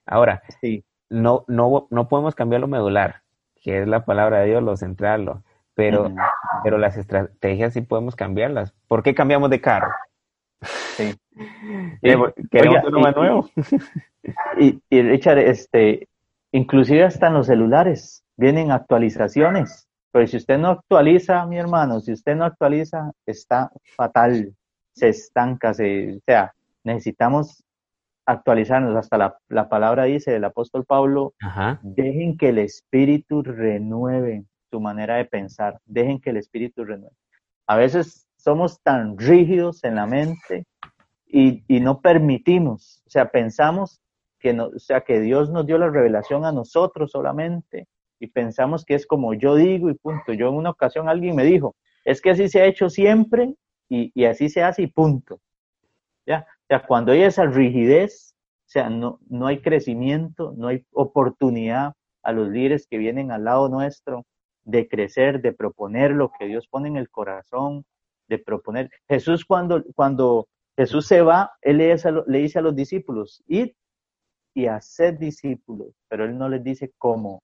Ahora, 0.06 0.42
sí 0.60 0.84
no, 1.14 1.44
no, 1.46 1.86
no 1.90 2.08
podemos 2.08 2.34
cambiar 2.34 2.60
lo 2.60 2.68
medular, 2.68 3.22
que 3.62 3.82
es 3.82 3.88
la 3.88 4.04
palabra 4.04 4.40
de 4.40 4.46
Dios, 4.46 4.62
lo 4.62 4.76
central, 4.76 5.42
pero, 5.74 6.12
pero 6.62 6.78
las 6.78 6.96
estrategias 6.96 7.72
sí 7.72 7.80
podemos 7.80 8.16
cambiarlas. 8.16 8.74
¿Por 8.88 9.02
qué 9.02 9.14
cambiamos 9.14 9.50
de 9.50 9.60
carro? 9.60 9.90
Sí. 10.96 11.14
Queremos 12.50 12.84
uno 12.86 13.00
más 13.00 13.16
nuevo. 13.16 13.48
Y, 14.58 14.80
y, 14.88 15.02
Richard, 15.02 15.36
este, 15.36 16.08
inclusive 16.50 17.04
hasta 17.04 17.26
en 17.26 17.34
los 17.34 17.46
celulares 17.46 18.24
vienen 18.38 18.70
actualizaciones. 18.70 19.86
Pero 20.12 20.26
si 20.26 20.38
usted 20.38 20.56
no 20.56 20.68
actualiza, 20.68 21.44
mi 21.44 21.58
hermano, 21.58 22.00
si 22.00 22.12
usted 22.14 22.34
no 22.34 22.46
actualiza, 22.46 23.12
está 23.26 23.70
fatal, 23.94 24.54
se 24.94 25.08
estanca, 25.08 25.74
se, 25.74 26.16
o 26.16 26.20
sea, 26.24 26.54
necesitamos 26.84 27.63
actualizarnos. 28.26 28.96
Hasta 28.96 29.18
la, 29.18 29.38
la 29.48 29.68
palabra 29.68 30.04
dice 30.04 30.32
del 30.32 30.44
apóstol 30.44 30.84
Pablo, 30.84 31.34
dejen 31.82 32.36
que 32.36 32.50
el 32.50 32.58
Espíritu 32.58 33.42
renueve 33.42 34.44
su 34.70 34.80
manera 34.80 35.16
de 35.16 35.24
pensar, 35.24 35.78
dejen 35.84 36.20
que 36.20 36.30
el 36.30 36.36
Espíritu 36.36 36.84
renueve. 36.84 37.14
A 37.66 37.76
veces 37.76 38.26
somos 38.36 38.80
tan 38.82 39.16
rígidos 39.16 39.84
en 39.84 39.94
la 39.94 40.06
mente 40.06 40.66
y, 41.26 41.64
y 41.68 41.80
no 41.80 42.00
permitimos, 42.00 43.02
o 43.06 43.10
sea, 43.10 43.30
pensamos 43.30 44.00
que, 44.38 44.52
no, 44.52 44.66
o 44.66 44.78
sea, 44.78 45.00
que 45.00 45.20
Dios 45.20 45.50
nos 45.50 45.66
dio 45.66 45.78
la 45.78 45.88
revelación 45.88 46.44
a 46.44 46.52
nosotros 46.52 47.12
solamente 47.12 47.88
y 48.20 48.26
pensamos 48.26 48.84
que 48.84 48.94
es 48.94 49.06
como 49.06 49.34
yo 49.34 49.56
digo 49.56 49.90
y 49.90 49.94
punto. 49.94 50.32
Yo 50.32 50.48
en 50.48 50.54
una 50.54 50.70
ocasión 50.70 51.08
alguien 51.08 51.34
me 51.36 51.44
dijo, 51.44 51.74
es 52.04 52.20
que 52.20 52.30
así 52.30 52.48
se 52.48 52.60
ha 52.60 52.66
hecho 52.66 52.90
siempre 52.90 53.54
y, 53.88 54.12
y 54.14 54.26
así 54.26 54.48
se 54.48 54.62
hace 54.62 54.82
y 54.82 54.86
punto. 54.86 55.40
¿Ya? 56.26 56.46
O 56.64 56.66
sea, 56.68 56.86
cuando 56.86 57.12
hay 57.12 57.22
esa 57.22 57.44
rigidez, 57.44 58.34
o 58.66 58.70
sea, 58.70 58.88
no, 58.88 59.20
no 59.28 59.46
hay 59.46 59.60
crecimiento, 59.60 60.54
no 60.56 60.68
hay 60.68 60.84
oportunidad 60.92 61.92
a 62.22 62.32
los 62.32 62.48
líderes 62.48 62.86
que 62.86 62.96
vienen 62.96 63.30
al 63.30 63.44
lado 63.44 63.68
nuestro 63.68 64.24
de 64.64 64.88
crecer, 64.88 65.42
de 65.42 65.52
proponer 65.52 66.12
lo 66.12 66.32
que 66.38 66.46
Dios 66.46 66.66
pone 66.68 66.88
en 66.88 66.96
el 66.96 67.10
corazón, 67.10 67.84
de 68.28 68.38
proponer. 68.38 68.90
Jesús 69.08 69.44
cuando, 69.44 69.84
cuando 69.94 70.48
Jesús 70.76 71.06
se 71.06 71.20
va, 71.20 71.52
él 71.60 71.78
le 71.78 71.92
dice, 71.92 72.58
a, 72.58 72.62
los 72.62 72.74
discípulos, 72.74 73.42
id 73.46 73.72
y 74.54 74.66
haced 74.66 75.18
discípulos, 75.18 75.88
pero 76.08 76.24
él 76.24 76.38
no 76.38 76.48
les 76.48 76.64
dice 76.64 76.92
cómo. 76.98 77.42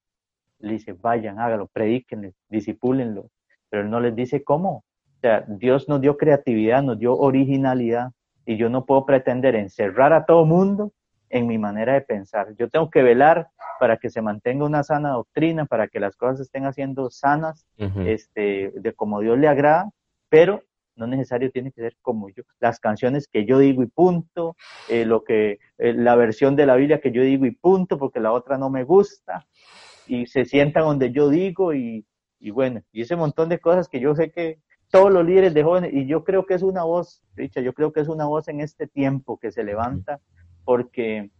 Le 0.59 0.73
dice, 0.73 0.93
vayan, 0.93 1.39
hágalo, 1.39 1.68
predíquenle, 1.68 2.35
disipúlenlo, 2.49 3.31
pero 3.68 3.83
él 3.83 3.91
no 3.91 4.01
les 4.01 4.14
dice 4.14 4.43
cómo. 4.43 4.85
O 5.16 5.21
sea, 5.21 5.45
Dios 5.47 5.89
nos 5.89 6.01
dio 6.01 6.16
creatividad, 6.16 6.83
nos 6.83 6.99
dio 6.99 7.14
originalidad, 7.16 8.11
y 8.51 8.57
yo 8.57 8.68
no 8.68 8.84
puedo 8.84 9.07
pretender 9.07 9.55
encerrar 9.55 10.12
a 10.12 10.24
todo 10.24 10.44
mundo 10.44 10.90
en 11.28 11.46
mi 11.46 11.57
manera 11.57 11.92
de 11.92 12.01
pensar. 12.01 12.48
Yo 12.59 12.68
tengo 12.68 12.90
que 12.90 13.01
velar 13.01 13.46
para 13.78 13.96
que 13.96 14.11
se 14.11 14.22
mantenga 14.22 14.64
una 14.64 14.82
sana 14.82 15.11
doctrina, 15.11 15.66
para 15.66 15.86
que 15.86 16.01
las 16.01 16.16
cosas 16.16 16.40
estén 16.40 16.66
haciendo 16.66 17.11
sanas, 17.11 17.64
este, 18.05 18.72
de 18.74 18.92
como 18.92 19.20
Dios 19.20 19.38
le 19.38 19.46
agrada, 19.46 19.90
pero 20.28 20.64
no 20.96 21.07
necesario 21.07 21.53
tiene 21.53 21.70
que 21.70 21.80
ser 21.80 21.96
como 22.03 22.28
yo. 22.30 22.42
Las 22.59 22.80
canciones 22.80 23.28
que 23.28 23.44
yo 23.44 23.61
digo 23.61 23.84
y 23.84 23.86
punto, 23.86 24.57
eh, 24.88 25.05
lo 25.05 25.22
que, 25.22 25.61
eh, 25.78 25.92
la 25.92 26.16
versión 26.16 26.57
de 26.57 26.66
la 26.66 26.74
Biblia 26.74 27.01
que 27.01 27.12
yo 27.12 27.22
digo 27.22 27.46
y 27.46 27.53
punto, 27.53 27.98
porque 27.98 28.18
la 28.18 28.32
otra 28.32 28.59
no 28.59 28.68
me 28.68 28.82
gusta, 28.82 29.46
y 30.09 30.26
se 30.26 30.44
sientan 30.44 30.82
donde 30.82 31.12
yo 31.12 31.28
digo 31.28 31.72
y, 31.72 32.05
y 32.40 32.51
bueno, 32.51 32.82
y 32.90 33.03
ese 33.03 33.14
montón 33.14 33.48
de 33.48 33.61
cosas 33.61 33.88
que 33.88 34.01
yo 34.01 34.16
sé 34.16 34.32
que, 34.32 34.59
todos 34.91 35.12
los 35.12 35.24
líderes 35.24 35.55
de 35.55 35.62
jóvenes, 35.62 35.93
y 35.95 36.07
yo 36.07 36.24
creo 36.24 36.47
que 36.47 36.55
es 36.55 36.62
una 36.62 36.84
voz, 36.84 37.22
Richard, 37.36 37.62
yo 37.62 37.72
creo 37.72 37.93
que 37.93 38.01
es 38.01 38.09
una 38.09 38.26
voz 38.26 38.49
en 38.49 38.61
este 38.61 38.86
tiempo 38.86 39.38
que 39.38 39.53
se 39.53 39.62
levanta, 39.62 40.20
porque 40.64 41.30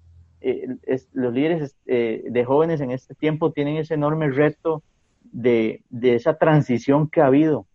eh, 0.41 0.67
los 1.13 1.35
líderes 1.35 1.77
eh, 1.87 2.25
de 2.31 2.45
jóvenes 2.45 2.81
en 2.81 2.93
este 2.93 3.15
tiempo 3.15 3.53
tienen 3.53 3.77
ese 3.77 3.95
enorme 3.95 4.31
reto 4.31 4.83
de, 5.23 5.83
esa 6.01 6.39
transición 6.39 7.11
que 7.11 7.21
ha 7.21 7.27
habido, 7.27 7.67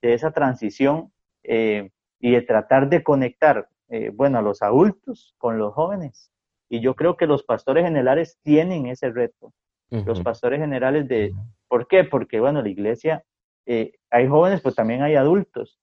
de 0.00 0.14
esa 0.14 0.32
transición 0.32 1.12
eh, 1.44 1.90
y 2.18 2.32
de 2.32 2.42
tratar 2.42 2.88
de 2.88 3.02
conectar, 3.02 3.68
bueno, 4.14 4.38
a 4.38 4.42
los 4.42 4.62
adultos 4.62 5.34
con 5.36 5.58
los 5.58 5.74
jóvenes. 5.74 6.32
Y 6.70 6.80
yo 6.80 6.94
creo 6.94 7.18
que 7.18 7.26
los 7.26 7.42
pastores 7.42 7.84
generales 7.84 8.38
tienen 8.42 8.86
ese 8.86 9.10
reto. 9.10 9.52
Los 9.90 10.22
pastores 10.22 10.58
generales 10.58 11.06
de, 11.06 11.34
¿por 11.68 11.86
qué? 11.86 12.02
Porque, 12.02 12.40
bueno, 12.40 12.62
la 12.62 12.70
iglesia 12.70 13.22
eh, 13.66 13.92
hay 14.10 14.28
jóvenes, 14.28 14.60
pues 14.60 14.74
también 14.74 15.02
hay 15.02 15.14
adultos. 15.14 15.78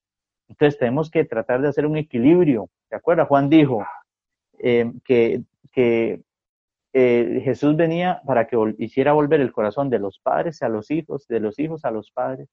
Entonces 0.48 0.80
tenemos 0.80 1.10
que 1.12 1.26
tratar 1.26 1.62
de 1.62 1.70
hacer 1.70 1.86
un 1.86 1.98
equilibrio. 1.98 2.70
¿De 2.90 2.98
acuerdo? 2.98 3.26
Juan 3.26 3.50
dijo 3.50 3.86
eh, 4.58 4.92
que, 5.06 5.44
que 5.72 6.24
eh, 6.94 7.42
Jesús 7.44 7.76
venía 7.76 8.22
para 8.26 8.48
que 8.48 8.58
hiciera 8.80 9.14
volver 9.14 9.42
el 9.42 9.52
corazón 9.52 9.90
de 9.90 10.00
los 10.00 10.20
padres 10.20 10.62
a 10.64 10.70
los 10.70 10.90
hijos, 10.90 11.28
de 11.28 11.40
los 11.40 11.60
hijos 11.60 11.86
a 11.86 11.92
los 11.92 12.12
padres. 12.12 12.50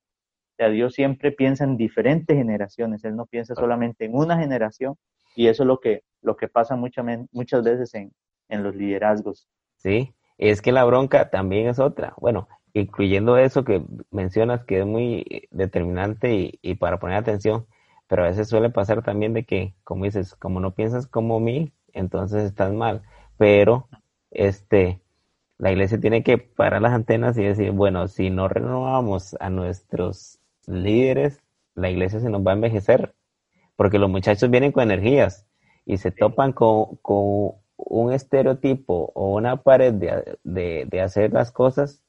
Sea, 0.57 0.68
Dios 0.68 0.95
siempre 0.95 1.33
piensa 1.33 1.64
en 1.64 1.77
diferentes 1.77 2.37
generaciones, 2.37 3.05
Él 3.05 3.16
no 3.16 3.27
piensa 3.27 3.55
solamente 3.55 4.07
en 4.07 4.14
una 4.14 4.39
generación 4.39 4.97
y 5.35 5.49
eso 5.49 5.64
es 5.64 5.66
lo 5.66 5.81
que, 5.81 6.03
lo 6.22 6.37
que 6.37 6.49
pasa 6.49 6.77
muchas, 6.77 7.05
muchas 7.31 7.62
veces 7.62 7.95
en, 7.95 8.12
en 8.49 8.62
los 8.62 8.74
liderazgos. 8.74 9.49
Sí, 9.77 10.14
es 10.39 10.62
que 10.62 10.72
la 10.72 10.85
bronca 10.85 11.31
también 11.31 11.68
es 11.68 11.79
otra. 11.79 12.14
Bueno, 12.18 12.49
incluyendo 12.81 13.39
eso 13.39 13.64
que 13.64 13.83
mencionas 14.11 14.64
que 14.64 14.81
es 14.81 14.87
muy 14.87 15.49
determinante 15.51 16.59
y, 16.61 16.74
para 16.77 16.99
poner 16.99 17.16
atención, 17.18 17.66
pero 18.07 18.24
a 18.24 18.29
veces 18.29 18.49
suele 18.49 18.70
pasar 18.70 19.03
también 19.03 19.33
de 19.35 19.45
que, 19.45 19.74
como 19.85 20.05
dices, 20.05 20.35
como 20.37 20.61
no 20.61 20.74
piensas 20.74 21.07
como 21.07 21.41
mí, 21.41 21.72
entonces 21.93 22.45
estás 22.45 22.72
mal. 22.72 23.03
Pero, 23.39 23.89
este, 24.31 25.01
la 25.59 25.72
iglesia 25.72 26.01
tiene 26.01 26.22
que 26.22 26.39
parar 26.39 26.83
las 26.83 26.93
antenas 26.93 27.39
y 27.39 27.45
decir, 27.45 27.72
bueno, 27.72 28.09
si 28.09 28.31
no 28.31 28.49
renovamos 28.49 29.37
a 29.41 29.51
nuestros 29.51 30.39
líderes, 30.66 31.43
la 31.74 31.91
iglesia 31.91 32.20
se 32.20 32.31
nos 32.31 32.47
va 32.47 32.53
a 32.53 32.55
envejecer, 32.55 33.14
porque 33.77 33.99
los 33.99 34.11
muchachos 34.11 34.51
vienen 34.51 34.72
con 34.72 34.85
energías 34.85 35.47
y 35.85 35.99
se 35.99 36.11
topan 36.11 36.53
con, 36.53 36.97
con 36.97 37.53
un 37.77 38.12
estereotipo 38.12 39.12
o 39.14 39.35
una 39.35 39.62
pared 39.62 39.95
de, 39.95 40.87
de, 40.91 41.01
hacer 41.01 41.33
las 41.33 41.53
cosas, 41.53 42.03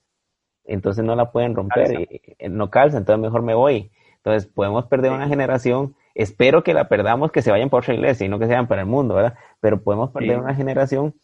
entonces 0.67 1.03
no 1.03 1.15
la 1.15 1.31
pueden 1.31 1.55
romper, 1.55 2.07
Y, 2.39 2.49
no 2.49 2.69
calza, 2.69 2.97
entonces 2.97 3.21
mejor 3.21 3.41
me 3.41 3.55
voy. 3.55 3.91
Entonces 4.17 4.45
podemos 4.45 4.85
perder 4.85 5.11
una 5.11 5.27
generación, 5.27 5.95
espero 6.13 6.63
que 6.63 6.73
la 6.73 6.87
perdamos, 6.87 7.31
que 7.31 7.41
se 7.41 7.51
vayan 7.51 7.69
por 7.69 7.81
otra 7.81 7.93
iglesia 7.93 8.25
y 8.25 8.29
no 8.29 8.39
que 8.39 8.45
se 8.45 8.51
vayan 8.51 8.67
para 8.67 8.81
el 8.81 8.87
mundo, 8.87 9.15
¿verdad? 9.15 9.35
Pero 9.59 9.81
podemos 9.81 10.11
perder 10.11 10.39
una 10.39 10.53
generación 10.53 11.15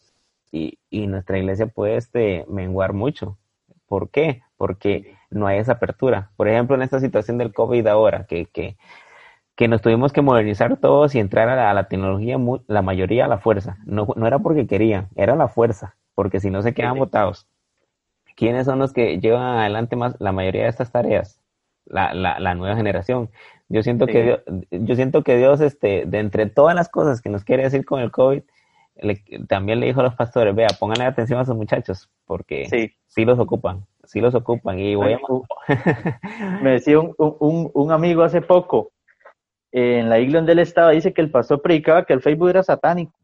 y, 0.50 0.78
y, 0.90 1.06
nuestra 1.06 1.38
iglesia 1.38 1.66
puede 1.66 1.96
este, 1.96 2.44
menguar 2.48 2.92
mucho. 2.92 3.38
¿Por 3.86 4.10
qué? 4.10 4.42
Porque 4.56 5.14
no 5.30 5.46
hay 5.46 5.58
esa 5.58 5.72
apertura. 5.72 6.30
Por 6.36 6.48
ejemplo, 6.48 6.76
en 6.76 6.82
esta 6.82 7.00
situación 7.00 7.38
del 7.38 7.52
COVID 7.52 7.86
ahora, 7.86 8.24
que, 8.26 8.46
que 8.46 8.76
que 9.56 9.68
nos 9.68 9.82
tuvimos 9.82 10.12
que 10.12 10.22
modernizar 10.22 10.76
todos 10.78 11.14
y 11.14 11.20
entrar 11.20 11.48
a 11.48 11.72
la, 11.72 11.88
tecnología, 11.88 12.36
la 12.66 12.82
mayoría 12.82 13.26
a 13.26 13.28
la 13.28 13.38
fuerza. 13.38 13.78
No, 13.84 14.08
no 14.16 14.26
era 14.26 14.38
porque 14.38 14.66
querían, 14.66 15.08
era 15.14 15.36
la 15.36 15.48
fuerza, 15.48 15.96
porque 16.14 16.40
si 16.40 16.50
no 16.50 16.62
se 16.62 16.74
quedan 16.74 16.98
votados. 16.98 17.46
¿Quiénes 18.34 18.66
son 18.66 18.78
los 18.78 18.92
que 18.92 19.18
llevan 19.20 19.58
adelante 19.58 19.96
más 19.96 20.16
la 20.20 20.32
mayoría 20.32 20.64
de 20.64 20.68
estas 20.68 20.90
tareas? 20.90 21.40
La, 21.86 22.14
la, 22.14 22.40
la 22.40 22.54
nueva 22.54 22.76
generación. 22.76 23.30
Yo 23.68 23.82
siento 23.82 24.06
que 24.06 24.22
Dios, 24.22 24.40
yo 24.70 24.94
siento 24.94 25.22
que 25.22 25.36
Dios, 25.36 25.60
este, 25.60 26.04
de 26.06 26.18
entre 26.18 26.46
todas 26.46 26.74
las 26.74 26.88
cosas 26.88 27.20
que 27.20 27.30
nos 27.30 27.44
quiere 27.44 27.64
decir 27.64 27.84
con 27.84 28.00
el 28.00 28.10
COVID, 28.10 28.42
también 29.48 29.80
le 29.80 29.86
dijo 29.86 30.00
a 30.00 30.04
los 30.04 30.14
pastores, 30.14 30.54
vea, 30.54 30.68
pónganle 30.78 31.04
atención 31.04 31.40
a 31.40 31.44
sus 31.44 31.56
muchachos, 31.56 32.10
porque 32.26 32.92
sí, 33.08 33.24
los 33.24 33.38
ocupan, 33.38 33.84
sí 34.04 34.20
los 34.20 34.34
ocupan. 34.34 34.78
Y 34.78 34.94
voy 34.94 35.14
a... 35.14 35.18
Me 36.62 36.72
decía 36.72 37.00
un, 37.00 37.14
un, 37.18 37.70
un 37.72 37.92
amigo 37.92 38.22
hace 38.22 38.40
poco, 38.40 38.92
en 39.72 40.08
la 40.08 40.18
iglesia 40.18 40.38
donde 40.38 40.52
él 40.52 40.60
estaba, 40.60 40.90
dice 40.92 41.12
que 41.12 41.20
el 41.20 41.30
pastor 41.30 41.60
predicaba 41.60 42.04
que 42.04 42.12
el 42.12 42.22
Facebook 42.22 42.50
era 42.50 42.62
satánico, 42.62 43.18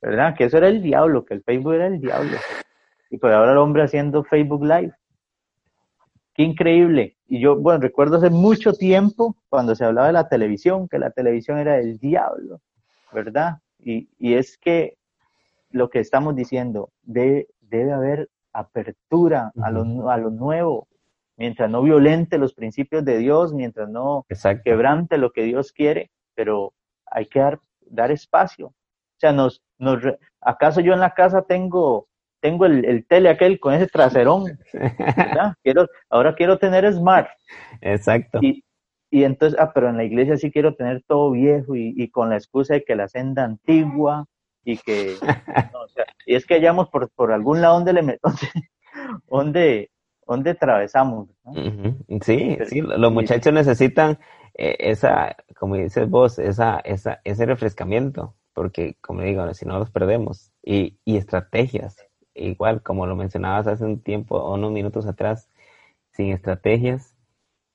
¿verdad? 0.00 0.34
Que 0.34 0.44
eso 0.44 0.56
era 0.56 0.68
el 0.68 0.82
diablo, 0.82 1.26
que 1.26 1.34
el 1.34 1.42
Facebook 1.42 1.74
era 1.74 1.86
el 1.88 2.00
diablo. 2.00 2.38
Y 3.10 3.18
pues 3.18 3.32
ahora 3.32 3.52
el 3.52 3.58
hombre 3.58 3.82
haciendo 3.82 4.24
Facebook 4.24 4.64
Live. 4.64 4.92
Qué 6.34 6.42
increíble. 6.42 7.16
Y 7.26 7.40
yo, 7.40 7.56
bueno, 7.56 7.80
recuerdo 7.80 8.16
hace 8.16 8.30
mucho 8.30 8.72
tiempo 8.72 9.36
cuando 9.48 9.74
se 9.74 9.84
hablaba 9.84 10.08
de 10.08 10.12
la 10.14 10.28
televisión, 10.28 10.88
que 10.88 10.98
la 10.98 11.10
televisión 11.10 11.58
era 11.58 11.78
el 11.78 11.98
diablo, 11.98 12.60
¿verdad? 13.12 13.58
Y, 13.78 14.08
es 14.18 14.58
que 14.58 14.96
lo 15.70 15.90
que 15.90 16.00
estamos 16.00 16.34
diciendo, 16.34 16.90
de, 17.02 17.48
debe 17.60 17.92
haber 17.92 18.30
apertura 18.52 19.52
a 19.62 19.70
lo, 19.70 20.10
a 20.10 20.16
lo 20.16 20.30
nuevo, 20.30 20.88
mientras 21.36 21.70
no 21.70 21.82
violente 21.82 22.38
los 22.38 22.54
principios 22.54 23.04
de 23.04 23.18
Dios, 23.18 23.52
mientras 23.52 23.88
no 23.88 24.26
quebrante 24.64 25.18
lo 25.18 25.32
que 25.32 25.42
Dios 25.42 25.72
quiere, 25.72 26.10
pero 26.34 26.72
hay 27.06 27.26
que 27.26 27.40
dar, 27.40 27.60
dar 27.86 28.10
espacio. 28.10 28.68
O 28.68 29.18
sea, 29.18 29.32
nos, 29.32 29.62
nos, 29.78 30.02
¿acaso 30.40 30.80
yo 30.80 30.92
en 30.92 31.00
la 31.00 31.14
casa 31.14 31.42
tengo, 31.42 32.08
tengo 32.44 32.66
el, 32.66 32.84
el 32.84 33.06
tele 33.06 33.30
aquel 33.30 33.58
con 33.58 33.72
ese 33.72 33.86
traserón? 33.86 34.58
Quiero, 35.62 35.88
ahora 36.10 36.34
quiero 36.34 36.58
tener 36.58 36.92
smart. 36.92 37.30
Exacto. 37.80 38.38
Y, 38.42 38.62
y 39.10 39.24
entonces, 39.24 39.58
ah, 39.58 39.72
pero 39.72 39.88
en 39.88 39.96
la 39.96 40.04
iglesia 40.04 40.36
sí 40.36 40.52
quiero 40.52 40.74
tener 40.74 41.02
todo 41.06 41.30
viejo 41.30 41.74
y, 41.74 41.94
y 41.96 42.10
con 42.10 42.28
la 42.28 42.36
excusa 42.36 42.74
de 42.74 42.84
que 42.84 42.96
la 42.96 43.08
senda 43.08 43.44
antigua 43.44 44.26
y 44.62 44.76
que, 44.76 45.14
o 45.74 45.88
sea, 45.88 46.04
y 46.26 46.34
es 46.34 46.44
que 46.44 46.56
hallamos 46.56 46.90
por, 46.90 47.08
por 47.12 47.32
algún 47.32 47.62
lado 47.62 47.76
donde 47.76 47.94
le, 47.94 48.02
donde, 48.22 48.68
donde 49.30 49.90
¿Dónde 50.26 50.50
atravesamos? 50.50 51.28
Sí, 52.20 52.58
sí, 52.66 52.80
los 52.82 53.12
muchachos 53.12 53.54
necesitan 53.54 54.18
eh, 54.52 54.76
esa, 54.80 55.34
como 55.58 55.76
dices 55.76 56.10
vos, 56.10 56.38
esa, 56.38 56.78
esa, 56.80 57.20
ese 57.24 57.46
refrescamiento, 57.46 58.34
porque 58.52 58.96
como 59.00 59.22
digo, 59.22 59.52
si 59.54 59.64
no 59.64 59.78
los 59.78 59.90
perdemos. 59.90 60.50
Y, 60.62 60.98
y 61.06 61.16
estrategias, 61.16 61.96
igual 62.34 62.82
como 62.82 63.06
lo 63.06 63.16
mencionabas 63.16 63.66
hace 63.66 63.84
un 63.84 64.00
tiempo, 64.00 64.36
o 64.36 64.54
unos 64.54 64.72
minutos 64.72 65.06
atrás, 65.06 65.48
sin 66.12 66.32
estrategias 66.32 67.14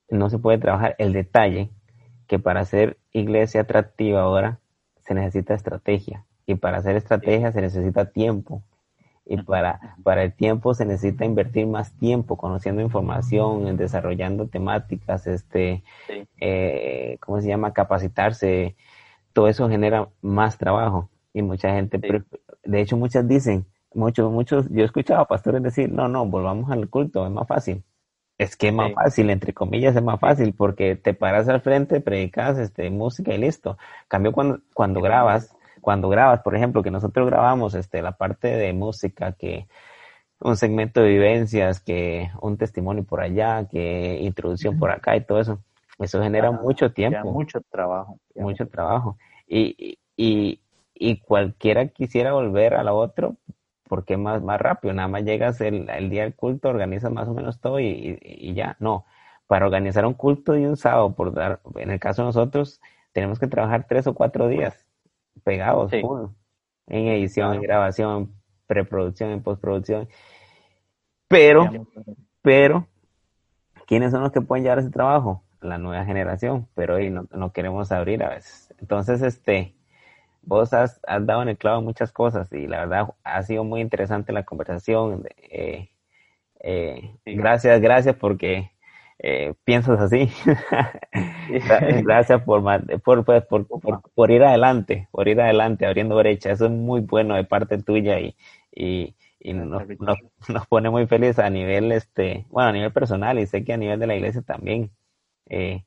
no 0.10 0.30
se 0.30 0.39
puede 0.39 0.57
trabajar. 0.57 0.95
El 0.97 1.14
detalle 1.14 1.70
que 2.28 2.39
para 2.39 2.62
hacer 2.62 2.97
iglesia 3.12 3.62
atractiva 3.62 4.22
ahora 4.22 4.60
se 5.01 5.14
necesita 5.14 5.53
estrategia. 5.53 6.26
Y 6.45 6.55
para 6.55 6.78
hacer 6.78 6.95
estrategia 6.95 7.51
se 7.51 7.62
necesita 7.62 8.12
tiempo. 8.12 8.64
Y 9.26 9.38
para, 9.43 9.95
para 10.03 10.24
el 10.24 10.34
tiempo 10.34 10.74
se 10.74 10.86
necesita 10.86 11.24
invertir 11.24 11.68
más 11.68 11.93
tiempo 11.97 12.38
conociendo 12.38 12.82
información, 12.82 13.78
desarrollando 13.78 14.47
temáticas, 14.47 15.28
este, 15.28 15.84
eh, 16.39 17.18
¿cómo 17.20 17.39
se 17.39 17.47
llama? 17.47 17.74
Capacitarse. 17.74 18.76
Todo 19.34 19.47
eso 19.47 19.70
genera 19.70 20.10
más 20.22 20.57
trabajo. 20.57 21.10
Y 21.34 21.43
mucha 21.43 21.74
gente, 21.76 21.99
de 22.64 22.82
hecho 22.82 22.97
muchas 22.97 23.28
dicen, 23.28 23.68
muchos, 23.93 24.31
muchos, 24.31 24.69
yo 24.69 24.81
he 24.81 24.85
escuchado 24.85 25.21
a 25.21 25.27
pastores 25.27 25.63
decir, 25.63 25.91
no, 25.91 26.07
no, 26.07 26.25
volvamos 26.25 26.71
al 26.71 26.89
culto, 26.89 27.25
es 27.25 27.31
más 27.31 27.47
fácil. 27.47 27.83
Es 28.37 28.55
que 28.55 28.69
es 28.69 28.73
más 28.73 28.93
fácil, 28.93 29.29
entre 29.31 29.53
comillas, 29.53 29.95
es 29.95 30.01
más 30.03 30.19
fácil 30.19 30.53
porque 30.53 30.95
te 30.95 31.13
paras 31.13 31.49
al 31.49 31.59
frente, 31.59 31.99
predicas 31.99 32.57
este, 32.57 32.89
música 32.89 33.33
y 33.33 33.37
listo. 33.37 33.77
Cambio 34.07 34.31
cuando, 34.31 34.59
cuando 34.73 35.01
grabas, 35.01 35.53
cuando 35.81 36.07
grabas, 36.07 36.39
por 36.41 36.55
ejemplo, 36.55 36.81
que 36.81 36.89
nosotros 36.89 37.27
grabamos 37.27 37.75
este, 37.75 38.01
la 38.01 38.13
parte 38.13 38.47
de 38.47 38.71
música, 38.71 39.33
que 39.33 39.67
un 40.39 40.55
segmento 40.55 41.01
de 41.01 41.09
vivencias, 41.09 41.81
que 41.81 42.31
un 42.41 42.57
testimonio 42.57 43.03
por 43.03 43.19
allá, 43.19 43.67
que 43.69 44.19
introducción 44.21 44.79
por 44.79 44.91
acá 44.91 45.17
y 45.17 45.25
todo 45.25 45.41
eso, 45.41 45.59
eso 45.99 46.21
genera 46.21 46.49
mucho 46.51 46.93
tiempo. 46.93 47.31
Mucho 47.31 47.59
trabajo. 47.69 48.19
Mucho 48.35 48.67
trabajo. 48.69 49.17
Y, 49.47 49.99
y, 50.15 50.61
y 50.93 51.19
cualquiera 51.19 51.87
quisiera 51.89 52.31
volver 52.31 52.73
a 52.73 52.83
lo 52.83 52.95
otro, 52.95 53.35
porque 53.89 54.17
más, 54.17 54.43
más 54.43 54.61
rápido, 54.61 54.93
nada 54.93 55.07
más 55.07 55.23
llegas 55.23 55.59
el, 55.61 55.89
el 55.89 56.11
día 56.11 56.21
del 56.21 56.35
culto, 56.35 56.69
organizas 56.69 57.11
más 57.11 57.27
o 57.27 57.33
menos 57.33 57.59
todo 57.59 57.79
y, 57.79 58.19
y, 58.21 58.53
ya, 58.53 58.77
no. 58.79 59.05
Para 59.47 59.65
organizar 59.65 60.05
un 60.05 60.13
culto 60.13 60.55
y 60.55 60.63
un 60.65 60.77
sábado, 60.77 61.15
por 61.15 61.33
dar, 61.33 61.59
en 61.75 61.89
el 61.89 61.99
caso 61.99 62.21
de 62.21 62.27
nosotros, 62.27 62.79
tenemos 63.13 63.39
que 63.39 63.47
trabajar 63.47 63.87
tres 63.89 64.05
o 64.05 64.13
cuatro 64.13 64.47
días 64.47 64.85
pegados, 65.43 65.91
en 65.91 67.07
edición, 67.07 67.55
en 67.55 67.61
grabación, 67.61 68.31
preproducción, 68.67 69.31
en 69.31 69.41
postproducción. 69.41 70.07
Pero, 71.27 71.87
pero, 72.43 72.87
¿quiénes 73.87 74.11
son 74.11 74.21
los 74.21 74.31
que 74.31 74.41
pueden 74.41 74.63
llevar 74.63 74.79
ese 74.79 74.91
trabajo? 74.91 75.43
La 75.61 75.79
nueva 75.79 76.05
generación, 76.05 76.67
pero 76.75 76.95
hoy 76.95 77.09
no, 77.09 77.25
no, 77.31 77.51
queremos 77.51 77.91
abrir 77.91 78.23
a 78.23 78.29
veces. 78.29 78.71
Entonces, 78.77 79.23
este, 79.23 79.73
vos 80.41 80.73
has, 80.73 80.99
has, 81.07 81.25
dado 81.25 81.41
en 81.41 81.49
el 81.49 81.57
clavo 81.57 81.81
muchas 81.81 82.11
cosas 82.11 82.51
y 82.53 82.67
la 82.67 82.79
verdad 82.79 83.13
ha 83.23 83.43
sido 83.43 83.63
muy 83.63 83.81
interesante 83.81 84.33
la 84.33 84.43
conversación. 84.43 85.23
Eh, 85.37 85.89
eh, 86.61 87.15
gracias, 87.25 87.81
gracias 87.81 88.15
porque 88.15 88.71
eh, 89.21 89.53
piensas 89.65 89.99
así. 89.99 90.29
Gracias 92.03 92.41
por, 92.43 92.63
por, 93.01 93.25
pues, 93.25 93.43
por, 93.45 93.67
por, 94.13 94.31
ir 94.31 94.43
adelante, 94.43 95.09
por 95.11 95.27
ir 95.27 95.41
adelante, 95.41 95.85
abriendo 95.85 96.15
brecha. 96.15 96.51
Eso 96.51 96.65
es 96.65 96.71
muy 96.71 97.01
bueno 97.01 97.35
de 97.35 97.43
parte 97.43 97.81
tuya 97.81 98.19
y, 98.19 98.35
y, 98.73 99.15
y 99.39 99.53
nos, 99.53 99.83
nos, 100.47 100.67
pone 100.67 100.89
muy 100.89 101.07
feliz 101.07 101.37
a 101.39 101.49
nivel, 101.49 101.91
este, 101.91 102.45
bueno, 102.49 102.69
a 102.69 102.73
nivel 102.73 102.93
personal 102.93 103.39
y 103.39 103.47
sé 103.47 103.63
que 103.65 103.73
a 103.73 103.77
nivel 103.77 103.99
de 103.99 104.07
la 104.07 104.15
iglesia 104.15 104.41
también. 104.41 104.91
Eh, 105.47 105.83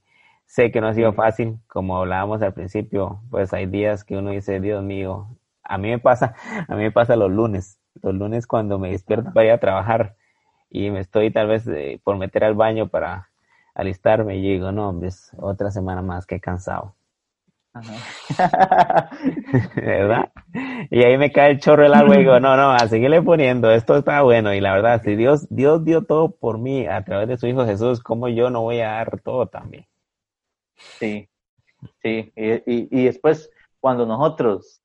sé 0.53 0.71
que 0.71 0.83
no 0.83 0.89
ha 0.89 0.93
sido 0.93 1.15
fácil, 1.15 1.57
como 1.67 1.97
hablábamos 1.97 2.43
al 2.43 2.53
principio, 2.53 3.23
pues 3.31 3.55
hay 3.55 3.65
días 3.65 4.05
que 4.05 4.19
uno 4.19 4.33
dice, 4.33 4.61
Dios 4.61 4.85
mío, 4.85 5.29
a 5.65 5.79
mí 5.79 5.89
me 5.89 5.99
pasa, 5.99 6.35
a 6.69 6.75
mí 6.75 6.83
me 6.83 6.93
pasa 6.93 7.17
los 7.17 7.31
lunes, 7.31 7.79
los 8.03 8.15
lunes 8.15 8.47
cuando 8.47 8.79
me 8.79 8.91
despierto 8.91 9.33
para 9.33 9.47
ir 9.47 9.53
a 9.53 9.61
trabajar 9.61 10.15
y 10.69 10.91
me 10.91 11.01
estoy 11.01 11.31
tal 11.31 11.49
vez 11.49 11.67
eh, 11.69 12.03
por 12.05 12.19
meter 12.19 12.45
al 12.45 12.53
baño 12.53 12.89
para 12.89 13.31
alistarme 13.75 14.37
y 14.37 14.43
digo, 14.43 14.73
no, 14.73 15.03
es 15.03 15.33
otra 15.39 15.71
semana 15.71 16.03
más 16.03 16.27
que 16.27 16.39
cansado. 16.39 16.97
¿Verdad? 19.75 20.33
Y 20.91 21.03
ahí 21.03 21.17
me 21.17 21.33
cae 21.33 21.53
el 21.53 21.61
chorro 21.61 21.85
del 21.85 21.95
agua 21.95 22.17
y 22.17 22.19
digo, 22.19 22.39
no, 22.41 22.59
no, 22.59 22.73
a 22.73 22.89
seguirle 22.89 23.23
poniendo, 23.23 23.71
esto 23.71 23.97
está 23.97 24.21
bueno. 24.21 24.53
Y 24.53 24.61
la 24.61 24.75
verdad, 24.75 25.01
si 25.03 25.17
Dios, 25.17 25.47
Dios 25.49 25.83
dio 25.83 26.03
todo 26.05 26.31
por 26.33 26.59
mí 26.59 26.87
a 26.87 27.03
través 27.05 27.29
de 27.29 27.39
su 27.39 27.47
Hijo 27.47 27.65
Jesús, 27.65 28.03
¿cómo 28.03 28.29
yo 28.29 28.51
no 28.51 28.61
voy 28.61 28.81
a 28.81 28.91
dar 28.91 29.19
todo 29.21 29.47
también? 29.47 29.87
Sí, 30.99 31.29
sí. 32.03 32.33
Y, 32.37 33.01
y, 33.01 33.05
después, 33.05 33.51
cuando 33.81 34.07
nosotros 34.07 34.81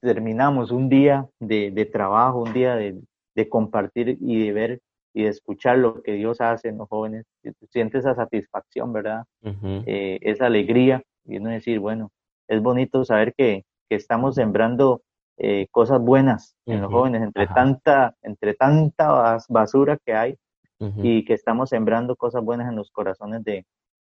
terminamos 0.00 0.70
un 0.70 0.88
día 0.88 1.28
de, 1.40 1.70
de 1.70 1.84
trabajo, 1.84 2.40
un 2.40 2.52
día 2.52 2.76
de, 2.76 3.00
de 3.34 3.48
compartir 3.48 4.18
y 4.20 4.44
de 4.46 4.52
ver 4.52 4.80
y 5.12 5.22
de 5.22 5.30
escuchar 5.30 5.78
lo 5.78 6.02
que 6.02 6.12
Dios 6.12 6.40
hace 6.40 6.68
en 6.68 6.78
los 6.78 6.88
jóvenes, 6.88 7.24
sientes 7.70 8.00
esa 8.00 8.14
satisfacción, 8.14 8.92
¿verdad? 8.92 9.24
Eh, 9.42 10.18
esa 10.20 10.46
alegría 10.46 11.02
y 11.24 11.38
uno 11.38 11.50
decir, 11.50 11.78
bueno, 11.78 12.10
es 12.48 12.62
bonito 12.62 13.04
saber 13.04 13.34
que, 13.34 13.64
que 13.88 13.96
estamos 13.96 14.34
sembrando 14.34 15.00
eh, 15.38 15.68
cosas 15.70 16.00
buenas 16.00 16.54
en 16.66 16.82
los 16.82 16.92
jóvenes, 16.92 17.22
entre 17.22 17.46
tanta, 17.46 18.14
entre 18.22 18.54
tanta 18.54 19.38
basura 19.48 19.98
que 20.04 20.14
hay, 20.14 20.36
y 20.78 21.24
que 21.24 21.32
estamos 21.32 21.70
sembrando 21.70 22.16
cosas 22.16 22.44
buenas 22.44 22.68
en 22.68 22.76
los 22.76 22.90
corazones 22.90 23.42
de, 23.42 23.64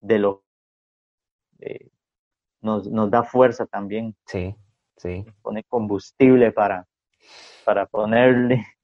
de 0.02 0.18
los 0.18 0.38
eh, 1.60 1.90
nos, 2.62 2.90
nos 2.90 3.10
da 3.10 3.24
fuerza 3.24 3.66
también. 3.66 4.16
Sí, 4.26 4.56
sí. 4.98 5.26
pone 5.42 5.64
combustible 5.64 6.52
para, 6.52 6.86
para 7.66 7.86
ponerle. 7.86 8.66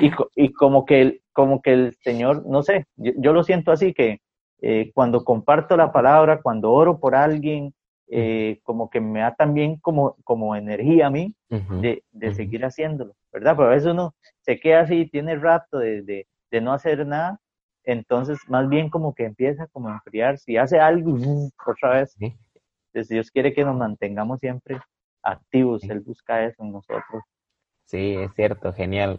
Y, 0.00 0.12
y 0.36 0.52
como, 0.52 0.84
que 0.84 1.02
el, 1.02 1.22
como 1.32 1.60
que 1.60 1.72
el 1.72 1.96
Señor, 2.00 2.46
no 2.46 2.62
sé, 2.62 2.86
yo, 2.94 3.32
lo 3.32 3.42
siento 3.42 3.72
así, 3.72 3.92
que 3.92 4.20
eh, 4.62 4.92
cuando 4.94 5.24
comparto 5.24 5.76
la 5.76 5.90
palabra, 5.90 6.40
cuando 6.40 6.70
oro 6.70 7.00
por 7.00 7.16
alguien, 7.16 7.74
eh, 8.08 8.60
como 8.62 8.88
que 8.88 9.00
me 9.00 9.20
da 9.20 9.34
también 9.34 9.80
como, 9.80 10.14
como 10.22 10.54
energía 10.54 11.08
a 11.08 11.10
mí 11.10 11.34
de, 11.48 12.04
de 12.12 12.32
seguir 12.32 12.64
haciéndolo, 12.64 13.16
¿verdad? 13.32 13.56
Pero 13.56 13.68
a 13.68 13.72
veces 13.72 13.90
uno 13.90 14.14
se 14.42 14.60
queda 14.60 14.82
así, 14.82 15.06
tiene 15.10 15.34
rato 15.34 15.78
de, 15.78 16.02
de, 16.02 16.28
de 16.52 16.60
no 16.60 16.72
hacer 16.72 17.04
nada, 17.04 17.40
entonces 17.86 18.38
más 18.48 18.68
bien 18.68 18.90
como 18.90 19.14
que 19.14 19.24
empieza 19.24 19.66
como 19.68 19.88
a 19.88 19.94
enfriar, 19.94 20.38
si 20.38 20.56
hace 20.56 20.78
algo, 20.78 21.16
otra 21.66 21.90
vez, 21.90 22.16
Dios 23.08 23.30
quiere 23.30 23.54
que 23.54 23.64
nos 23.64 23.76
mantengamos 23.76 24.40
siempre 24.40 24.78
activos, 25.22 25.82
Él 25.84 26.00
busca 26.00 26.44
eso 26.44 26.62
en 26.62 26.72
nosotros. 26.72 27.22
Sí, 27.84 28.16
es 28.16 28.32
cierto, 28.34 28.72
genial. 28.72 29.18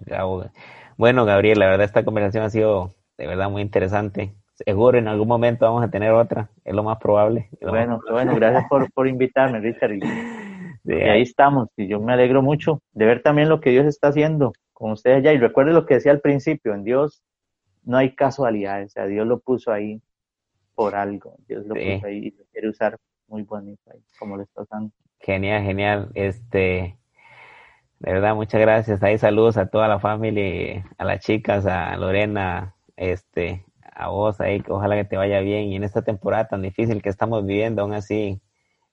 Bueno, 0.98 1.26
Gabriel, 1.26 1.60
la 1.60 1.68
verdad 1.68 1.86
esta 1.86 2.04
conversación 2.04 2.44
ha 2.44 2.50
sido 2.50 2.94
de 3.18 3.28
verdad 3.28 3.50
muy 3.50 3.62
interesante. 3.62 4.34
Seguro 4.56 4.98
en 4.98 5.08
algún 5.08 5.28
momento 5.28 5.66
vamos 5.66 5.84
a 5.84 5.90
tener 5.90 6.12
otra, 6.12 6.50
es 6.66 6.74
lo 6.74 6.84
más 6.84 6.98
probable. 6.98 7.50
bueno, 7.62 8.02
bueno, 8.10 8.36
gracias 8.36 8.66
por, 8.68 8.92
por 8.92 9.08
invitarme, 9.08 9.60
Richard. 9.60 9.94
Y, 9.94 10.02
ahí 10.92 11.22
estamos, 11.22 11.70
y 11.78 11.88
yo 11.88 12.00
me 12.00 12.14
alegro 12.14 12.42
mucho 12.42 12.82
de 12.94 13.06
ver 13.06 13.22
también 13.22 13.50
lo 13.50 13.62
que 13.62 13.70
Dios 13.70 13.86
está 13.86 14.08
haciendo 14.08 14.54
con 14.74 14.92
ustedes 14.92 15.18
allá. 15.18 15.34
Y 15.34 15.38
recuerde 15.38 15.74
lo 15.74 15.86
que 15.86 15.96
decía 15.96 16.12
al 16.12 16.22
principio, 16.22 16.74
en 16.74 16.84
Dios 16.84 17.22
no 17.88 17.98
hay 17.98 18.14
casualidades, 18.16 18.88
o 18.88 18.94
sea, 18.94 19.06
Dios 19.06 19.26
lo 19.26 19.40
puso 19.40 19.72
ahí 19.72 20.02
por 20.76 20.94
algo, 20.94 21.38
Dios 21.48 21.66
lo 21.66 21.74
puso 21.74 22.06
ahí 22.06 22.18
y 22.18 22.32
lo 22.32 22.44
quiere 22.52 22.70
usar 22.70 22.98
muy 23.28 23.44
bonito 23.44 23.82
ahí, 23.92 24.04
como 24.20 24.36
lo 24.36 24.44
está 24.44 24.64
usando. 24.64 24.92
Genial, 25.22 25.64
genial. 25.64 26.12
Este, 26.14 26.98
de 28.00 28.12
verdad, 28.12 28.36
muchas 28.36 28.60
gracias. 28.60 29.02
Ahí 29.04 29.18
saludos 29.18 29.56
a 29.56 29.70
toda 29.70 29.88
la 29.88 30.00
familia, 30.00 30.86
a 30.98 31.06
las 31.06 31.22
chicas, 31.22 31.66
a 31.66 31.96
Lorena, 31.96 32.76
este, 32.98 33.66
a 33.82 34.10
vos 34.10 34.42
ahí, 34.42 34.60
que 34.62 34.72
ojalá 34.74 34.96
que 34.98 35.06
te 35.06 35.16
vaya 35.16 35.40
bien. 35.40 35.70
Y 35.70 35.78
en 35.78 35.86
esta 35.86 36.02
temporada 36.02 36.50
tan 36.50 36.62
difícil 36.62 37.02
que 37.02 37.10
estamos 37.10 37.46
viviendo, 37.46 37.84
aún 37.84 37.94
así, 37.94 38.42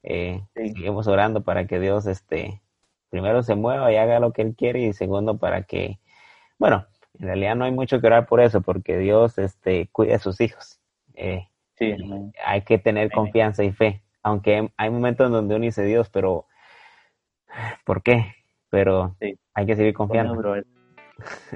eh, 0.05 0.45
seguimos 0.55 1.09
orando 1.09 1.43
para 1.43 1.67
que 1.67 1.81
Dios, 1.81 2.07
este, 2.07 2.63
primero 3.11 3.43
se 3.43 3.57
mueva 3.57 3.93
y 3.93 3.97
haga 3.97 4.21
lo 4.21 4.33
que 4.33 4.43
Él 4.43 4.55
quiere 4.57 4.83
y 4.83 4.93
segundo 4.93 5.37
para 5.39 5.65
que, 5.65 5.99
bueno, 6.59 6.87
en 7.19 7.27
realidad 7.27 7.57
no 7.57 7.65
hay 7.65 7.73
mucho 7.73 8.01
que 8.01 8.07
orar 8.07 8.27
por 8.27 8.41
eso, 8.41 8.61
porque 8.61 8.99
Dios, 8.99 9.39
este, 9.39 9.89
cuida 9.93 10.17
a 10.17 10.19
sus 10.19 10.41
hijos. 10.41 10.81
Eh, 11.15 11.47
sí, 11.77 11.95
hay 12.45 12.63
que 12.63 12.79
tener 12.79 13.11
confianza 13.11 13.63
y 13.65 13.73
fe 13.73 14.05
aunque 14.25 14.71
hay 14.77 14.91
momentos 14.91 15.31
donde 15.31 15.55
uno 15.55 15.65
dice 15.65 15.85
Dios, 15.85 16.11
pero 16.11 16.47
¿por 17.85 18.03
qué? 18.03 18.35
Pero 18.71 19.15
hay 19.53 19.67
que 19.67 19.77
seguir 19.77 19.95
confiando. 19.95 20.43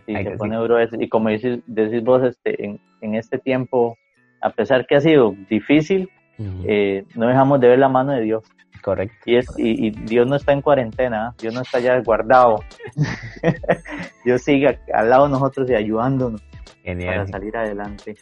Sí, 0.06 0.14
se 0.14 0.30
pone 0.36 0.54
duro 0.54 0.76
Y 1.00 1.08
como 1.08 1.30
decís, 1.30 1.60
decís 1.66 2.04
vos, 2.04 2.22
este, 2.22 2.64
en, 2.64 2.78
en, 3.00 3.16
este 3.16 3.38
tiempo, 3.38 3.96
a 4.40 4.50
pesar 4.50 4.86
que 4.86 4.94
ha 4.94 5.00
sido 5.00 5.34
difícil, 5.48 6.10
eh, 6.38 7.04
no 7.14 7.26
dejamos 7.26 7.60
de 7.60 7.68
ver 7.68 7.78
la 7.78 7.88
mano 7.88 8.12
de 8.12 8.22
Dios. 8.22 8.44
Correcto. 8.82 9.16
Y, 9.26 9.36
es, 9.36 9.46
y, 9.58 9.90
Dios 9.90 10.26
no 10.26 10.36
está 10.36 10.52
en 10.52 10.62
cuarentena, 10.62 11.34
Dios 11.38 11.52
no 11.52 11.62
está 11.62 11.80
ya 11.80 12.00
guardado. 12.00 12.60
Dios 14.24 14.42
sigue 14.42 14.78
al 14.94 15.10
lado 15.10 15.24
de 15.24 15.30
nosotros 15.30 15.68
y 15.70 15.74
ayudándonos 15.74 16.40
para 16.84 17.26
salir 17.26 17.56
adelante. 17.56 18.16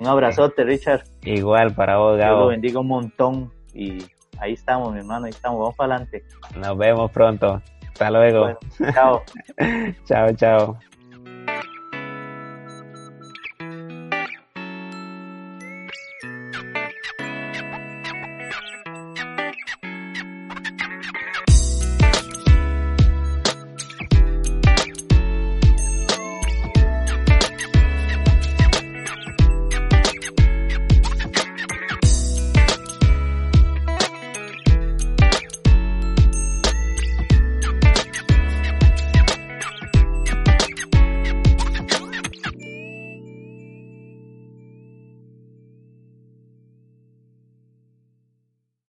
Un 0.00 0.06
abrazote, 0.08 0.64
Richard. 0.64 1.04
Igual 1.22 1.74
para 1.74 1.98
vos, 1.98 2.18
Gabo. 2.18 2.30
Dios 2.30 2.40
lo 2.40 2.46
bendiga 2.48 2.80
un 2.80 2.88
montón 2.88 3.52
y 3.74 3.98
ahí 4.38 4.54
estamos, 4.54 4.92
mi 4.92 4.98
hermano, 4.98 5.26
ahí 5.26 5.30
estamos, 5.30 5.60
vamos 5.60 5.76
para 5.76 5.94
adelante. 5.94 6.24
Nos 6.56 6.76
vemos 6.76 7.10
pronto. 7.10 7.62
Hasta 7.88 8.10
luego. 8.10 8.58
chao. 8.94 9.22
chao, 10.04 10.32
chao. 10.34 10.78